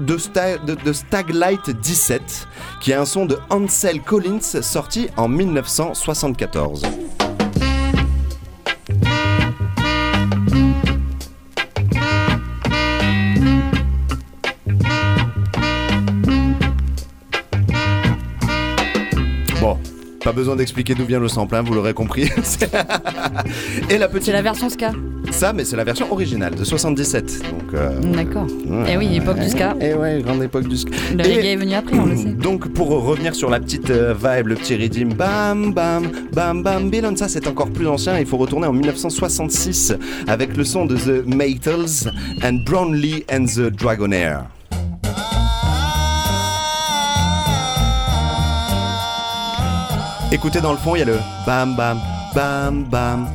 de, 0.00 0.16
Sta- 0.18 0.58
de- 0.64 0.74
de 0.74 0.92
Staglight 0.92 1.70
17, 1.70 2.48
qui 2.80 2.90
est 2.92 2.94
un 2.94 3.04
son 3.04 3.26
de 3.26 3.38
Ansel 3.50 4.00
Collins 4.02 4.40
sorti 4.62 5.08
en 5.16 5.28
1974. 5.28 6.82
Pas 20.32 20.36
besoin 20.38 20.56
d'expliquer 20.56 20.94
d'où 20.94 21.04
vient 21.04 21.20
le 21.20 21.28
sample, 21.28 21.54
hein, 21.56 21.62
vous 21.64 21.74
l'aurez 21.74 21.92
compris. 21.94 22.22
Et 23.90 23.98
la 23.98 24.08
petite. 24.08 24.22
C'est 24.26 24.32
la 24.32 24.42
version 24.42 24.68
ska. 24.70 24.92
Ça, 25.30 25.52
mais 25.52 25.64
c'est 25.64 25.76
la 25.76 25.84
version 25.84 26.10
originale 26.12 26.54
de 26.54 26.64
77. 26.64 27.42
Donc. 27.50 27.74
euh, 27.74 28.00
D'accord. 28.00 28.46
Eh 28.88 28.96
oui, 28.96 29.14
époque 29.16 29.38
du 29.38 29.48
ska. 29.48 29.74
Et 29.80 29.94
ouais, 29.94 30.22
grande 30.22 30.42
époque 30.42 30.66
du 30.68 30.76
ska. 30.76 30.90
Le 31.14 31.26
Et- 31.26 31.36
reggae 31.36 31.46
est 31.46 31.56
venu 31.56 31.74
après, 31.74 31.98
on 31.98 32.06
le 32.06 32.16
sait. 32.16 32.24
donc 32.32 32.68
pour 32.72 32.88
revenir 32.88 33.34
sur 33.34 33.50
la 33.50 33.60
petite 33.60 33.90
euh, 33.90 34.14
vibe, 34.14 34.48
le 34.48 34.54
petit 34.54 34.74
rythme, 34.74 35.12
bam 35.14 35.72
bam 35.74 36.10
bam 36.32 36.62
bam 36.62 36.90
billon, 36.90 37.14
ça 37.16 37.28
c'est 37.28 37.46
encore 37.46 37.70
plus 37.70 37.86
ancien, 37.88 38.18
il 38.18 38.26
faut 38.26 38.36
retourner 38.38 38.66
en 38.66 38.72
1966 38.72 39.94
avec 40.28 40.56
le 40.56 40.64
son 40.64 40.86
de 40.86 40.96
The 40.96 41.26
Maytals 41.26 42.08
and 42.42 42.60
Brownlee 42.66 43.24
and 43.32 43.44
the 43.46 43.70
Dragonair. 43.70 44.44
Écoutez 50.32 50.62
dans 50.62 50.72
le 50.72 50.78
fond, 50.78 50.96
il 50.96 51.00
y 51.00 51.02
a 51.02 51.04
le 51.04 51.18
bam 51.46 51.76
bam 51.76 52.00
bam 52.34 52.84
bam. 52.84 53.28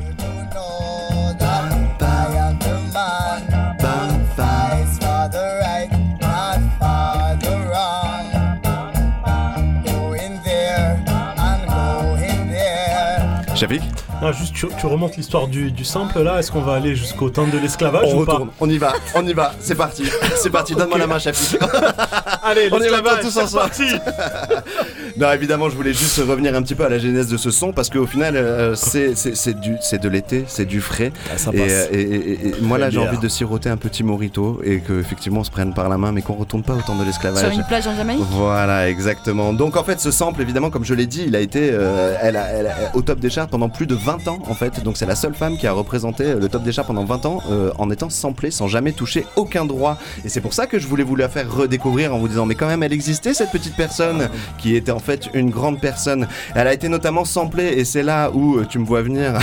Shafik 13.56 13.82
Ah, 14.22 14.32
juste, 14.32 14.54
tu, 14.54 14.68
tu 14.80 14.86
remontes 14.88 15.18
l'histoire 15.18 15.48
du, 15.48 15.72
du 15.72 15.84
sample 15.84 16.22
là. 16.22 16.40
Est-ce 16.40 16.52
qu'on 16.52 16.62
va 16.62 16.74
aller 16.74 16.96
jusqu'au 16.96 17.30
temps 17.30 17.48
de 17.48 17.58
l'esclavage 17.60 18.06
On 18.08 18.22
ou 18.22 18.26
pas 18.26 18.34
retourne, 18.34 18.50
on 18.60 18.70
y 18.70 18.78
va, 18.80 18.94
on 19.14 19.26
y 19.26 19.34
va, 19.34 19.54
c'est 19.60 19.76
parti, 19.76 20.04
c'est 20.36 20.50
parti, 20.50 20.74
donne-moi 20.74 20.98
la 20.98 21.08
main, 21.08 21.20
Chapi. 21.20 21.58
Allez, 22.44 22.70
on 22.72 22.80
y 22.80 22.88
va 22.90 23.02
pas 23.04 23.18
tous 23.18 23.38
ensemble. 23.38 23.72
Non, 25.18 25.32
évidemment, 25.32 25.68
je 25.70 25.76
voulais 25.76 25.94
juste 25.94 26.18
revenir 26.20 26.54
un 26.56 26.62
petit 26.62 26.76
peu 26.76 26.86
à 26.86 26.90
la 26.90 27.00
genèse 27.00 27.28
de 27.28 27.38
ce 27.38 27.50
son 27.50 27.74
parce 27.74 27.90
qu'au 27.90 28.06
final, 28.06 28.36
euh, 28.36 28.76
c'est 28.76 29.16
c'est- 29.16 29.36
c'est 29.36 29.60
du, 29.60 29.76
c'est 29.82 30.00
de 30.00 30.08
l'été, 30.10 30.46
c'est 30.48 30.66
du 30.66 30.80
frais. 30.80 31.12
ça 31.38 31.52
passe. 31.52 31.62
euh, 31.72 31.88
et- 31.92 32.02
et- 32.02 32.48
et 32.50 32.54
moi 32.62 32.78
là, 32.78 32.90
j'ai 32.92 33.00
envie 33.00 33.18
de 33.18 33.28
siroter 33.28 33.70
un 33.70 33.78
petit 33.78 34.04
morito 34.04 34.62
et 34.64 34.80
qu'effectivement 34.80 35.40
on 35.40 35.44
se 35.44 35.50
prenne 35.52 35.74
par 35.74 35.90
la 35.90 35.98
main, 35.98 36.12
mais 36.12 36.22
qu'on 36.22 36.36
retourne 36.36 36.62
pas 36.62 36.74
au 36.76 36.82
temps 36.82 36.96
de 36.96 37.04
l'esclavage. 37.04 37.44
Sur 37.44 37.52
une 37.52 37.66
plage 37.66 37.88
en 37.88 37.96
Jamaïque 37.96 38.22
Voilà, 38.30 38.90
exactement. 38.90 39.54
Donc 39.54 39.76
en 39.76 39.84
fait, 39.84 40.00
ce 40.00 40.12
sample, 40.12 40.42
évidemment, 40.42 40.70
comme 40.70 40.86
je 40.86 40.94
l'ai 40.94 41.08
dit, 41.08 41.24
il 41.26 41.36
a 41.36 41.40
été 41.40 41.70
euh, 41.72 42.16
elle 42.22 42.36
a- 42.36 42.48
elle 42.52 42.68
a- 42.68 42.76
au 42.96 43.02
top 43.02 43.20
des 43.20 43.30
charts 43.32 43.48
pendant 43.48 43.70
plus 43.70 43.88
de 43.88 43.96
20 43.96 44.28
ans, 44.28 44.40
en 44.48 44.54
fait. 44.54 44.84
Donc 44.84 44.98
c'est 44.98 45.08
la 45.08 45.16
seule 45.16 45.34
femme 45.34 45.58
qui 45.58 45.66
a 45.66 45.72
représenté 45.72 46.36
le 46.36 46.48
top 46.48 46.64
des 46.64 46.72
charts 46.72 46.86
pendant 46.86 47.06
20 47.06 47.26
ans 47.26 47.42
euh, 47.52 47.72
en 47.80 47.90
étant 47.90 48.10
samplée 48.12 48.52
sans 48.52 48.68
jamais 48.68 48.92
toucher 48.92 49.26
aucun 49.36 49.66
droit. 49.66 49.98
Et 50.26 50.30
c'est 50.30 50.42
pour 50.42 50.54
ça 50.54 50.68
que 50.68 50.78
je 50.78 50.86
voulais 50.88 51.04
vous 51.04 51.16
la 51.16 51.28
faire 51.30 51.52
redécouvrir 51.52 52.14
en 52.14 52.20
vous 52.20 52.28
disant, 52.28 52.46
mais 52.46 52.56
quand 52.56 52.68
même, 52.68 52.84
elle 52.84 52.94
existait 52.94 53.34
cette 53.34 53.52
petite 53.52 53.76
personne 53.76 54.30
qui 54.60 54.76
était 54.76 54.92
en 54.92 55.00
fait 55.08 55.30
une 55.34 55.50
grande 55.50 55.80
personne. 55.80 56.28
Elle 56.54 56.68
a 56.68 56.74
été 56.74 56.90
notamment 56.90 57.24
samplée 57.24 57.68
et 57.78 57.86
c'est 57.86 58.04
là 58.04 58.30
où 58.34 58.58
euh, 58.58 58.66
tu 58.70 58.78
me 58.78 58.86
vois 58.86 59.02
venir. 59.02 59.34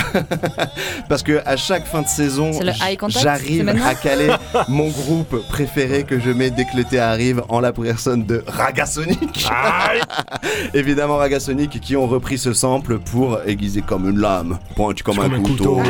Parce 1.09 1.23
que 1.23 1.41
à 1.43 1.57
chaque 1.57 1.87
fin 1.87 2.03
de 2.03 2.07
saison, 2.07 2.51
j'arrive 3.07 3.67
à 3.83 3.95
caler 3.95 4.29
mon 4.67 4.89
groupe 4.89 5.35
préféré 5.49 6.03
que 6.03 6.19
je 6.19 6.29
mets 6.29 6.51
dès 6.51 6.65
que 6.65 6.77
l'été 6.77 6.99
arrive 6.99 7.41
en 7.49 7.59
la 7.59 7.73
personne 7.73 8.25
de 8.25 8.43
Ragasonic. 8.45 9.47
Évidemment 10.75 11.17
Ragasonic 11.17 11.79
qui 11.81 11.95
ont 11.95 12.05
repris 12.05 12.37
ce 12.37 12.53
sample 12.53 12.99
pour 12.99 13.39
aiguiser 13.47 13.81
comme 13.81 14.07
une 14.07 14.19
lame, 14.19 14.59
pointu 14.75 15.03
comme, 15.03 15.19
un, 15.19 15.41
couteau. 15.41 15.81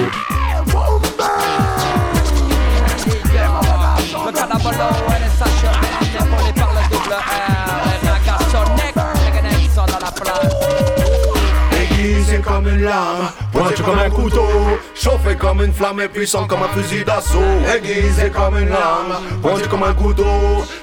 Comme 12.66 12.74
une 12.74 12.84
lame, 12.84 13.30
pointu 13.52 13.84
comme 13.84 14.00
un 14.00 14.10
couteau, 14.10 14.48
chauffé 14.96 15.36
comme 15.36 15.62
une 15.62 15.74
flamme 15.74 16.02
et 16.02 16.08
puissant 16.08 16.48
comme 16.48 16.64
un 16.64 16.68
fusil 16.70 17.04
d'assaut. 17.04 17.40
Aiguisé 17.76 18.30
comme 18.30 18.58
une 18.58 18.70
lame, 18.70 19.20
pointu 19.42 19.68
comme 19.68 19.84
un 19.84 19.94
couteau, 19.94 20.24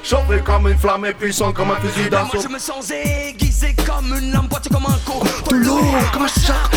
chauffé 0.02 0.40
comme 0.44 0.68
une 0.68 0.78
flamme 0.78 1.06
et 1.06 1.14
puissant 1.14 1.52
comme 1.52 1.70
un 1.70 1.76
fusil 1.76 2.08
Moi 2.10 2.20
d'assaut. 2.22 2.40
je 2.40 2.48
me 2.48 2.58
sens 2.58 2.90
aiguisé 2.90 3.74
comme 3.86 4.14
une 4.16 4.32
lame, 4.32 4.46
boîtier 4.48 4.70
comme 4.70 4.86
un 4.86 4.98
couteau 5.04 5.54
lourd, 5.54 5.94
comme 6.12 6.22
un 6.22 6.28
char 6.28 6.70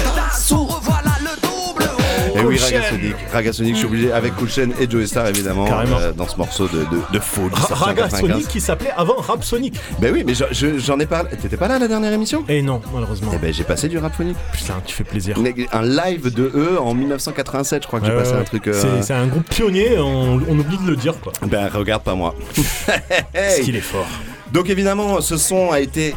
Ragasonic, 2.65 3.15
Ragasonic, 3.31 3.73
je 3.73 3.77
suis 3.79 3.87
obligé 3.87 4.11
avec 4.11 4.35
Cool 4.35 4.49
Chain 4.49 4.69
et 4.79 4.89
Joey 4.89 5.07
Star 5.07 5.27
évidemment 5.27 5.65
euh, 5.67 6.11
dans 6.13 6.27
ce 6.27 6.37
morceau 6.37 6.67
de, 6.67 6.79
de, 6.79 7.01
de 7.13 7.19
folie. 7.19 7.55
sorti 7.55 7.73
en 7.73 7.75
Raga 7.77 8.03
95. 8.03 8.31
Sonic 8.31 8.47
qui 8.47 8.61
s'appelait 8.61 8.91
avant 8.95 9.15
Rap 9.15 9.43
Sonic. 9.43 9.75
Ben 9.99 10.13
oui, 10.13 10.23
mais 10.25 10.33
je- 10.33 10.43
je- 10.51 10.77
j'en 10.79 10.99
ai 10.99 11.05
parlé. 11.05 11.29
T'étais 11.41 11.57
pas 11.57 11.67
là 11.67 11.79
la 11.79 11.87
dernière 11.87 12.11
émission? 12.13 12.43
Eh 12.49 12.61
non, 12.61 12.81
malheureusement. 12.93 13.31
Eh 13.33 13.37
ben 13.37 13.53
j'ai 13.53 13.63
passé 13.63 13.87
du 13.87 13.97
rap 13.97 14.15
phonique. 14.15 14.37
Putain, 14.53 14.75
tu 14.85 14.93
fais 14.95 15.03
plaisir. 15.03 15.37
Un 15.71 15.81
live 15.83 16.33
de 16.33 16.51
eux 16.55 16.79
en 16.79 16.93
1987, 16.93 17.83
je 17.83 17.87
crois 17.87 17.99
que 17.99 18.05
j'ai 18.05 18.11
passé 18.13 18.33
un 18.33 18.43
truc. 18.43 18.67
euh, 18.67 19.01
C'est- 19.01 19.13
un 19.13 19.27
groupe 19.27 19.49
pionnier, 19.49 19.97
on, 19.97 20.39
on 20.47 20.59
oublie 20.59 20.77
de 20.77 20.87
le 20.89 20.95
dire 20.95 21.19
quoi. 21.21 21.31
Ben 21.43 21.67
regarde 21.73 22.03
pas 22.03 22.15
moi. 22.15 22.35
Parce 23.33 23.59
qu'il 23.61 23.75
est 23.75 23.81
fort. 23.81 24.05
Donc 24.51 24.69
évidemment, 24.69 25.21
ce 25.21 25.37
son 25.37 25.71
a 25.71 25.79
été 25.79 26.15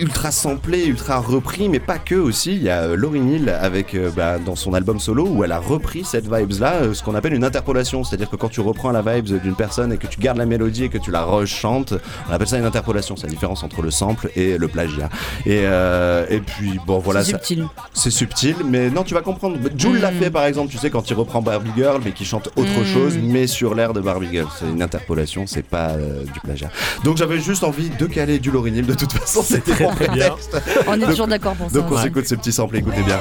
ultra 0.00 0.30
samplé, 0.30 0.84
ultra 0.86 1.18
repris, 1.18 1.68
mais 1.68 1.80
pas 1.80 1.98
que 1.98 2.14
aussi. 2.14 2.56
Il 2.56 2.62
y 2.62 2.70
a 2.70 2.82
euh, 2.82 2.96
Lauryn 2.96 3.28
Hill 3.28 3.48
avec 3.50 3.94
euh, 3.94 4.10
bah, 4.14 4.38
dans 4.38 4.56
son 4.56 4.74
album 4.74 4.98
solo 5.00 5.26
où 5.26 5.44
elle 5.44 5.52
a 5.52 5.58
repris 5.58 6.04
cette 6.04 6.24
vibes-là, 6.32 6.74
euh, 6.82 6.94
ce 6.94 7.02
qu'on 7.02 7.14
appelle 7.14 7.34
une 7.34 7.44
interpolation. 7.44 8.04
C'est-à-dire 8.04 8.30
que 8.30 8.36
quand 8.36 8.48
tu 8.48 8.60
reprends 8.60 8.90
la 8.92 9.02
vibes 9.02 9.40
d'une 9.42 9.54
personne 9.54 9.92
et 9.92 9.96
que 9.98 10.06
tu 10.06 10.18
gardes 10.20 10.38
la 10.38 10.46
mélodie 10.46 10.84
et 10.84 10.88
que 10.88 10.98
tu 10.98 11.10
la 11.10 11.22
rechantes, 11.22 11.94
on 12.28 12.32
appelle 12.32 12.48
ça 12.48 12.58
une 12.58 12.64
interpolation. 12.64 13.16
C'est 13.16 13.26
la 13.26 13.32
différence 13.32 13.62
entre 13.62 13.82
le 13.82 13.90
sample 13.90 14.30
et 14.36 14.58
le 14.58 14.68
plagiat. 14.68 15.08
Et, 15.46 15.60
euh, 15.64 16.26
et 16.30 16.40
puis 16.40 16.78
bon 16.86 16.98
voilà. 16.98 17.22
C'est 17.24 17.30
subtil. 17.32 17.66
C'est 17.92 18.10
subtil, 18.10 18.56
mais 18.64 18.90
non, 18.90 19.02
tu 19.04 19.14
vas 19.14 19.22
comprendre. 19.22 19.56
Jules 19.76 20.00
l'a 20.00 20.12
fait 20.12 20.30
par 20.30 20.44
exemple, 20.44 20.70
tu 20.70 20.78
sais, 20.78 20.90
quand 20.90 21.08
il 21.10 21.14
reprend 21.14 21.42
Barbie 21.42 21.70
Girl, 21.76 22.00
mais 22.04 22.12
qui 22.12 22.24
chante 22.24 22.48
autre 22.56 22.80
Mm. 22.82 22.84
chose, 22.86 23.18
mais 23.22 23.46
sur 23.46 23.74
l'air 23.74 23.92
de 23.92 24.00
Barbie 24.00 24.28
Girl. 24.32 24.48
C'est 24.58 24.66
une 24.68 24.82
interpolation, 24.82 25.46
c'est 25.46 25.64
pas 25.64 25.90
euh, 25.90 26.24
du 26.24 26.40
plagiat. 26.40 26.70
Donc 27.04 27.16
j'avais 27.16 27.38
juste 27.38 27.64
envie 27.64 27.90
de 27.90 28.06
caler 28.06 28.38
du 28.38 28.50
Lauryn 28.50 28.74
Hill, 28.74 28.86
de 28.86 28.94
toute 28.94 29.12
façon, 29.12 29.42
c'était 29.42 29.81
très, 29.82 29.90
mon 29.90 29.94
très 29.94 30.08
bien. 30.08 30.28
prétexte. 30.30 30.62
On 30.88 31.00
est 31.00 31.06
toujours 31.06 31.26
d'accord 31.26 31.54
pour 31.54 31.70
ça. 31.70 31.74
Donc 31.78 31.90
on 31.90 31.94
Ouais. 31.96 32.02
s'écoute 32.02 32.26
ce 32.26 32.34
petit 32.34 32.52
sample, 32.52 32.76
écoutez 32.76 33.02
bien. 33.02 33.18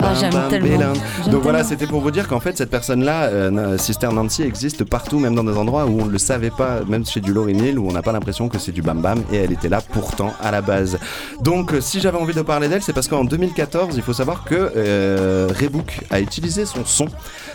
Ah, 0.00 0.14
j'aime 0.18 0.48
tellement. 0.48 0.92
Donc 1.30 1.42
voilà, 1.42 1.62
c'était 1.62 1.86
pour 1.86 2.00
vous 2.00 2.10
dire 2.10 2.26
qu'en 2.26 2.40
fait, 2.40 2.56
cette 2.56 2.70
personne-là, 2.70 3.24
euh, 3.24 3.76
Sister 3.76 4.08
Nancy, 4.10 4.42
existe 4.42 4.84
partout, 4.84 5.18
même 5.18 5.34
dans 5.34 5.44
des 5.44 5.58
endroits 5.58 5.84
où 5.84 6.00
on 6.00 6.06
ne 6.06 6.10
le 6.10 6.16
savait 6.16 6.50
pas, 6.50 6.80
même 6.88 7.04
chez 7.04 7.20
du 7.20 7.34
Lauryn 7.34 7.58
Hill, 7.58 7.78
où 7.78 7.86
on 7.86 7.92
n'a 7.92 8.00
pas 8.00 8.12
l'impression 8.12 8.48
que 8.48 8.58
c'est 8.58 8.72
du 8.72 8.80
Bam 8.80 9.02
Bam, 9.02 9.22
et 9.30 9.36
elle 9.36 9.52
était 9.52 9.68
là 9.68 9.82
pourtant 9.82 10.32
à 10.42 10.50
la 10.50 10.62
base. 10.62 10.98
Donc, 11.42 11.74
euh, 11.74 11.82
si 11.82 12.00
j'avais 12.00 12.16
envie 12.16 12.32
de 12.32 12.40
parler 12.40 12.68
d'elle, 12.68 12.82
c'est 12.82 12.94
parce 12.94 13.08
qu'en 13.08 13.24
2014, 13.24 13.94
il 13.96 14.02
faut 14.02 14.14
savoir 14.14 14.44
que 14.44 14.72
euh, 14.74 15.48
Rebook 15.60 16.00
a 16.10 16.20
utilisé 16.20 16.64
son 16.64 16.86
son 16.86 17.08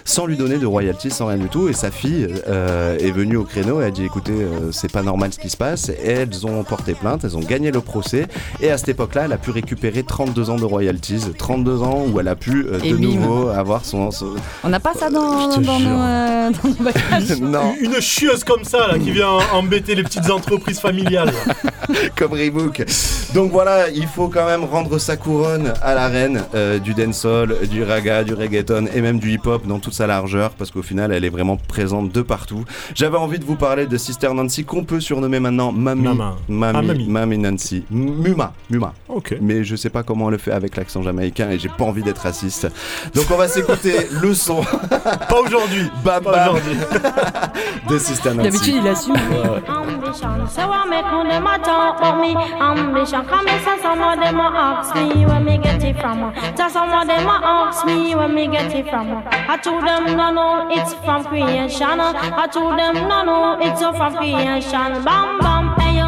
sans 0.05 0.25
lui 0.25 0.37
donner 0.37 0.57
de 0.57 0.65
royalties, 0.65 1.11
sans 1.11 1.27
rien 1.27 1.37
du 1.37 1.47
tout, 1.49 1.69
et 1.69 1.73
sa 1.73 1.91
fille 1.91 2.27
euh, 2.47 2.97
est 2.99 3.11
venue 3.11 3.37
au 3.37 3.43
créneau 3.43 3.81
et 3.81 3.85
a 3.85 3.91
dit 3.91 4.03
écoutez, 4.05 4.33
euh, 4.33 4.71
c'est 4.71 4.91
pas 4.91 5.01
normal 5.03 5.31
ce 5.33 5.39
qui 5.39 5.49
se 5.49 5.57
passe, 5.57 5.89
et 5.89 6.09
elles 6.09 6.45
ont 6.45 6.63
porté 6.63 6.93
plainte, 6.93 7.23
elles 7.23 7.37
ont 7.37 7.41
gagné 7.41 7.71
le 7.71 7.81
procès, 7.81 8.27
et 8.61 8.69
à 8.71 8.77
cette 8.77 8.89
époque-là, 8.89 9.23
elle 9.25 9.33
a 9.33 9.37
pu 9.37 9.51
récupérer 9.51 10.03
32 10.03 10.49
ans 10.49 10.55
de 10.57 10.65
royalties, 10.65 11.21
32 11.37 11.81
ans 11.83 12.05
où 12.11 12.19
elle 12.19 12.27
a 12.27 12.35
pu 12.35 12.65
euh, 12.67 12.79
de 12.79 12.95
bim. 12.95 13.01
nouveau 13.01 13.49
avoir 13.49 13.85
son. 13.85 14.11
son- 14.11 14.33
On 14.63 14.69
n'a 14.69 14.79
pas 14.79 14.93
ça 14.93 15.09
dans, 15.09 15.47
dans, 15.57 15.79
euh, 15.81 16.49
dans 16.51 16.69
nos 16.69 16.75
bagages. 16.75 17.37
non, 17.41 17.73
Une 17.79 17.99
chieuse 18.01 18.43
comme 18.43 18.63
ça 18.63 18.87
là 18.87 18.99
qui 18.99 19.11
vient 19.11 19.29
embêter 19.53 19.95
les 19.95 20.03
petites 20.03 20.29
entreprises 20.29 20.79
familiales. 20.79 21.31
comme 22.17 22.33
Reebok. 22.33 22.83
Donc 23.33 23.51
voilà, 23.51 23.89
il 23.89 24.07
faut 24.07 24.27
quand 24.27 24.45
même 24.45 24.63
rendre 24.63 24.97
sa 24.97 25.17
couronne 25.17 25.73
à 25.81 25.93
la 25.95 26.07
reine 26.07 26.43
euh, 26.55 26.79
du 26.79 26.93
dancehall, 26.93 27.67
du 27.69 27.83
raga, 27.83 28.23
du 28.23 28.33
reggaeton 28.33 28.85
et 28.93 29.01
même 29.01 29.19
du 29.19 29.31
hip-hop 29.31 29.65
dans 29.67 29.79
toute 29.79 29.92
sa 29.93 30.07
largeur, 30.07 30.51
parce 30.51 30.71
qu'au 30.71 30.81
final, 30.81 31.11
elle 31.13 31.23
est 31.23 31.29
vraiment 31.29 31.55
présente 31.57 32.11
de 32.11 32.21
partout. 32.21 32.65
J'avais 32.95 33.17
envie 33.17 33.39
de 33.39 33.45
vous 33.45 33.55
parler 33.55 33.85
de 33.87 33.97
Sister 33.97 34.33
Nancy, 34.33 34.65
qu'on 34.65 34.83
peut 34.83 34.99
surnommer 34.99 35.39
maintenant 35.39 35.71
Mami. 35.71 36.01
Mama. 36.03 36.35
Mami, 36.49 36.77
Ah, 36.77 36.81
Mami. 36.81 37.07
Mami 37.07 37.37
Nancy. 37.37 37.85
Muma. 37.89 38.53
Muma. 38.69 38.93
Ok. 39.07 39.37
Mais 39.41 39.63
je 39.63 39.75
sais 39.75 39.89
pas 39.89 40.03
comment 40.03 40.25
elle 40.27 40.33
le 40.33 40.37
fait 40.37 40.51
avec 40.51 40.75
l'accent 40.75 41.01
jamaïcain 41.01 41.49
et 41.51 41.59
j'ai 41.59 41.69
pas 41.69 41.85
envie 41.85 42.03
d'être 42.03 42.19
raciste. 42.23 42.67
Donc 43.15 43.25
on 43.31 43.37
va 43.37 43.47
s'écouter 43.47 44.07
le 44.21 44.33
son. 44.33 44.61
Pas 44.61 45.39
aujourd'hui. 45.45 45.89
Bam 46.03 46.23
Pas 46.23 46.49
aujourd'hui. 46.49 46.77
de 47.89 47.97
Sister 47.97 48.33
Nancy. 48.33 48.49
D'habitude, 48.49 48.75
il 48.83 48.87
assume. 48.87 49.15
Some 56.63 56.89
of 56.89 57.07
them 57.07 57.27
ask 57.27 57.85
me 57.85 58.15
where 58.15 58.27
me 58.27 58.47
get 58.47 58.73
it 58.73 58.89
from. 58.89 59.23
I 59.31 59.57
told 59.57 59.82
them 59.85 60.17
no 60.17 60.31
no, 60.31 60.69
it's 60.71 60.93
from 61.05 61.23
creation. 61.25 61.99
I 61.99 62.47
told 62.47 62.79
them 62.79 62.95
no 63.07 63.23
no, 63.23 63.57
it's 63.61 63.81
from 63.81 64.15
creation. 64.15 65.03
Bam 65.03 65.39
bam, 65.39 65.79
hey 65.79 65.97
yo, 65.97 66.07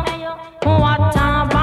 what 0.64 1.16
a 1.16 1.55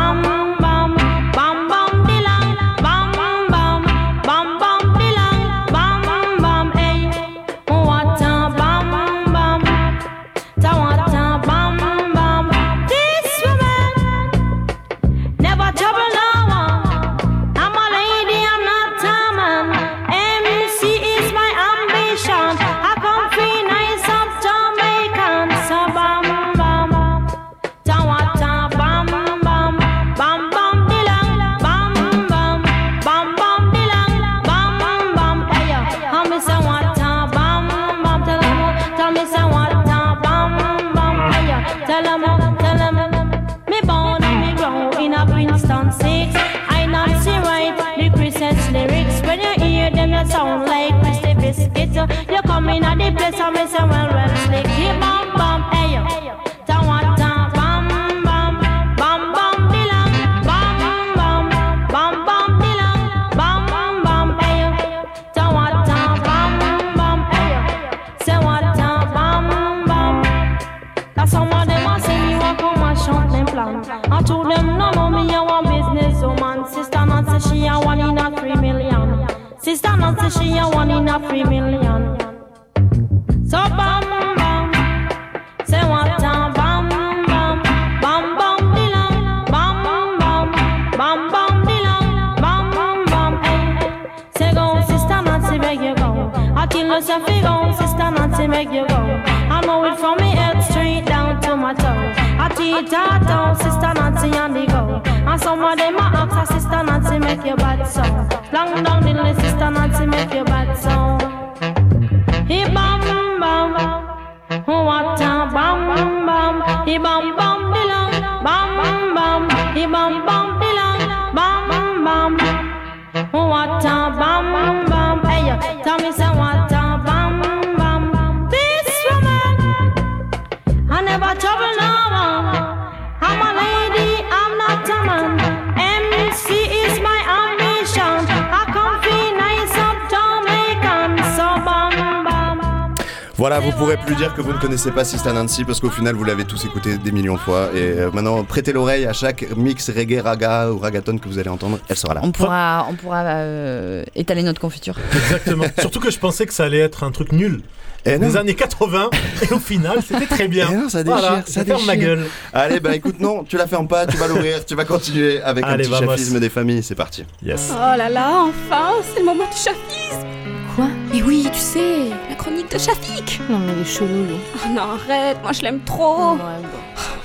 que 144.34 144.40
vous 144.40 144.52
ne 144.52 144.58
connaissez 144.58 144.90
pas 144.90 145.04
Sista 145.04 145.32
Nancy 145.32 145.64
parce 145.64 145.80
qu'au 145.80 145.90
final 145.90 146.14
vous 146.14 146.24
l'avez 146.24 146.44
tous 146.44 146.64
écouté 146.64 146.96
des 146.98 147.12
millions 147.12 147.34
de 147.34 147.38
fois. 147.40 147.70
Et 147.74 147.78
euh, 147.98 148.10
maintenant, 148.12 148.42
prêtez 148.44 148.72
l'oreille 148.72 149.06
à 149.06 149.12
chaque 149.12 149.44
mix 149.56 149.90
reggae, 149.90 150.20
raga 150.22 150.70
ou 150.70 150.78
ragaton 150.78 151.18
que 151.18 151.28
vous 151.28 151.38
allez 151.38 151.48
entendre, 151.50 151.78
elle 151.88 151.96
sera 151.96 152.14
là. 152.14 152.20
On 152.24 152.32
pourra, 152.32 152.86
on 152.90 152.94
pourra 152.94 153.22
euh, 153.24 154.04
étaler 154.14 154.42
notre 154.42 154.60
confiture. 154.60 154.96
Exactement. 155.14 155.64
Surtout 155.78 156.00
que 156.00 156.10
je 156.10 156.18
pensais 156.18 156.46
que 156.46 156.52
ça 156.52 156.64
allait 156.64 156.78
être 156.78 157.04
un 157.04 157.10
truc 157.10 157.32
nul. 157.32 157.60
Eh 158.04 158.18
non. 158.18 158.26
des 158.26 158.36
années 158.36 158.54
80 158.54 159.10
et 159.48 159.52
au 159.54 159.60
final 159.60 159.98
c'était 160.04 160.26
très 160.26 160.48
bien. 160.48 160.66
Eh 160.72 160.74
non, 160.74 160.88
ça 160.88 161.04
déchire, 161.04 161.20
Voilà, 161.20 161.42
ça 161.46 161.64
ferme 161.64 161.86
ma 161.86 161.94
déchire. 161.94 162.08
gueule. 162.16 162.26
Allez, 162.52 162.80
bah 162.80 162.96
écoute, 162.96 163.20
non, 163.20 163.44
tu 163.44 163.56
la 163.56 163.68
fermes 163.68 163.86
pas, 163.86 164.06
tu 164.08 164.16
vas 164.16 164.26
l'ouvrir, 164.26 164.64
tu 164.64 164.74
vas 164.74 164.84
continuer 164.84 165.40
avec 165.40 165.64
Allez, 165.64 165.86
un 165.86 165.98
petit 165.98 166.04
chafisme 166.06 166.40
des 166.40 166.48
familles, 166.48 166.82
c'est 166.82 166.96
parti. 166.96 167.24
Yes. 167.44 167.70
Oh 167.72 167.96
là 167.96 168.08
là, 168.08 168.42
enfin, 168.42 168.94
c'est 169.12 169.20
le 169.20 169.26
moment 169.26 169.44
du 169.44 169.56
chafisme 169.56 170.26
Quoi? 170.74 170.88
Mais 171.12 171.22
oui, 171.22 171.46
tu 171.52 171.58
sais, 171.58 172.08
la 172.28 172.34
chronique 172.36 172.70
de 172.72 172.78
Shafik 172.78 173.40
Non 173.50 173.58
mais 173.58 173.72
il 173.76 173.82
est 173.82 173.84
chelou 173.84 174.24
lui. 174.24 174.36
Oh 174.56 174.68
non, 174.74 174.82
arrête, 174.82 175.36
moi 175.42 175.52
je 175.52 175.62
l'aime 175.62 175.80
trop 175.84 176.36
Oh, 176.36 176.38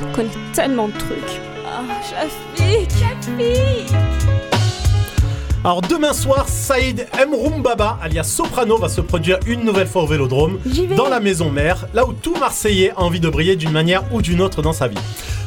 On 0.02 0.14
connaît 0.14 0.30
tellement 0.54 0.88
de 0.88 0.94
trucs. 0.94 1.42
Ah, 1.66 1.82
Shafik, 2.04 2.90
Shafik 2.92 3.94
Alors 5.64 5.82
demain 5.82 6.12
soir, 6.12 6.50
Saïd 6.50 7.08
Mroumbaba, 7.30 7.98
alias 8.02 8.24
Soprano, 8.26 8.78
va 8.78 8.90
se 8.90 9.00
produire 9.00 9.40
une 9.48 9.64
nouvelle 9.64 9.88
fois 9.88 10.04
au 10.04 10.08
Vélodrome, 10.08 10.60
dans 10.98 11.08
la 11.08 11.22
maison 11.22 11.50
mère, 11.50 11.88
là 11.94 12.06
où 12.06 12.12
tout 12.12 12.36
Marseillais 12.36 12.92
a 12.98 13.02
envie 13.02 13.22
de 13.22 13.30
briller 13.30 13.56
d'une 13.56 13.72
manière 13.72 14.04
ou 14.14 14.22
d'une 14.22 14.42
autre 14.42 14.62
dans 14.62 14.74
sa 14.74 14.90
vie. 14.90 14.98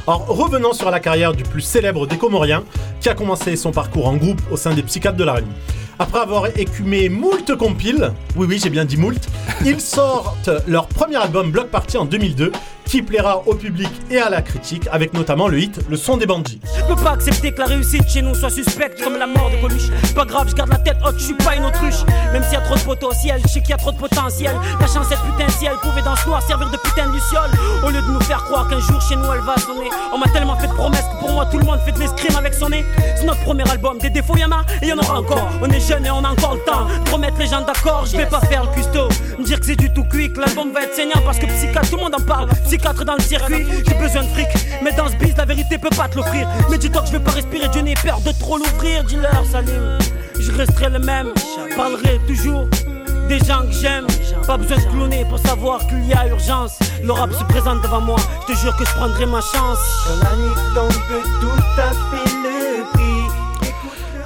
Alors 0.07 0.27
revenons 0.27 0.73
sur 0.73 0.91
la 0.91 0.99
carrière 0.99 1.35
du 1.35 1.43
plus 1.43 1.61
célèbre 1.61 2.07
des 2.07 2.17
Comoriens, 2.17 2.65
qui 3.03 3.11
a 3.11 3.15
commencé 3.15 3.55
son 3.57 3.71
parcours 3.71 4.09
en 4.09 4.17
groupe 4.17 4.41
au 4.51 4.57
sein 4.57 4.73
des 4.73 4.83
Psychiatres 4.83 5.19
de 5.19 5.25
la 5.25 5.35
Réunion. 5.35 5.53
Après 6.01 6.21
avoir 6.21 6.47
écumé 6.59 7.11
moult 7.11 7.55
compiles, 7.59 8.15
oui 8.35 8.47
oui 8.49 8.59
j'ai 8.61 8.71
bien 8.71 8.87
dit 8.87 8.97
moult, 8.97 9.21
ils 9.67 9.81
sortent 9.83 10.49
leur 10.67 10.87
premier 10.87 11.17
album 11.17 11.51
Block 11.51 11.69
Party 11.69 11.99
en 11.99 12.07
2002, 12.07 12.53
qui 12.91 13.03
plaira 13.03 13.43
au 13.47 13.55
public 13.55 13.89
et 14.11 14.19
à 14.19 14.29
la 14.31 14.43
critique, 14.43 14.89
avec 14.91 15.15
notamment 15.15 15.47
le 15.47 15.61
hit 15.61 15.79
Le 15.89 15.97
son 15.97 16.17
des 16.17 16.27
bandits. 16.27 16.61
Je 16.77 16.93
peux 16.93 17.01
pas 17.01 17.13
accepter 17.13 17.53
que 17.53 17.61
la 17.61 17.67
réussite 17.67 18.09
chez 18.09 18.21
nous 18.21 18.35
soit 18.35 18.51
suspecte 18.51 19.01
comme 19.01 19.17
la 19.17 19.29
mort 19.29 19.49
de 19.49 19.61
Coluche. 19.61 19.91
Pas 20.13 20.25
grave, 20.25 20.49
je 20.49 20.57
garde 20.57 20.71
la 20.71 20.79
tête 20.79 20.97
haute, 21.07 21.15
je 21.17 21.27
suis 21.27 21.35
pas 21.35 21.55
une 21.55 21.67
autruche. 21.67 22.03
Même 22.33 22.43
s'il 22.43 22.55
y 22.55 22.57
a 22.57 22.63
trop 22.63 22.75
de 22.75 22.81
potentiel, 22.81 23.41
je 23.45 23.49
sais 23.49 23.61
qu'il 23.61 23.71
y 23.71 23.75
a 23.75 23.77
trop 23.77 23.93
de 23.93 23.97
potentiel. 23.97 24.57
La 24.81 24.87
chance, 24.89 25.07
cette 25.09 25.21
putain 25.21 25.47
de 25.47 25.53
ciel 25.53 25.73
pouvait 25.83 26.03
dans 26.03 26.17
ce 26.17 26.27
noir 26.27 26.43
servir 26.43 26.69
de 26.69 26.77
putain 26.79 27.07
de 27.07 27.13
luciole. 27.13 27.51
Au 27.87 27.91
lieu 27.91 28.03
de 28.03 28.11
nous 28.11 28.21
faire 28.23 28.43
croire 28.45 28.67
qu'un 28.69 28.81
jour 28.81 29.01
chez 29.03 29.15
nous 29.15 29.31
elle 29.33 29.43
va 29.43 29.57
sonner. 29.59 29.89
On 30.13 30.19
m'a 30.19 30.29
tellement 30.29 30.57
fait 30.57 30.67
de 30.67 30.73
promesses 30.73 31.05
que 31.15 31.21
pour 31.21 31.31
moi 31.31 31.47
tout 31.47 31.59
le 31.59 31.65
monde 31.65 31.79
fait 31.85 31.93
de 31.93 32.01
l'escrime 32.01 32.35
avec 32.37 32.55
son 32.55 32.71
nez. 32.71 32.85
C'est 33.15 33.25
notre 33.25 33.43
premier 33.43 33.71
album, 33.71 33.99
des 33.99 34.11
défauts 34.11 34.37
y 34.37 34.45
en 34.45 34.51
a 34.51 34.65
et 34.83 34.89
y 34.89 34.93
en 34.93 34.99
aura 34.99 35.21
encore. 35.21 35.49
On 35.63 35.71
est 35.71 35.81
et 35.99 36.11
on 36.11 36.25
a 36.25 36.31
encore 36.31 36.55
le 36.55 36.61
temps 36.61 36.87
de 37.05 37.11
remettre 37.11 37.39
les 37.39 37.47
gens 37.47 37.63
d'accord. 37.63 38.07
Je 38.07 38.17
vais 38.17 38.27
pas 38.27 38.41
faire 38.41 38.65
le 38.65 38.71
custo, 38.71 39.09
me 39.39 39.45
dire 39.45 39.59
que 39.59 39.67
c'est 39.67 39.77
du 39.77 39.93
tout 39.93 40.05
cuit, 40.05 40.33
que 40.33 40.41
l'album 40.41 40.73
va 40.73 40.83
être 40.83 40.95
saignant 40.95 41.21
parce 41.25 41.39
que 41.39 41.47
psychiatre, 41.47 41.91
tout 41.91 41.97
le 41.97 42.03
monde 42.03 42.15
en 42.15 42.25
parle. 42.25 42.49
Psychiatre 42.67 43.05
dans 43.05 43.17
le 43.17 43.23
circuit, 43.23 43.67
j'ai 43.87 43.95
besoin 43.95 44.23
de 44.23 44.29
fric, 44.29 44.49
mais 44.83 44.93
dans 44.93 45.09
ce 45.09 45.17
biz, 45.17 45.37
la 45.37 45.45
vérité 45.45 45.79
peut 45.79 45.95
pas 45.97 46.09
te 46.09 46.17
l'offrir. 46.17 46.49
Mais 46.71 46.79
dis-toi 46.79 47.03
que 47.03 47.09
je 47.09 47.13
vais 47.13 47.21
pas 47.21 47.33
respirer, 47.33 47.69
Dieu 47.69 47.83
n'ai 47.83 47.95
peur 47.95 48.21
de 48.21 48.33
trop 48.33 48.57
l'ouvrir. 48.57 49.05
Dis-leur, 49.05 49.45
Salim, 49.51 49.99
je 50.39 50.53
resterai 50.53 50.91
le 50.91 51.01
même, 51.01 51.33
je 51.37 51.77
parlerai 51.77 52.21
toujours 52.27 52.67
des 53.29 53.39
gens 53.39 53.63
que 53.63 53.73
j'aime. 53.73 54.07
Pas 54.47 54.57
besoin 54.57 54.79
de 54.79 54.91
cloner 54.91 55.25
pour 55.25 55.39
savoir 55.39 55.87
qu'il 55.87 56.05
y 56.07 56.13
a 56.13 56.27
urgence. 56.29 56.79
Le 57.03 57.13
rap 57.13 57.33
se 57.33 57.45
présente 57.45 57.83
devant 57.83 58.01
moi, 58.01 58.17
je 58.43 58.53
te 58.53 58.59
jure 58.59 58.77
que 58.77 58.85
je 58.85 58.93
prendrai 58.95 59.27
ma 59.27 59.41
chance. 59.41 59.79
Tout. 61.41 62.60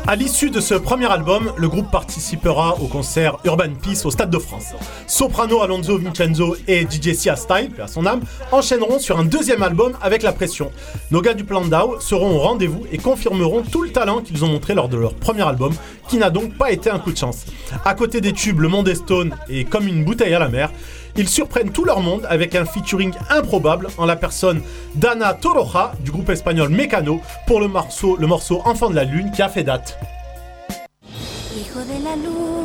À 0.07 0.17
l'issue 0.17 0.51
de 0.51 0.61
ce 0.61 0.75
premier 0.75 1.11
album, 1.11 1.51
le 1.57 1.67
groupe 1.67 1.91
participera 1.91 2.75
au 2.79 2.89
concert 2.89 3.39
Urban 3.45 3.73
Peace 3.81 4.05
au 4.05 4.11
Stade 4.11 4.29
de 4.29 4.39
France. 4.39 4.75
Soprano, 5.07 5.63
Alonso 5.63 5.97
Vincenzo 5.97 6.57
et 6.69 6.83
DJ 6.83 7.15
Sia 7.15 7.37
Style, 7.37 7.71
à 7.83 7.87
son 7.87 8.05
âme, 8.05 8.21
enchaîneront 8.53 8.99
sur 8.99 9.19
un 9.19 9.25
deuxième 9.25 9.63
album 9.63 9.95
avec 10.03 10.23
La 10.23 10.33
Pression. 10.33 10.71
Nos 11.11 11.23
gars 11.23 11.33
du 11.33 11.45
Plan 11.45 11.63
DAO 11.63 12.01
seront 12.01 12.37
au 12.37 12.39
rendez-vous 12.39 12.85
et 12.93 12.99
confirmeront 12.99 13.63
tout 13.63 13.83
le 13.83 13.93
talent 13.93 14.21
qu'ils 14.21 14.45
ont 14.45 14.49
montré 14.49 14.75
lors 14.75 14.91
de 14.91 14.99
leur 14.99 15.15
premier 15.15 15.49
album, 15.49 15.73
qui 16.07 16.19
n'a 16.19 16.29
donc 16.29 16.53
pas 16.59 16.71
été 16.71 16.91
un 16.91 16.99
coup 16.99 17.11
de 17.11 17.17
chance. 17.17 17.47
À 17.87 17.95
côté 17.95 18.21
des 18.21 18.35
tubes 18.35 18.61
Le 18.61 18.69
Monde 18.69 18.89
est 18.89 18.97
Stone 18.97 19.35
et 19.49 19.65
Comme 19.65 19.89
une 19.89 20.05
bouteille 20.05 20.35
à 20.35 20.39
la 20.39 20.51
mer, 20.51 20.71
ils 21.17 21.29
surprennent 21.29 21.71
tout 21.71 21.85
leur 21.85 22.01
monde 22.01 22.27
avec 22.29 22.55
un 22.55 22.65
featuring 22.65 23.13
improbable 23.31 23.89
en 23.99 24.07
la 24.07 24.17
personne 24.17 24.63
d'Ana 24.95 25.35
Toroja 25.35 25.93
du 26.01 26.11
groupe 26.11 26.31
espagnol 26.31 26.69
Mecano 26.69 27.21
pour 27.47 27.61
le 27.61 27.69
morceau, 27.69 28.17
le 28.17 28.27
morceau 28.27 28.63
Enfant 28.65 28.91
de 28.91 28.95
la 28.95 29.05
Lune 29.05 29.31
qui 29.31 29.43
a 29.43 29.49
fait 29.49 29.63
date. 29.63 29.99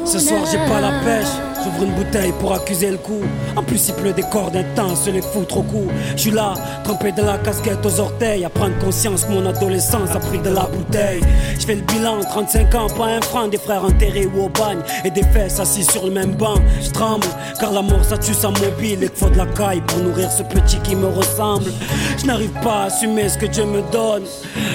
Ce 0.05 0.19
soir 0.19 0.41
j'ai 0.51 0.57
pas 0.57 0.81
la 0.81 0.91
pêche, 1.03 1.27
j'ouvre 1.63 1.83
une 1.83 1.93
bouteille 1.93 2.33
pour 2.39 2.53
accuser 2.53 2.91
le 2.91 2.97
coup. 2.97 3.21
En 3.55 3.63
plus 3.63 3.87
il 3.87 3.93
pleut 3.95 4.13
des 4.13 4.23
cordes 4.23 4.55
intenses, 4.55 5.05
se 5.05 5.09
les 5.09 5.21
foutre 5.21 5.57
au 5.57 5.63
cou. 5.63 5.87
Je 6.15 6.21
suis 6.21 6.31
là, 6.31 6.53
trempé 6.83 7.11
de 7.11 7.21
la 7.21 7.37
casquette 7.37 7.85
aux 7.85 7.99
orteils, 7.99 8.45
à 8.45 8.49
prendre 8.49 8.77
conscience 8.79 9.27
mon 9.29 9.45
adolescence 9.45 10.09
a 10.15 10.19
pris 10.19 10.39
de 10.39 10.49
la 10.49 10.63
bouteille. 10.63 11.21
Je 11.59 11.65
fais 11.65 11.75
le 11.75 11.81
bilan, 11.81 12.19
35 12.21 12.75
ans, 12.75 12.87
pas 12.87 13.05
un 13.05 13.21
franc, 13.21 13.47
des 13.47 13.57
frères 13.57 13.83
enterrés 13.83 14.27
ou 14.27 14.43
au 14.45 14.49
bagne, 14.49 14.79
et 15.03 15.11
des 15.11 15.23
fesses 15.23 15.59
assis 15.59 15.83
sur 15.83 16.05
le 16.05 16.11
même 16.11 16.33
banc. 16.33 16.55
Je 16.81 16.89
tremble, 16.91 17.27
car 17.59 17.71
la 17.71 17.81
mort 17.81 18.03
ça 18.03 18.17
tue 18.17 18.33
sa 18.33 18.49
mobile, 18.49 19.03
et 19.03 19.09
qu'il 19.09 19.17
faut 19.17 19.29
de 19.29 19.37
la 19.37 19.45
caille 19.45 19.81
pour 19.81 19.99
nourrir 19.99 20.31
ce 20.31 20.43
petit 20.43 20.77
qui 20.79 20.95
me 20.95 21.07
ressemble. 21.07 21.71
Je 22.17 22.25
n'arrive 22.25 22.53
pas 22.63 22.83
à 22.83 22.85
assumer 22.85 23.29
ce 23.29 23.37
que 23.37 23.45
Dieu 23.45 23.65
me 23.65 23.81
donne. 23.91 24.23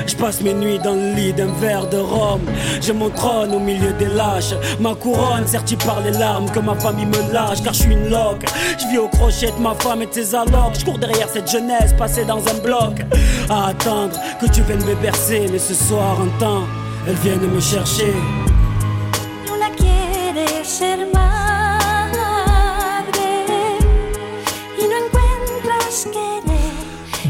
Je 0.07 0.15
passe 0.17 0.41
mes 0.41 0.55
nuits 0.55 0.79
dans 0.79 0.95
le 0.95 1.15
lit 1.15 1.33
d'un 1.33 1.53
verre 1.61 1.89
de 1.89 1.99
rhum. 1.99 2.41
J'ai 2.81 2.93
mon 2.93 3.11
trône 3.11 3.55
au 3.55 3.61
milieu 3.61 3.93
des 3.95 4.07
lâches. 4.07 4.55
Ma 4.81 4.95
couronne 4.95 5.47
sertie 5.47 5.77
par 5.77 6.01
les 6.01 6.13
larmes 6.13 6.51
que 6.51 6.61
ma 6.61 6.74
famille 6.77 7.07
me 7.07 7.33
lâche. 7.33 7.63
Car 7.63 7.73
je 7.73 7.81
suis 7.81 7.93
une 7.93 8.09
loque. 8.11 8.45
Je 8.79 8.87
vis 8.89 8.99
au 8.99 9.09
crochet 9.09 9.51
de 9.57 9.63
ma 9.63 9.75
femme 9.75 10.03
et 10.03 10.07
de 10.07 10.13
ses 10.13 10.35
allocs. 10.35 10.79
Je 10.79 10.85
cours 10.85 10.99
derrière 10.99 11.29
cette 11.29 11.51
jeunesse 11.51 11.93
passée 11.97 12.25
dans 12.25 12.39
un 12.39 12.59
bloc. 12.63 13.01
À 13.49 13.69
attendre 13.69 14.19
que 14.41 14.47
tu 14.47 14.63
viennes 14.63 14.85
me 14.85 14.95
bercer. 14.97 15.47
Mais 15.51 15.59
ce 15.59 15.75
soir, 15.75 16.19
un 16.21 16.39
temps, 16.39 16.65
elles 17.07 17.15
viennent 17.17 17.49
me 17.49 17.61
chercher. 17.61 18.13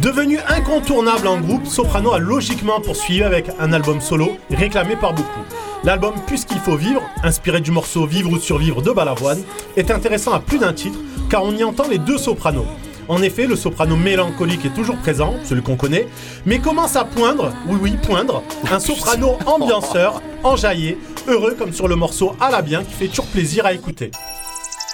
Devenu 0.04 0.38
incontournable 0.48 1.26
en 1.26 1.40
groupe, 1.40 1.66
Soprano 1.66 2.12
a 2.12 2.18
logiquement 2.18 2.78
poursuivi 2.78 3.22
avec 3.22 3.46
un 3.58 3.72
album 3.72 4.02
solo 4.02 4.36
réclamé 4.50 4.96
par 4.96 5.14
beaucoup. 5.14 5.40
L'album 5.84 6.14
Puisqu'il 6.26 6.58
faut 6.58 6.76
vivre, 6.76 7.02
inspiré 7.22 7.60
du 7.60 7.70
morceau 7.70 8.06
Vivre 8.06 8.32
ou 8.32 8.38
survivre 8.38 8.80
de 8.80 8.90
Balavoine, 8.90 9.42
est 9.76 9.90
intéressant 9.90 10.32
à 10.32 10.40
plus 10.40 10.58
d'un 10.58 10.72
titre 10.72 10.98
car 11.28 11.44
on 11.44 11.52
y 11.52 11.64
entend 11.64 11.88
les 11.88 11.98
deux 11.98 12.18
sopranos. 12.18 12.66
En 13.08 13.20
effet, 13.22 13.46
le 13.46 13.54
soprano 13.56 13.96
mélancolique 13.96 14.64
est 14.64 14.74
toujours 14.74 14.96
présent, 14.96 15.34
celui 15.44 15.62
qu'on 15.62 15.76
connaît, 15.76 16.08
mais 16.46 16.58
commence 16.58 16.96
à 16.96 17.04
poindre, 17.04 17.52
oui 17.66 17.76
oui, 17.80 17.96
poindre, 18.02 18.42
un 18.70 18.80
soprano 18.80 19.36
ambianceur, 19.46 20.22
enjaillé, 20.42 20.98
heureux 21.26 21.54
comme 21.58 21.72
sur 21.72 21.86
le 21.86 21.96
morceau 21.96 22.34
À 22.40 22.50
la 22.50 22.62
bien 22.62 22.82
qui 22.82 22.92
fait 22.92 23.08
toujours 23.08 23.26
plaisir 23.26 23.66
à 23.66 23.74
écouter. 23.74 24.10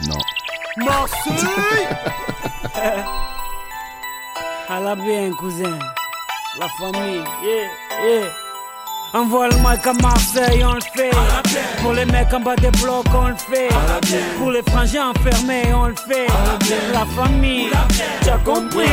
Non. 0.09 0.19
Marseille 0.85 1.87
À 4.69 4.81
la 4.81 4.95
bien, 4.97 5.31
cousin. 5.39 5.79
La 6.59 6.69
famille, 6.79 7.23
yeah, 7.45 7.69
yeah. 8.05 8.50
Envoie 9.13 9.49
le 9.49 9.57
mic 9.57 9.85
à 9.87 9.93
Marseille, 9.95 10.65
on 10.65 10.75
le 10.75 10.81
fait. 10.95 11.11
Pour 11.83 11.93
les 11.93 12.05
mecs 12.05 12.33
en 12.33 12.41
bas 12.41 12.55
des 12.55 12.71
blocs, 12.71 13.07
on 13.13 13.29
le 13.29 13.35
fait. 13.35 13.69
Pour 14.39 14.53
les 14.53 14.63
frangins 14.63 15.11
enfermés, 15.11 15.75
on 15.75 15.89
le 15.89 15.97
fait. 15.97 16.27
La 16.93 17.05
famille, 17.07 17.71
tu 18.23 18.29
as 18.29 18.39
compris. 18.39 18.87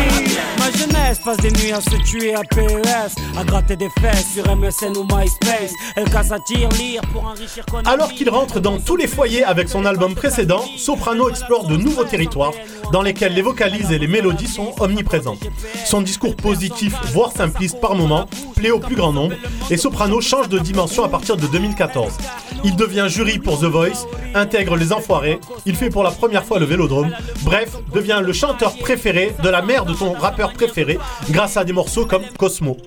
Ma 0.57 0.72
jeunesse 0.72 1.20
passe 1.24 1.38
des 1.38 1.51
nuits 1.51 1.72
à 1.72 1.82
se 1.82 1.95
tuer 2.03 2.34
à 2.34 2.41
PES, 2.41 3.15
à 3.38 3.43
gratter 3.43 3.76
des 3.76 3.89
fesses 4.01 4.34
sur 4.34 4.43
MSN 4.55 4.97
ou 4.97 5.03
MySpace. 5.03 5.74
Elle 5.95 6.09
casse 6.09 6.32
à 6.32 6.39
tir, 6.39 6.68
lire 6.80 7.01
pour 7.13 7.24
enrichir 7.24 7.63
connaître. 7.68 7.89
Alors 7.89 8.09
qu'il 8.09 8.30
rentre 8.32 8.59
dans 8.59 8.80
tous 8.80 8.95
les 8.95 9.07
foyers 9.07 9.43
avec 9.43 9.70
son 9.70 9.86
album 9.86 10.15
précédent, 10.15 10.63
Soprano 10.78 11.30
explore 11.30 11.68
de 11.68 11.78
nouveaux 11.78 12.05
territoires 12.05 12.53
dans 12.91 13.03
lesquels 13.03 13.34
les 13.34 13.43
vocalises 13.43 13.91
et 13.91 13.99
les 13.99 14.07
mélodies 14.07 14.47
sont 14.47 14.74
omniprésentes. 14.80 15.45
Son 15.86 16.01
discours 16.01 16.36
positif, 16.36 16.95
voire 17.13 17.32
simpliste 17.32 17.80
par 17.80 17.93
moments, 17.93 18.26
plaît 18.55 18.72
au 18.72 18.80
plus 18.80 18.95
grand 18.95 19.13
nombre 19.13 19.36
et 19.70 19.78
Soprano 19.78 20.07
change 20.22 20.49
de 20.49 20.60
dimension 20.60 21.03
à 21.03 21.10
partir 21.10 21.38
de 21.38 21.47
2014. 21.47 22.14
Il 22.64 22.76
devient 22.76 23.05
jury 23.08 23.39
pour 23.39 23.60
The 23.60 23.66
Voice, 23.66 24.08
intègre 24.34 24.76
Les 24.76 24.91
Enfoirés, 24.93 25.39
il 25.66 25.76
fait 25.76 25.89
pour 25.89 26.03
la 26.03 26.12
première 26.12 26.43
fois 26.43 26.60
le 26.60 26.66
Vélodrome, 26.66 27.12
bref, 27.43 27.76
devient 27.93 28.22
le 28.24 28.34
chanteur 28.34 28.78
préféré 28.78 29.36
de 29.43 29.49
la 29.49 29.62
mère 29.62 29.86
de 29.86 29.93
ton 29.93 30.14
rappeur 30.14 30.53
préféré 30.53 30.97
grâce 31.30 31.58
à 31.58 31.64
des 31.64 31.74
morceaux 31.74 32.05
comme 32.05 32.24
Cosmo. 32.38 32.78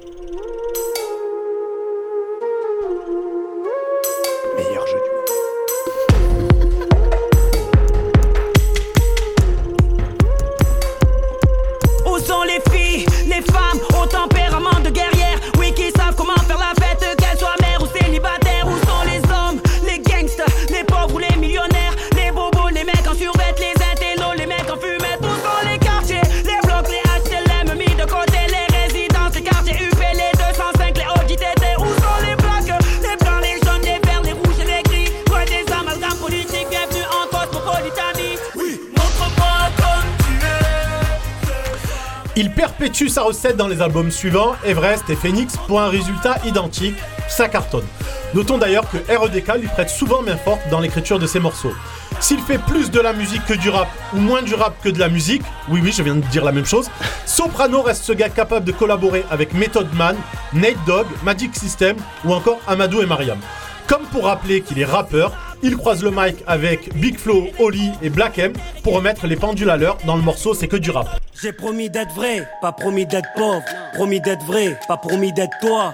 dans 43.57 43.69
les 43.69 43.81
albums 43.81 44.11
suivants, 44.11 44.57
Everest 44.65 45.09
et 45.09 45.15
Phoenix, 45.15 45.57
pour 45.69 45.81
un 45.81 45.89
résultat 45.89 46.39
identique, 46.45 46.97
ça 47.29 47.49
cartonne. 47.49 47.87
Notons 48.35 48.59
d'ailleurs 48.59 48.85
que 48.91 48.97
R.E.D.K. 48.97 49.59
lui 49.61 49.69
prête 49.69 49.89
souvent 49.89 50.21
main 50.21 50.37
forte 50.37 50.61
dans 50.69 50.81
l'écriture 50.81 51.21
de 51.21 51.29
ses 51.29 51.39
morceaux. 51.39 51.73
S'il 52.19 52.41
fait 52.41 52.59
plus 52.59 52.91
de 52.91 52.99
la 52.99 53.13
musique 53.13 53.45
que 53.47 53.55
du 53.55 53.71
rap, 53.71 53.89
ou 54.15 54.19
moins 54.19 54.43
du 54.43 54.55
rap 54.55 54.75
que 54.83 54.89
de 54.89 54.99
la 54.99 55.09
musique, 55.09 55.43
oui 55.69 55.81
oui 55.81 55.93
je 55.93 56.03
viens 56.03 56.17
de 56.17 56.27
dire 56.27 56.45
la 56.45 56.51
même 56.51 56.67
chose, 56.67 56.91
Soprano 57.25 57.83
reste 57.83 58.03
ce 58.03 58.13
gars 58.13 58.31
capable 58.31 58.67
de 58.67 58.73
collaborer 58.73 59.25
avec 59.31 59.55
Method 59.55 59.87
Man, 59.95 60.17
Nate 60.53 60.85
Dogg, 60.85 61.07
Magic 61.23 61.55
System 61.55 61.97
ou 62.25 62.35
encore 62.35 62.59
Amadou 62.67 63.01
et 63.01 63.07
Mariam. 63.07 63.39
Comme 63.87 64.03
pour 64.07 64.25
rappeler 64.25 64.61
qu'il 64.61 64.81
est 64.81 64.85
rappeur, 64.85 65.33
il 65.63 65.77
croise 65.77 66.03
le 66.03 66.11
mic 66.11 66.37
avec 66.47 66.95
Big 66.97 67.19
Flo, 67.19 67.49
Oli 67.59 67.91
et 68.03 68.11
Black 68.11 68.39
M 68.39 68.53
pour 68.83 68.95
remettre 68.95 69.27
les 69.27 69.37
pendules 69.37 69.71
à 69.71 69.77
l'heure 69.77 69.99
dans 70.07 70.17
le 70.17 70.23
morceau 70.23 70.55
C'est 70.55 70.69
que 70.69 70.77
du 70.77 70.91
rap. 70.91 71.21
J'ai 71.41 71.53
promis 71.53 71.91
d'être 71.91 72.13
vrai, 72.15 72.49
pas 72.61 72.73
promis 72.73 73.07
d'être 73.07 73.29
pauvre. 73.35 73.65
Promis 73.95 74.21
d'être 74.21 74.45
vrai, 74.45 74.79
pas 74.89 74.97
promis 74.97 75.33
d'être 75.33 75.57
toi. 75.61 75.93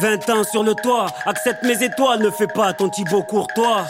20 0.00 0.30
ans 0.30 0.44
sur 0.44 0.62
le 0.62 0.74
toit, 0.74 1.06
accepte 1.26 1.64
mes 1.64 1.82
étoiles, 1.82 2.20
ne 2.20 2.30
fais 2.30 2.46
pas 2.46 2.72
ton 2.72 2.88
Thibaut 2.88 3.22
Courtois. 3.22 3.86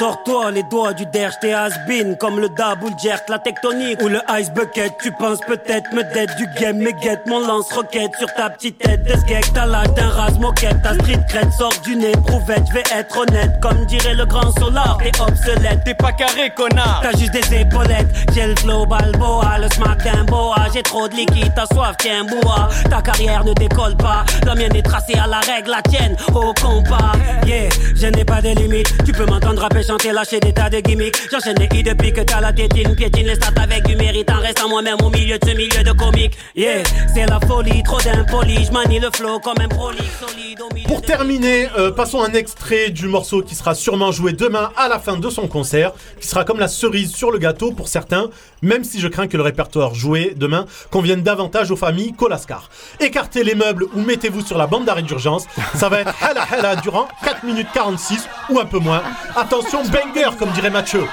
Sors-toi 0.00 0.50
les 0.52 0.62
doigts 0.62 0.94
du 0.94 1.04
derge, 1.04 1.34
t'es 1.42 1.52
has-been 1.52 2.16
comme 2.16 2.40
le 2.40 2.48
double 2.48 2.96
jerk, 3.02 3.28
la 3.28 3.38
tectonique 3.38 4.00
ou 4.02 4.08
le 4.08 4.18
ice 4.30 4.50
bucket. 4.50 4.94
Tu 5.02 5.12
penses 5.12 5.40
peut-être 5.46 5.92
me 5.92 6.02
d'être 6.14 6.34
du 6.36 6.46
game, 6.58 6.78
mais 6.78 6.94
guette 7.02 7.26
mon 7.26 7.46
lance-roquette 7.46 8.16
sur 8.18 8.32
ta 8.32 8.48
petite 8.48 8.78
tête 8.78 9.04
de 9.04 9.10
skate. 9.10 9.52
T'as 9.52 9.66
l'âge 9.66 9.92
d'un 9.92 10.08
rase-moquette, 10.08 10.80
ta 10.82 10.94
street 10.94 11.20
crête 11.28 11.52
sort 11.52 11.74
du 11.84 11.96
nez, 11.96 12.12
prouvette. 12.26 12.62
Je 12.68 12.72
vais 12.72 12.84
être 12.96 13.14
honnête, 13.14 13.60
comme 13.60 13.84
dirait 13.84 14.14
le 14.14 14.24
grand 14.24 14.50
solar, 14.58 14.96
t'es 15.02 15.12
obsolète. 15.20 15.84
T'es 15.84 15.92
pas 15.92 16.12
carré, 16.12 16.50
connard. 16.56 17.00
T'as 17.02 17.18
juste 17.18 17.34
des 17.34 17.56
épaulettes, 17.56 18.08
j'ai 18.32 18.46
le 18.46 18.56
flow 18.56 18.86
balboa, 18.86 19.58
le 19.58 19.68
smack 19.68 20.02
d'un 20.02 20.24
boa. 20.24 20.56
J'ai 20.72 20.82
trop 20.82 21.08
de 21.08 21.14
liquide, 21.14 21.52
t'as 21.54 21.66
soif, 21.66 21.96
tiens, 21.98 22.24
bois. 22.24 22.70
Ta 22.88 23.02
carrière 23.02 23.44
ne 23.44 23.52
décolle 23.52 23.98
pas, 23.98 24.24
la 24.46 24.54
mienne 24.54 24.74
est 24.74 24.82
tracée 24.82 25.18
à 25.22 25.26
la 25.26 25.40
règle, 25.40 25.68
la 25.68 25.82
tienne 25.82 26.16
au 26.34 26.54
compas. 26.54 27.12
Yeah, 27.44 27.68
je 27.94 28.06
n'ai 28.06 28.24
pas 28.24 28.40
de 28.40 28.48
limite. 28.48 28.88
Tu 29.04 29.12
peux 29.12 29.26
m'entendre 29.26 29.60
rapper, 29.60 29.89
chanter, 29.90 30.12
lâcher 30.12 30.38
des 30.38 30.52
tas 30.52 30.70
de 30.70 30.78
gimmicks. 30.78 31.16
J'enchaîne 31.32 31.56
les 31.58 31.68
hits 31.76 31.82
depuis 31.82 32.12
que 32.12 32.20
t'as 32.20 32.40
la 32.40 32.52
tétine, 32.52 32.94
piétine 32.94 33.26
les 33.26 33.34
stats 33.34 33.60
avec 33.60 33.84
du 33.86 33.96
mérite. 33.96 34.30
En 34.30 34.38
restant 34.38 34.68
moi-même 34.68 34.98
au 35.02 35.10
milieu 35.10 35.36
de 35.36 35.48
ce 35.48 35.56
milieu 35.56 35.82
de 35.82 35.92
comique. 35.92 36.36
Yeah, 36.54 36.82
c'est 37.12 37.26
la 37.26 37.40
folie, 37.40 37.82
trop 37.82 37.98
d'impoli. 38.00 38.64
Je 38.64 38.70
manie 38.70 39.00
le 39.00 39.08
flow 39.12 39.40
comme 39.40 39.58
un 39.60 39.68
prolixe 39.68 40.04
solide 40.20 40.60
au 40.60 40.72
milieu 40.72 40.86
Pour 40.86 41.02
terminer, 41.02 41.68
euh, 41.76 41.90
passons 41.90 42.22
un 42.22 42.32
extrait 42.34 42.90
du 42.90 43.08
morceau 43.08 43.42
qui 43.42 43.56
sera 43.56 43.74
sûrement 43.74 44.12
joué 44.12 44.32
demain 44.32 44.70
à 44.76 44.88
la 44.88 45.00
fin 45.00 45.16
de 45.16 45.28
son 45.28 45.48
concert, 45.48 45.92
qui 46.20 46.28
sera 46.28 46.44
comme 46.44 46.60
la 46.60 46.68
cerise 46.68 47.12
sur 47.12 47.32
le 47.32 47.38
gâteau 47.38 47.72
pour 47.72 47.88
certains, 47.88 48.30
même 48.62 48.84
si 48.84 49.00
je 49.00 49.08
crains 49.08 49.26
que 49.26 49.36
le 49.36 49.42
répertoire 49.42 49.94
joué 49.94 50.34
demain 50.36 50.66
convienne 50.90 51.22
davantage 51.22 51.72
aux 51.72 51.76
familles 51.76 52.12
Colascar. 52.12 52.70
Écartez 53.00 53.42
les 53.42 53.56
meubles 53.56 53.86
ou 53.94 54.00
mettez-vous 54.02 54.46
sur 54.46 54.56
la 54.56 54.68
bande 54.68 54.84
d'arrêt 54.84 55.02
d'urgence, 55.02 55.46
ça 55.74 55.88
va 55.88 56.00
être 56.02 56.14
hala 56.22 56.42
hala 56.42 56.76
durant 56.76 57.08
4 57.24 57.44
minutes 57.44 57.68
46 57.74 58.28
ou 58.50 58.60
un 58.60 58.66
peu 58.66 58.78
moins. 58.78 59.02
Attention, 59.34 59.79
banger 59.88 60.36
comme 60.38 60.50
dirait 60.52 60.70
Mathieu. 60.70 61.06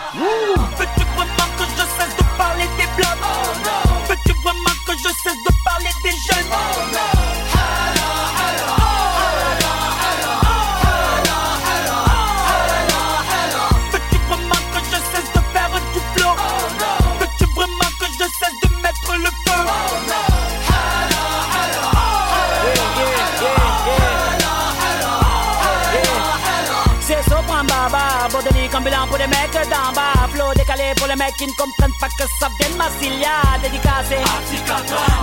Les 29.27 29.37
mecs 29.37 29.69
d'en 29.69 29.91
bas. 29.93 30.27
Flow 30.31 30.53
décalé 30.55 30.93
pour 30.97 31.07
les 31.07 31.15
mecs 31.15 31.35
qui 31.37 31.47
ne 31.47 31.53
comprennent 31.53 31.97
pas 31.99 32.07
que 32.09 32.23
ça 32.39 32.49
vient 32.59 32.69
de 32.69 32.77
Massilia. 32.77 33.35
Dédicacé, 33.61 34.17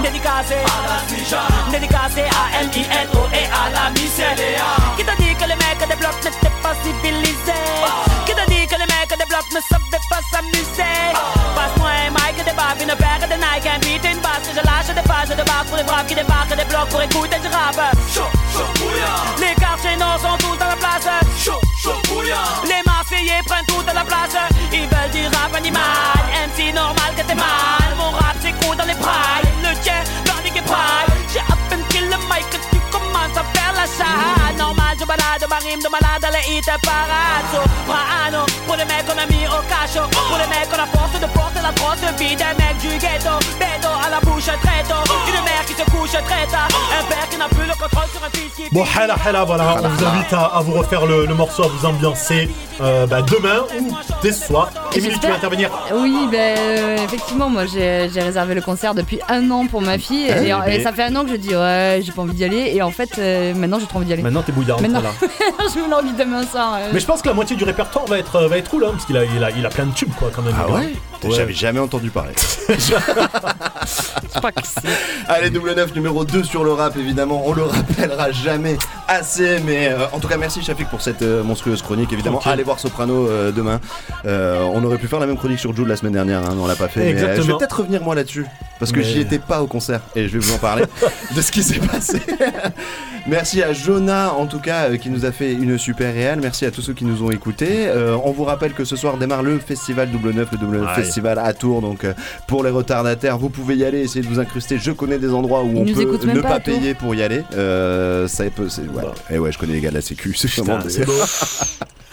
dédicacé, 0.03 0.57
dédicacé 1.71 2.23
à 2.23 2.61
M-I-N-O 2.63 3.21
et 3.33 3.47
à 3.47 3.71
la 3.71 3.91
Michelia 3.91 4.69
Qui 4.97 5.05
t'a 5.05 5.15
dit 5.17 5.35
que 5.35 5.47
les 5.49 5.57
mecs 5.57 5.89
des 5.89 5.97
blocs 5.97 6.21
n'étaient 6.25 6.57
pas 6.63 6.75
civilisés? 6.83 7.65
Qui 8.27 8.35
t'a 8.35 8.47
dit 8.47 8.67
que 8.67 8.77
les 8.77 8.89
mecs 8.93 9.17
des 9.19 9.27
blocs 9.27 9.51
ne 9.53 9.61
savaient 9.61 10.05
pas 10.11 10.21
s'amuser? 10.31 11.15
Passe-moi 11.55 11.91
un 12.07 12.11
mic 12.11 12.41
et 12.41 12.45
des 12.45 12.57
baffes, 12.57 12.81
une 12.81 12.97
paire 12.97 13.29
de 13.29 13.37
Nike, 13.37 13.67
un 13.67 13.79
beat 13.79 14.05
et 14.05 14.13
une 14.13 14.21
basse. 14.21 14.49
Je 14.51 14.61
lâche 14.61 14.95
des 14.95 15.09
pages 15.09 15.29
de 15.29 15.43
barres 15.45 15.65
pour 15.67 15.77
les 15.77 15.85
braves 15.85 16.07
qui 16.07 16.15
débarquent 16.15 16.57
des 16.57 16.65
blocs 16.65 16.89
pour 16.89 17.03
écouter 17.03 17.39
du 17.39 17.49
rap. 17.49 17.77
Les 19.39 19.55
quartiers 19.55 19.97
nord 19.97 20.19
sont 20.21 20.37
tous 20.39 20.57
dans 20.57 20.69
la 20.69 20.77
place. 20.77 21.09
Les 22.65 22.74
Marseillais 22.74 22.74
prennent 23.45 23.67
toute 23.67 23.87
la 23.87 24.05
place. 24.05 24.37
Ils 24.73 24.89
veulent 24.89 25.11
du 25.13 25.27
rap 25.37 25.55
animal. 25.55 26.19
MC 26.49 26.73
normal 26.75 27.15
que 27.17 27.23
t'es 27.23 27.35
mal. 27.35 27.89
Mon 27.97 28.11
rap 28.11 28.37
s'écoute 28.41 28.77
dans 28.77 28.87
les 28.87 28.95
prailles 28.95 29.45
Le 29.63 29.75
tien 29.83 30.03
dans 30.27 30.43
les 30.43 30.63
prailles 30.63 31.14
malade 35.95 36.21
dans 36.23 36.33
les 36.33 36.57
hits 36.57 36.63
parades 36.83 37.47
Soprano 37.53 38.47
Pour 38.67 38.77
les 38.77 38.85
mecs 38.85 39.07
qu'on 39.07 39.19
a 39.19 39.27
mis 39.27 39.47
au 39.47 39.61
cachot 39.69 40.09
Pour 40.11 40.39
les 40.39 40.49
mecs 40.49 40.69
qu'on 40.71 40.83
a 40.83 40.87
force 40.87 41.21
de 41.21 41.27
porter 41.27 41.61
la 41.63 41.73
grosse 41.73 42.05
vie 42.19 42.37
Des 42.37 42.55
mecs 42.59 42.79
du 42.81 42.89
ghetto. 42.99 43.35
Bédo 43.59 43.91
à 44.05 44.11
la 44.11 44.21
bouche 44.21 44.51
très 44.63 44.83
tôt. 44.89 45.05
Une 45.29 45.45
mère 45.45 45.65
qui 45.67 45.75
se 45.75 45.85
couche 45.91 46.13
très 46.13 46.47
tard. 46.47 46.69
Un 46.99 47.05
père 47.05 47.29
qui 47.31 47.37
n'a 47.37 47.49
plus 47.49 47.67
le 47.67 47.73
contrôle 47.73 48.09
sur 48.13 48.23
un 48.25 48.31
fils 48.31 48.45
Bon, 48.73 48.85
Hela 48.85 49.17
Hela, 49.27 49.45
voilà, 49.45 49.77
on 49.83 49.89
vous 49.89 50.05
invite 50.05 50.33
à, 50.33 50.45
à 50.47 50.61
vous 50.61 50.73
refaire 50.73 51.07
le, 51.07 51.27
le 51.27 51.35
morceau, 51.35 51.65
à 51.65 51.69
vous 51.69 51.87
ambiancer 51.87 52.49
euh, 52.81 53.07
bah, 53.07 53.23
demain 53.23 53.65
ou 53.79 53.95
dès 54.23 54.33
ce 54.33 54.47
soir. 54.47 54.71
Émilie, 54.95 55.19
tu 55.21 55.29
vas 55.29 55.35
intervenir. 55.35 55.71
Oui, 55.95 56.29
ben 56.31 56.57
euh, 56.59 56.97
effectivement, 57.05 57.49
moi 57.49 57.67
j'ai 57.67 58.09
j'ai 58.13 58.21
réservé 58.21 58.55
le 58.55 58.61
concert 58.61 58.95
depuis 58.95 59.21
un 59.29 59.49
an 59.51 59.67
pour 59.67 59.81
ma 59.81 59.99
fille. 59.99 60.29
Ah 60.31 60.69
et, 60.69 60.83
ça 60.83 60.93
fait 60.93 61.05
un 61.05 61.15
an 61.15 61.25
que 61.25 61.31
je 61.31 61.37
dis 61.37 61.55
ouais, 61.55 62.01
j'ai 62.05 62.11
pas 62.13 62.23
envie 62.23 62.35
d'y 62.35 62.45
aller. 62.45 62.73
Et 62.75 62.83
en 62.83 62.91
fait 62.91 63.19
euh, 63.19 63.55
maintenant 63.55 63.74
j'ai 63.81 63.87
trop 63.87 63.99
envie 63.99 64.07
d'y 64.07 64.13
aller. 64.13 64.23
Maintenant, 64.23 64.43
t'es 64.43 64.53
bouillarde, 64.53 64.81
Maintenant, 64.83 65.01
voilà. 65.01 65.15
je 65.75 65.81
me 65.81 65.89
l'envie 65.91 66.13
demain 66.13 66.45
soir. 66.47 66.75
euh. 66.81 66.91
Mais 66.93 67.01
je 67.01 67.07
pense 67.07 67.23
que 67.23 67.29
la 67.29 67.35
moitié 67.35 67.57
du 67.57 67.65
répertoire 67.65 68.05
va 68.07 68.19
être, 68.19 68.41
va 68.47 68.59
être 68.59 68.71
roule, 68.71 68.85
hein, 68.85 68.91
parce 68.93 69.05
qu'il 69.07 69.17
a, 69.17 69.25
il 69.25 69.43
a, 69.45 69.51
il 69.51 69.65
a 69.65 69.69
plein 69.71 69.87
de 69.87 69.93
tubes, 69.95 70.13
quoi, 70.15 70.31
quand 70.35 70.43
même. 70.43 70.55
Ah 70.59 70.67
le 70.81 70.95
ouais 71.29 71.37
J'avais 71.37 71.53
jamais 71.53 71.81
entendu 71.81 72.11
parler. 72.11 72.33
Je 72.69 74.39
crois 74.39 74.53
que 74.53 74.63
c'est. 74.65 74.89
Allez, 75.29 75.51
double 75.51 75.75
9 75.75 75.95
numéro 75.95 76.25
2 76.25 76.43
sur 76.45 76.65
le 76.65 76.73
rap, 76.73 76.97
évidemment. 76.97 77.43
On 77.47 77.53
le 77.53 77.63
rappellera 77.63 78.31
jamais 78.33 78.77
assez. 79.09 79.59
Mais 79.65 79.89
euh, 79.89 80.07
en 80.13 80.19
tout 80.21 80.29
cas, 80.29 80.37
merci 80.37 80.63
Shafik 80.63 80.89
pour 80.89 81.03
cette 81.03 81.23
euh, 81.23 81.43
monstrueuse 81.43 81.83
chronique. 81.83 82.13
Évidemment, 82.13 82.41
allez 82.45 82.63
voir 82.63 82.79
Soprano 82.81 83.29
euh, 83.29 83.53
demain. 83.53 83.81
Euh, 84.25 84.63
on 84.75 84.83
aurait 84.85 84.99
pu 84.99 85.07
faire 85.07 85.21
la 85.21 85.27
même 85.27 85.37
chronique 85.37 85.59
sur 85.59 85.75
Jude 85.75 85.87
la 85.87 85.97
semaine 85.97 86.13
dernière, 86.15 86.39
hein, 86.41 86.53
mais 86.55 86.63
on 86.63 86.67
l'a 86.67 86.77
pas 86.77 86.89
fait. 86.89 87.01
Mais, 87.01 87.07
euh, 87.07 87.19
je 87.19 87.25
vais 87.25 87.31
Exactement. 87.33 87.59
peut-être 87.59 87.79
revenir 87.81 88.03
moi 88.03 88.15
là-dessus. 88.15 88.47
Parce 88.79 88.91
que 88.93 88.99
Mais- 88.99 89.05
j'y 89.05 89.21
étais 89.21 89.39
pas 89.39 89.63
au 89.63 89.67
concert 89.67 90.01
et 90.17 90.27
je 90.29 90.33
vais 90.33 90.39
vous 90.45 90.53
en 90.55 90.59
parler 90.59 90.85
de 91.37 91.41
ce 91.41 91.53
qui 91.53 91.63
s'est 91.63 91.79
passé. 91.79 92.21
Merci 93.27 93.63
à 93.63 93.73
Jonah 93.73 94.33
en 94.35 94.47
tout 94.47 94.59
cas 94.59 94.91
euh, 94.91 94.97
qui 94.99 95.09
nous 95.11 95.25
a 95.25 95.33
fait 95.33 95.53
une 95.53 95.79
super 95.79 96.13
réelle. 96.13 96.41
Merci 96.43 96.67
à 96.67 96.71
tous 96.71 96.83
ceux 96.83 96.93
qui 96.93 97.05
nous 97.05 97.23
ont 97.23 97.31
écoutés. 97.31 97.87
Euh, 97.87 98.17
on 98.25 98.33
vous 98.33 98.45
rappelle 98.45 98.73
que 98.75 98.85
ce 98.85 98.97
soir 98.97 99.17
démarre 99.17 99.43
le 99.43 99.59
festival 99.59 100.11
double 100.11 100.33
9, 100.33 100.49
le 100.53 100.59
double 100.59 100.79
9 100.81 100.89
Aïe. 100.89 100.95
Festival 101.15 101.39
à 101.39 101.53
Tours. 101.53 101.81
Donc 101.81 102.05
euh, 102.05 102.13
pour 102.49 102.65
les 102.65 102.71
retardataires, 102.71 103.39
vous 103.39 103.51
pouvez 103.51 103.77
y 103.77 103.85
aller, 103.85 104.01
essayer 104.01 104.23
de 104.23 104.29
vous 104.29 104.41
incruster. 104.41 104.79
Je 104.79 104.91
connais 104.91 105.19
des 105.19 105.33
endroits 105.33 105.63
où 105.63 105.85
Ils 105.87 105.99
on 105.99 106.19
peut 106.19 106.27
ne 106.27 106.41
pas 106.41 106.61
payer 106.61 106.95
pour 106.95 107.15
y 107.15 107.23
aller. 107.23 107.43
Euh, 107.55 108.27
ça 108.27 108.45
peut, 108.51 108.69
c'est 108.69 108.83
ouais. 108.83 109.05
Et 109.31 109.39
ouais, 109.39 109.53
je 109.53 109.59
connais 109.59 109.75
les 109.75 109.81
gars 109.81 109.91
de 109.91 109.95
la 109.95 110.01
Sécu. 110.01 110.35
C'est 110.35 110.65
beau. 110.65 110.73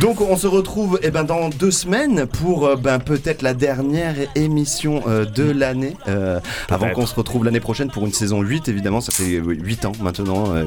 donc 0.00 0.20
on 0.20 0.36
se 0.36 0.46
retrouve 0.46 0.98
eh 1.02 1.10
ben, 1.10 1.24
dans 1.24 1.48
deux 1.48 1.70
semaines 1.70 2.26
pour 2.26 2.66
euh, 2.66 2.76
ben, 2.76 2.98
peut-être 2.98 3.42
la 3.42 3.54
dernière 3.54 4.14
émission 4.34 5.02
euh, 5.06 5.24
de 5.24 5.50
l'année. 5.50 5.96
euh, 6.08 6.40
avant 6.70 6.90
qu'on 6.90 7.06
se 7.06 7.14
retrouve 7.14 7.44
l'année 7.44 7.60
prochaine 7.60 7.90
pour 7.90 8.04
une 8.06 8.12
saison 8.12 8.40
8 8.42 8.68
évidemment. 8.68 9.00
Ça 9.00 9.12
fait 9.12 9.24
8 9.24 9.84
ans 9.86 9.92
maintenant. 10.00 10.44
euh, 10.54 10.64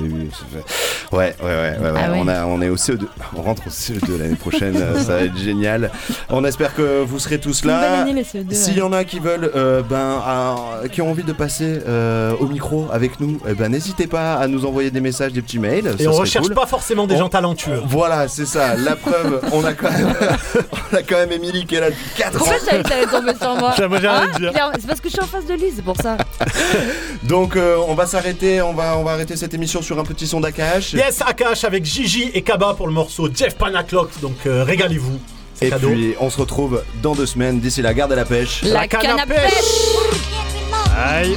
Ouais, 1.11 1.35
ouais, 1.41 1.45
ouais. 1.45 1.77
ouais, 1.81 1.91
ouais. 1.91 2.01
Ah 2.05 2.11
ouais. 2.11 2.17
On, 2.21 2.27
a, 2.27 2.45
on 2.45 2.61
est 2.61 2.69
au 2.69 2.75
CE2. 2.75 3.05
On 3.35 3.41
rentre 3.41 3.63
au 3.67 3.69
CE2 3.69 4.17
l'année 4.19 4.35
prochaine. 4.35 4.75
ça 4.97 5.15
va 5.15 5.21
être 5.23 5.37
génial. 5.37 5.91
On 6.29 6.43
espère 6.45 6.73
que 6.75 7.03
vous 7.03 7.19
serez 7.19 7.39
tous 7.39 7.65
là. 7.65 8.05
CE2, 8.05 8.53
S'il 8.53 8.77
y 8.77 8.81
en 8.81 8.93
a 8.93 9.03
qui 9.03 9.19
veulent, 9.19 9.51
euh, 9.55 9.81
ben, 9.81 10.21
à- 10.25 10.87
qui 10.91 11.01
ont 11.01 11.09
envie 11.09 11.23
de 11.23 11.33
passer 11.33 11.79
euh, 11.87 12.33
au 12.39 12.47
micro 12.47 12.87
avec 12.91 13.19
nous, 13.19 13.39
eh 13.47 13.53
ben, 13.53 13.69
n'hésitez 13.71 14.07
pas 14.07 14.35
à 14.35 14.47
nous 14.47 14.65
envoyer 14.65 14.91
des 14.91 15.01
messages, 15.01 15.33
des 15.33 15.41
petits 15.41 15.59
mails. 15.59 15.95
Et 15.99 16.03
ça 16.03 16.09
on 16.09 16.13
recherche 16.13 16.45
cool. 16.47 16.55
pas 16.55 16.65
forcément 16.65 17.07
des 17.07 17.15
On- 17.15 17.19
gens 17.19 17.29
talentueux. 17.29 17.81
Voilà, 17.85 18.27
c'est 18.27 18.45
ça. 18.45 18.75
La 18.84 18.95
preuve, 18.95 19.41
on 19.51 19.63
a 19.65 19.73
quand 19.73 19.91
même, 19.91 20.13
on 20.91 20.95
a 20.95 21.03
quand 21.03 21.17
même 21.17 21.32
Émilie 21.32 21.65
qui 21.65 21.75
est 21.75 21.80
là 21.80 21.89
depuis 21.89 22.05
4 22.17 22.41
ans. 22.41 22.45
Savais 22.45 22.84
que 22.84 22.88
t'allais 22.89 23.05
tomber 23.05 23.34
sur 23.39 23.55
moi 23.55 23.73
Ça, 23.77 23.84
Hein 23.86 24.39
dire. 24.39 24.51
C'est 24.80 24.88
parce 24.88 25.01
que 25.01 25.09
je 25.09 25.13
suis 25.13 25.21
en 25.21 25.27
face 25.27 25.45
de 25.45 25.53
lui, 25.53 25.71
c'est 25.75 25.84
pour 25.84 25.97
ça. 25.97 26.17
Donc 27.23 27.55
euh, 27.55 27.77
on 27.88 27.95
va 27.95 28.05
s'arrêter, 28.05 28.61
on 28.61 28.73
va, 28.73 28.97
on 28.97 29.03
va 29.03 29.11
arrêter 29.11 29.36
cette 29.36 29.53
émission 29.53 29.82
sur 29.82 29.99
un 29.99 30.03
petit 30.03 30.27
son 30.27 30.39
d'Akash. 30.39 30.93
Yes, 30.93 31.21
Akash 31.21 31.63
avec 31.63 31.84
Gigi 31.86 32.32
et 32.34 32.41
Kaba 32.41 32.73
pour 32.73 32.88
le 32.88 32.93
morceau 32.93 33.30
Jeff 33.34 33.55
Panaclock. 33.55 34.09
Donc 34.21 34.38
euh, 34.45 34.63
régalez-vous. 34.63 35.19
Et 35.61 35.69
cadeau. 35.69 35.89
puis 35.89 36.15
on 36.21 36.30
se 36.30 36.38
retrouve 36.39 36.84
dans 37.01 37.15
deux 37.15 37.25
semaines. 37.25 37.59
D'ici 37.59 37.82
là, 37.82 37.93
garde 37.93 38.13
à 38.13 38.15
la 38.15 38.25
pêche. 38.25 38.61
La 38.63 38.88
canne 38.88 39.19
à 39.19 39.25
pêche 39.25 39.53
Aïe. 40.97 41.36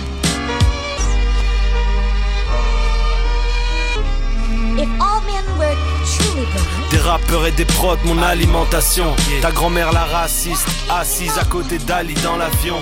If 4.79 4.89
all 5.01 5.21
men 5.27 5.45
were 5.59 5.77
truly 6.07 6.47
blind, 6.47 6.82
Des 6.82 6.82
rappeurs 7.03 7.47
et 7.47 7.53
des 7.53 7.65
prods, 7.65 7.97
mon 8.05 8.23
alimentation. 8.23 9.15
Ta 9.41 9.51
grand-mère 9.51 9.93
la 9.93 10.05
raciste, 10.05 10.69
assise 10.91 11.37
à 11.39 11.45
côté 11.45 11.79
d'Ali 11.79 12.15
dans 12.23 12.37
l'avion. 12.37 12.77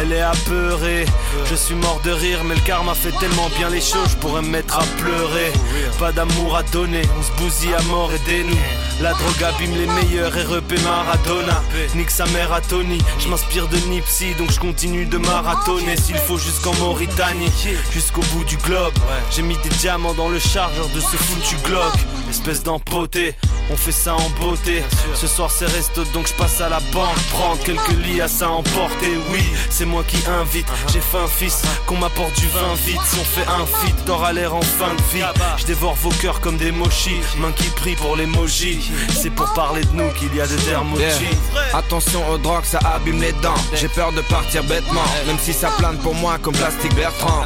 Elle 0.00 0.12
est 0.12 0.20
apeurée, 0.20 1.04
je 1.48 1.54
suis 1.54 1.74
mort 1.74 2.00
de 2.04 2.10
rire, 2.10 2.42
mais 2.44 2.54
le 2.54 2.60
karma 2.60 2.94
fait 2.94 3.12
tellement 3.18 3.48
bien 3.56 3.68
les 3.68 3.80
choses, 3.80 4.10
je 4.10 4.16
pourrais 4.16 4.42
me 4.42 4.48
mettre 4.48 4.78
à 4.78 4.82
pleurer. 4.98 5.52
Pas 5.98 6.12
d'amour 6.12 6.56
à 6.56 6.62
donner, 6.64 7.02
on 7.18 7.22
se 7.22 7.32
bousille 7.42 7.74
à 7.74 7.82
mort, 7.82 8.10
aidez-nous. 8.12 8.56
La 9.00 9.12
drogue 9.12 9.42
abîme 9.42 9.74
les 9.76 9.86
meilleurs, 9.86 10.32
REP 10.32 10.78
Maradona. 10.82 11.62
Nique 11.94 12.10
sa 12.10 12.26
mère 12.26 12.52
à 12.52 12.60
Tony, 12.60 12.98
je 13.18 13.28
m'inspire 13.28 13.68
de 13.68 13.76
Nipsey, 13.88 14.34
donc 14.34 14.50
je 14.50 14.60
continue 14.60 15.06
de 15.06 15.18
marathonner 15.18 15.96
s'il 15.96 16.18
faut 16.18 16.38
jusqu'en 16.38 16.74
Mauritanie, 16.74 17.50
jusqu'au 17.92 18.22
bout 18.32 18.44
du 18.44 18.56
globe. 18.58 18.92
J'ai 19.30 19.42
mis 19.42 19.56
des 19.58 19.70
diamants 19.80 20.14
dans 20.14 20.28
le 20.28 20.38
chargeur 20.38 20.88
de 20.94 21.00
ce 21.00 21.16
foutu 21.16 21.56
Glock, 21.64 21.94
espèce 22.28 22.62
d'empoté. 22.62 23.34
On 23.70 23.76
fait 23.76 23.92
ça 23.92 24.14
en 24.14 24.30
beauté. 24.40 24.82
Ce 25.14 25.26
soir 25.26 25.50
c'est 25.50 25.66
resto 25.66 26.04
donc 26.12 26.26
je 26.26 26.34
passe 26.34 26.60
à 26.60 26.68
la 26.68 26.80
banque 26.92 27.16
prendre 27.30 27.62
quelques 27.62 27.96
lits 28.04 28.20
à 28.20 28.28
ça 28.28 28.50
emporter. 28.50 29.18
Oui, 29.30 29.44
c'est 29.68 29.84
moi 29.84 30.02
qui 30.06 30.18
invite. 30.26 30.66
J'ai 30.92 31.00
faim 31.00 31.26
fils, 31.28 31.62
qu'on 31.86 31.96
m'apporte 31.96 32.34
du 32.38 32.46
vin 32.48 32.74
vite. 32.84 33.00
Si 33.06 33.18
on 33.20 33.24
fait 33.24 33.46
un 33.46 33.66
fit, 33.66 33.94
t'auras 34.06 34.32
l'air 34.32 34.54
en 34.54 34.62
fin 34.62 34.94
de 34.94 35.02
vie. 35.12 35.24
Je 35.58 35.66
dévore 35.66 35.94
vos 35.94 36.10
cœurs 36.20 36.40
comme 36.40 36.56
des 36.56 36.72
mochis. 36.72 37.20
Main 37.38 37.52
qui 37.52 37.68
prie 37.70 37.94
pour 37.96 38.16
l'emoji. 38.16 38.90
C'est 39.10 39.30
pour 39.30 39.52
parler 39.52 39.82
de 39.84 39.92
nous 39.92 40.10
qu'il 40.12 40.34
y 40.34 40.40
a 40.40 40.46
des 40.46 40.56
thermojis. 40.56 41.02
Yeah. 41.02 41.78
Attention 41.78 42.28
aux 42.30 42.38
drogues, 42.38 42.64
ça 42.64 42.78
abîme 42.94 43.20
les 43.20 43.32
dents. 43.34 43.54
J'ai 43.74 43.88
peur 43.88 44.12
de 44.12 44.20
partir 44.22 44.64
bêtement, 44.64 45.04
même 45.26 45.38
si 45.38 45.52
ça 45.52 45.70
plane 45.78 45.98
pour 45.98 46.14
moi 46.14 46.38
comme 46.42 46.54
plastique 46.54 46.94
Bertrand. 46.94 47.44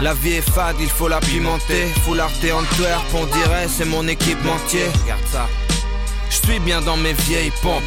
La 0.00 0.14
vie 0.14 0.34
est 0.34 0.50
fade, 0.50 0.76
il 0.80 0.88
faut 0.88 1.08
la 1.08 1.20
pimenter. 1.20 1.86
Full 2.04 2.20
arte 2.20 2.44
Antwerp, 2.44 3.04
on 3.14 3.26
dirait 3.26 3.68
c'est 3.68 3.84
mon 3.84 4.06
équipementier. 4.08 4.86
Je 6.30 6.36
suis 6.36 6.60
bien 6.60 6.80
dans 6.80 6.96
mes 6.96 7.12
vieilles 7.12 7.52
pompes, 7.60 7.82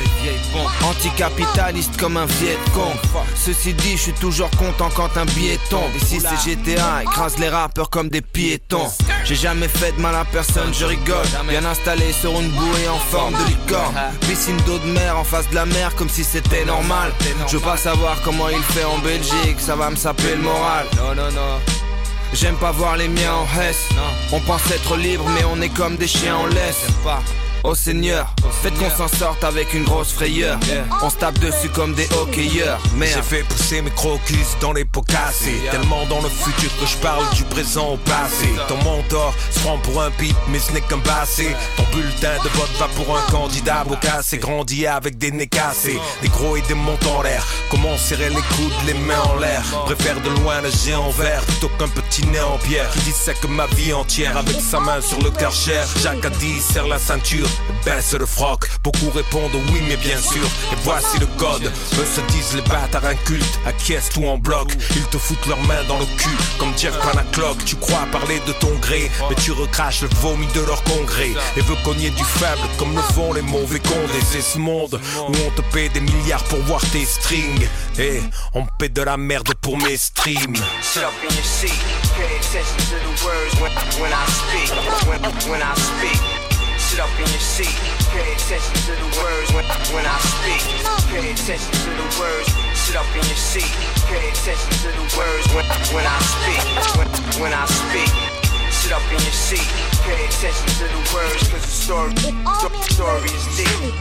anticapitaliste 0.84 1.96
comme 1.98 2.18
un 2.18 2.26
viet 2.26 2.58
con. 2.74 2.92
Ceci 3.36 3.74
dit, 3.74 3.94
je 3.96 4.02
suis 4.02 4.14
toujours 4.14 4.50
content 4.52 4.90
quand 4.96 5.16
un 5.16 5.26
billet 5.26 5.58
tombe. 5.70 5.90
Ici 5.96 6.20
c'est 6.20 6.52
GTA, 6.52 7.04
écrase 7.04 7.38
les 7.38 7.48
rappeurs 7.48 7.90
comme 7.90 8.10
des 8.10 8.22
piétons. 8.22 8.90
J'ai 9.24 9.36
jamais 9.36 9.70
fait 9.70 9.94
de 9.94 10.02
mal 10.02 10.16
à 10.16 10.26
personne, 10.26 10.74
je 10.74 10.84
rigole. 10.84 11.26
Bien 11.48 11.64
installé 11.64 12.12
sur 12.12 12.32
une 12.32 12.50
bouée 12.50 12.90
en 12.90 13.00
forme 13.00 13.34
de 13.34 13.46
licorne. 13.46 13.96
Piscine 14.22 14.58
d'eau 14.66 14.78
de 14.78 14.92
mer 14.92 15.18
en 15.18 15.24
face 15.24 15.50
de 15.50 15.56
la 15.56 15.66
mer 15.66 15.96
comme 15.96 16.10
si 16.10 16.26
c'était 16.26 16.66
normal. 16.66 17.14
Je 17.48 17.58
veux 17.58 17.64
pas 17.64 17.78
savoir 17.78 18.22
comment 18.24 18.50
il 18.50 18.62
fait 18.62 18.84
en 18.84 18.98
Belgique, 19.00 19.60
ça 19.60 19.78
va 19.78 19.90
me 19.90 19.96
saper 19.96 20.36
le 20.36 20.42
moral. 20.42 20.86
Non, 20.98 21.16
non, 21.16 21.32
non. 21.32 21.83
J'aime 22.34 22.56
pas 22.56 22.72
voir 22.72 22.98
les 22.98 23.08
miens 23.08 23.36
en 23.36 23.46
Hesse. 23.60 23.90
On 24.32 24.40
pense 24.40 24.70
être 24.72 24.98
libre, 24.98 25.26
mais 25.36 25.44
on 25.46 25.62
est 25.62 25.70
comme 25.70 25.98
des 25.98 26.08
chiens 26.08 26.36
en 26.38 26.48
laisse. 26.48 26.88
Oh 27.66 27.76
Seigneur, 27.76 28.28
faites 28.62 28.74
qu'on 28.78 28.90
s'en 28.90 29.08
sorte 29.08 29.42
avec 29.46 29.74
une 29.74 29.86
grosse 29.86 30.12
frayeur. 30.12 30.60
On 31.02 31.10
se 31.10 31.16
tape 31.16 31.40
dessus 31.40 31.70
comme 31.70 31.94
des 31.94 32.08
hockeyeurs. 32.12 32.80
J'ai 33.00 33.22
fait 33.22 33.44
pousser 33.44 33.82
mes 33.82 33.90
crocus 33.92 34.58
dans 34.60 34.74
les 34.74 34.84
pots 34.84 35.02
cassés. 35.02 35.62
Tellement 35.72 36.06
dans 36.08 36.22
le 36.22 36.28
futur 36.28 36.70
que 36.78 36.86
je 36.86 36.98
parle 36.98 37.24
du 37.34 37.44
présent 37.44 37.94
au 37.94 37.98
passé. 37.98 38.50
Ton 38.68 38.76
mentor 38.84 39.34
se 39.50 39.60
prend 39.62 39.78
pour 39.78 40.02
un 40.02 40.12
pipe 40.12 40.36
mais 40.50 40.60
ce 40.60 40.74
n'est 40.74 40.82
qu'un 40.82 41.00
passé. 41.00 41.56
Ton 41.78 41.84
bulletin 41.94 42.36
de 42.44 42.50
vote 42.50 42.70
va 42.78 42.88
pour 42.90 43.18
un 43.18 43.22
candidat 43.32 43.80
avocat 43.80 44.20
C'est 44.24 44.40
grandi 44.40 44.86
avec 44.86 45.18
des 45.18 45.32
nez 45.32 45.48
cassés. 45.48 46.00
Des 46.22 46.28
gros 46.28 46.58
et 46.58 46.62
des 46.64 46.74
montants 46.74 47.20
en 47.20 47.22
l'air. 47.22 47.48
Comment 47.70 47.98
serrer 47.98 48.30
les 48.30 48.36
coudes, 48.36 48.74
les 48.86 48.94
mains 48.94 49.22
en 49.34 49.40
l'air? 49.40 49.64
Préfère 49.86 50.20
de 50.20 50.30
loin 50.42 50.62
le 50.62 50.70
géant 50.70 51.10
vert 51.12 51.42
plutôt 51.44 51.70
qu'un 51.80 51.88
petit 51.88 52.26
nez 52.28 52.42
en 52.42 52.58
pierre. 52.58 52.90
Qui 52.92 53.00
dissèque 53.00 53.48
ma 53.48 53.68
vie 53.68 53.94
entière 53.94 54.36
avec 54.36 54.60
sa 54.60 54.82
main 54.82 55.00
sur 55.00 55.22
le 55.22 55.32
karcher 55.32 55.80
Jacques 56.02 56.26
a 56.26 56.30
dit 56.30 56.60
serre 56.60 56.88
la 56.88 57.00
ceinture, 57.00 57.48
baisse 57.86 58.14
le 58.14 58.26
froc 58.26 58.70
Beaucoup 58.84 59.10
répondent 59.12 59.56
oui 59.72 59.82
mais 59.88 59.98
bien 59.98 60.18
sûr. 60.18 60.44
Et 60.72 60.76
voici 60.84 61.20
le 61.20 61.26
code. 61.38 61.66
Eux 61.66 62.06
se 62.06 62.22
disent 62.34 62.56
les 62.56 62.62
bâtards 62.62 63.06
incultes. 63.06 63.60
Acquiescent 63.66 64.10
tout 64.14 64.26
en 64.26 64.38
bloc. 64.38 64.74
Ils 64.96 65.06
te 65.08 65.18
foutent 65.18 65.46
leurs 65.48 65.62
mains 65.62 65.84
dans 65.88 66.00
le 66.00 66.06
cul 66.18 66.36
Comme 66.60 66.78
Jeff 66.78 66.98
Panaclock. 67.00 67.64
Tu 67.66 67.76
crois 67.76 68.06
parler 68.12 68.40
de 68.48 68.54
ton 68.54 68.74
gré 68.80 69.10
Mais 69.30 69.36
tu 69.36 69.52
recraches 69.52 70.02
le 70.02 70.10
vomi 70.22 70.48
de 70.48 70.62
leur 70.62 70.84
congrès. 70.84 71.32
Et 71.58 71.62
veux 71.62 71.76
cogner 71.84 72.10
du 72.12 72.24
faible 72.24 72.62
Comme 72.78 72.96
le 72.96 73.02
font 73.14 73.34
les 73.34 73.42
mauvais 73.42 73.80
condés 73.80 74.24
C'est 74.32 74.42
ce 74.42 74.58
monde 74.58 75.00
où 75.28 75.32
on 75.32 75.52
te 75.52 75.62
paie 75.74 75.90
des 75.90 76.02
milliards 76.02 76.44
pour 76.46 76.60
voir 76.60 76.82
tes 76.92 77.06
strings. 77.06 77.68
Et 78.00 78.22
on 78.54 78.66
paie 78.80 78.90
de 78.90 79.02
la 79.02 79.18
merde 79.18 79.54
pour 79.62 79.78
mes 79.78 79.98
streams. 79.98 80.56
When, 84.04 84.12
I 84.12 85.50
when 85.50 85.62
I 85.62 85.74
speak. 85.76 86.43
Sit 86.94 87.02
up 87.02 87.10
in 87.18 87.26
your 87.26 87.42
seat, 87.42 87.74
pay 88.14 88.22
attention 88.34 88.76
to 88.86 88.94
the 88.94 89.10
words 89.18 89.50
when, 89.52 89.66
when 89.98 90.06
I 90.06 90.14
speak. 90.30 90.62
Pay 91.10 91.32
attention 91.32 91.74
to 91.74 91.90
the 91.90 92.06
words. 92.22 92.54
Sit 92.78 92.96
up 92.96 93.10
in 93.18 93.26
your 93.26 93.42
seat, 93.50 93.74
pay 94.06 94.22
attention 94.30 94.70
to 94.86 94.90
the 94.94 95.06
words 95.18 95.46
when, 95.58 95.66
when 95.90 96.06
I 96.06 96.20
speak. 96.22 96.62
When, 96.94 97.10
when 97.42 97.52
I 97.52 97.66
speak. 97.66 98.14
Sit 98.70 98.94
up 98.94 99.02
in 99.10 99.18
your 99.26 99.34
seat, 99.34 99.66
pay 100.06 100.22
attention 100.22 100.70
to 100.70 100.86
the 100.94 101.02
words, 101.18 101.42
cause 101.50 101.66
the 101.66 101.74
story, 101.82 102.14
the 102.14 102.70
story 102.94 103.26
is 103.26 103.58
deep. 103.58 103.94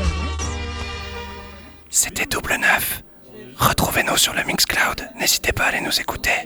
C'était 1.89 2.27
double 2.27 2.59
neuf. 2.59 3.03
Retrouvez-nous 3.57 4.19
sur 4.19 4.35
le 4.35 4.45
Mixcloud. 4.45 5.09
N'hésitez 5.19 5.53
pas 5.53 5.65
à 5.65 5.69
aller 5.69 5.81
nous 5.81 5.99
écouter. 5.99 6.45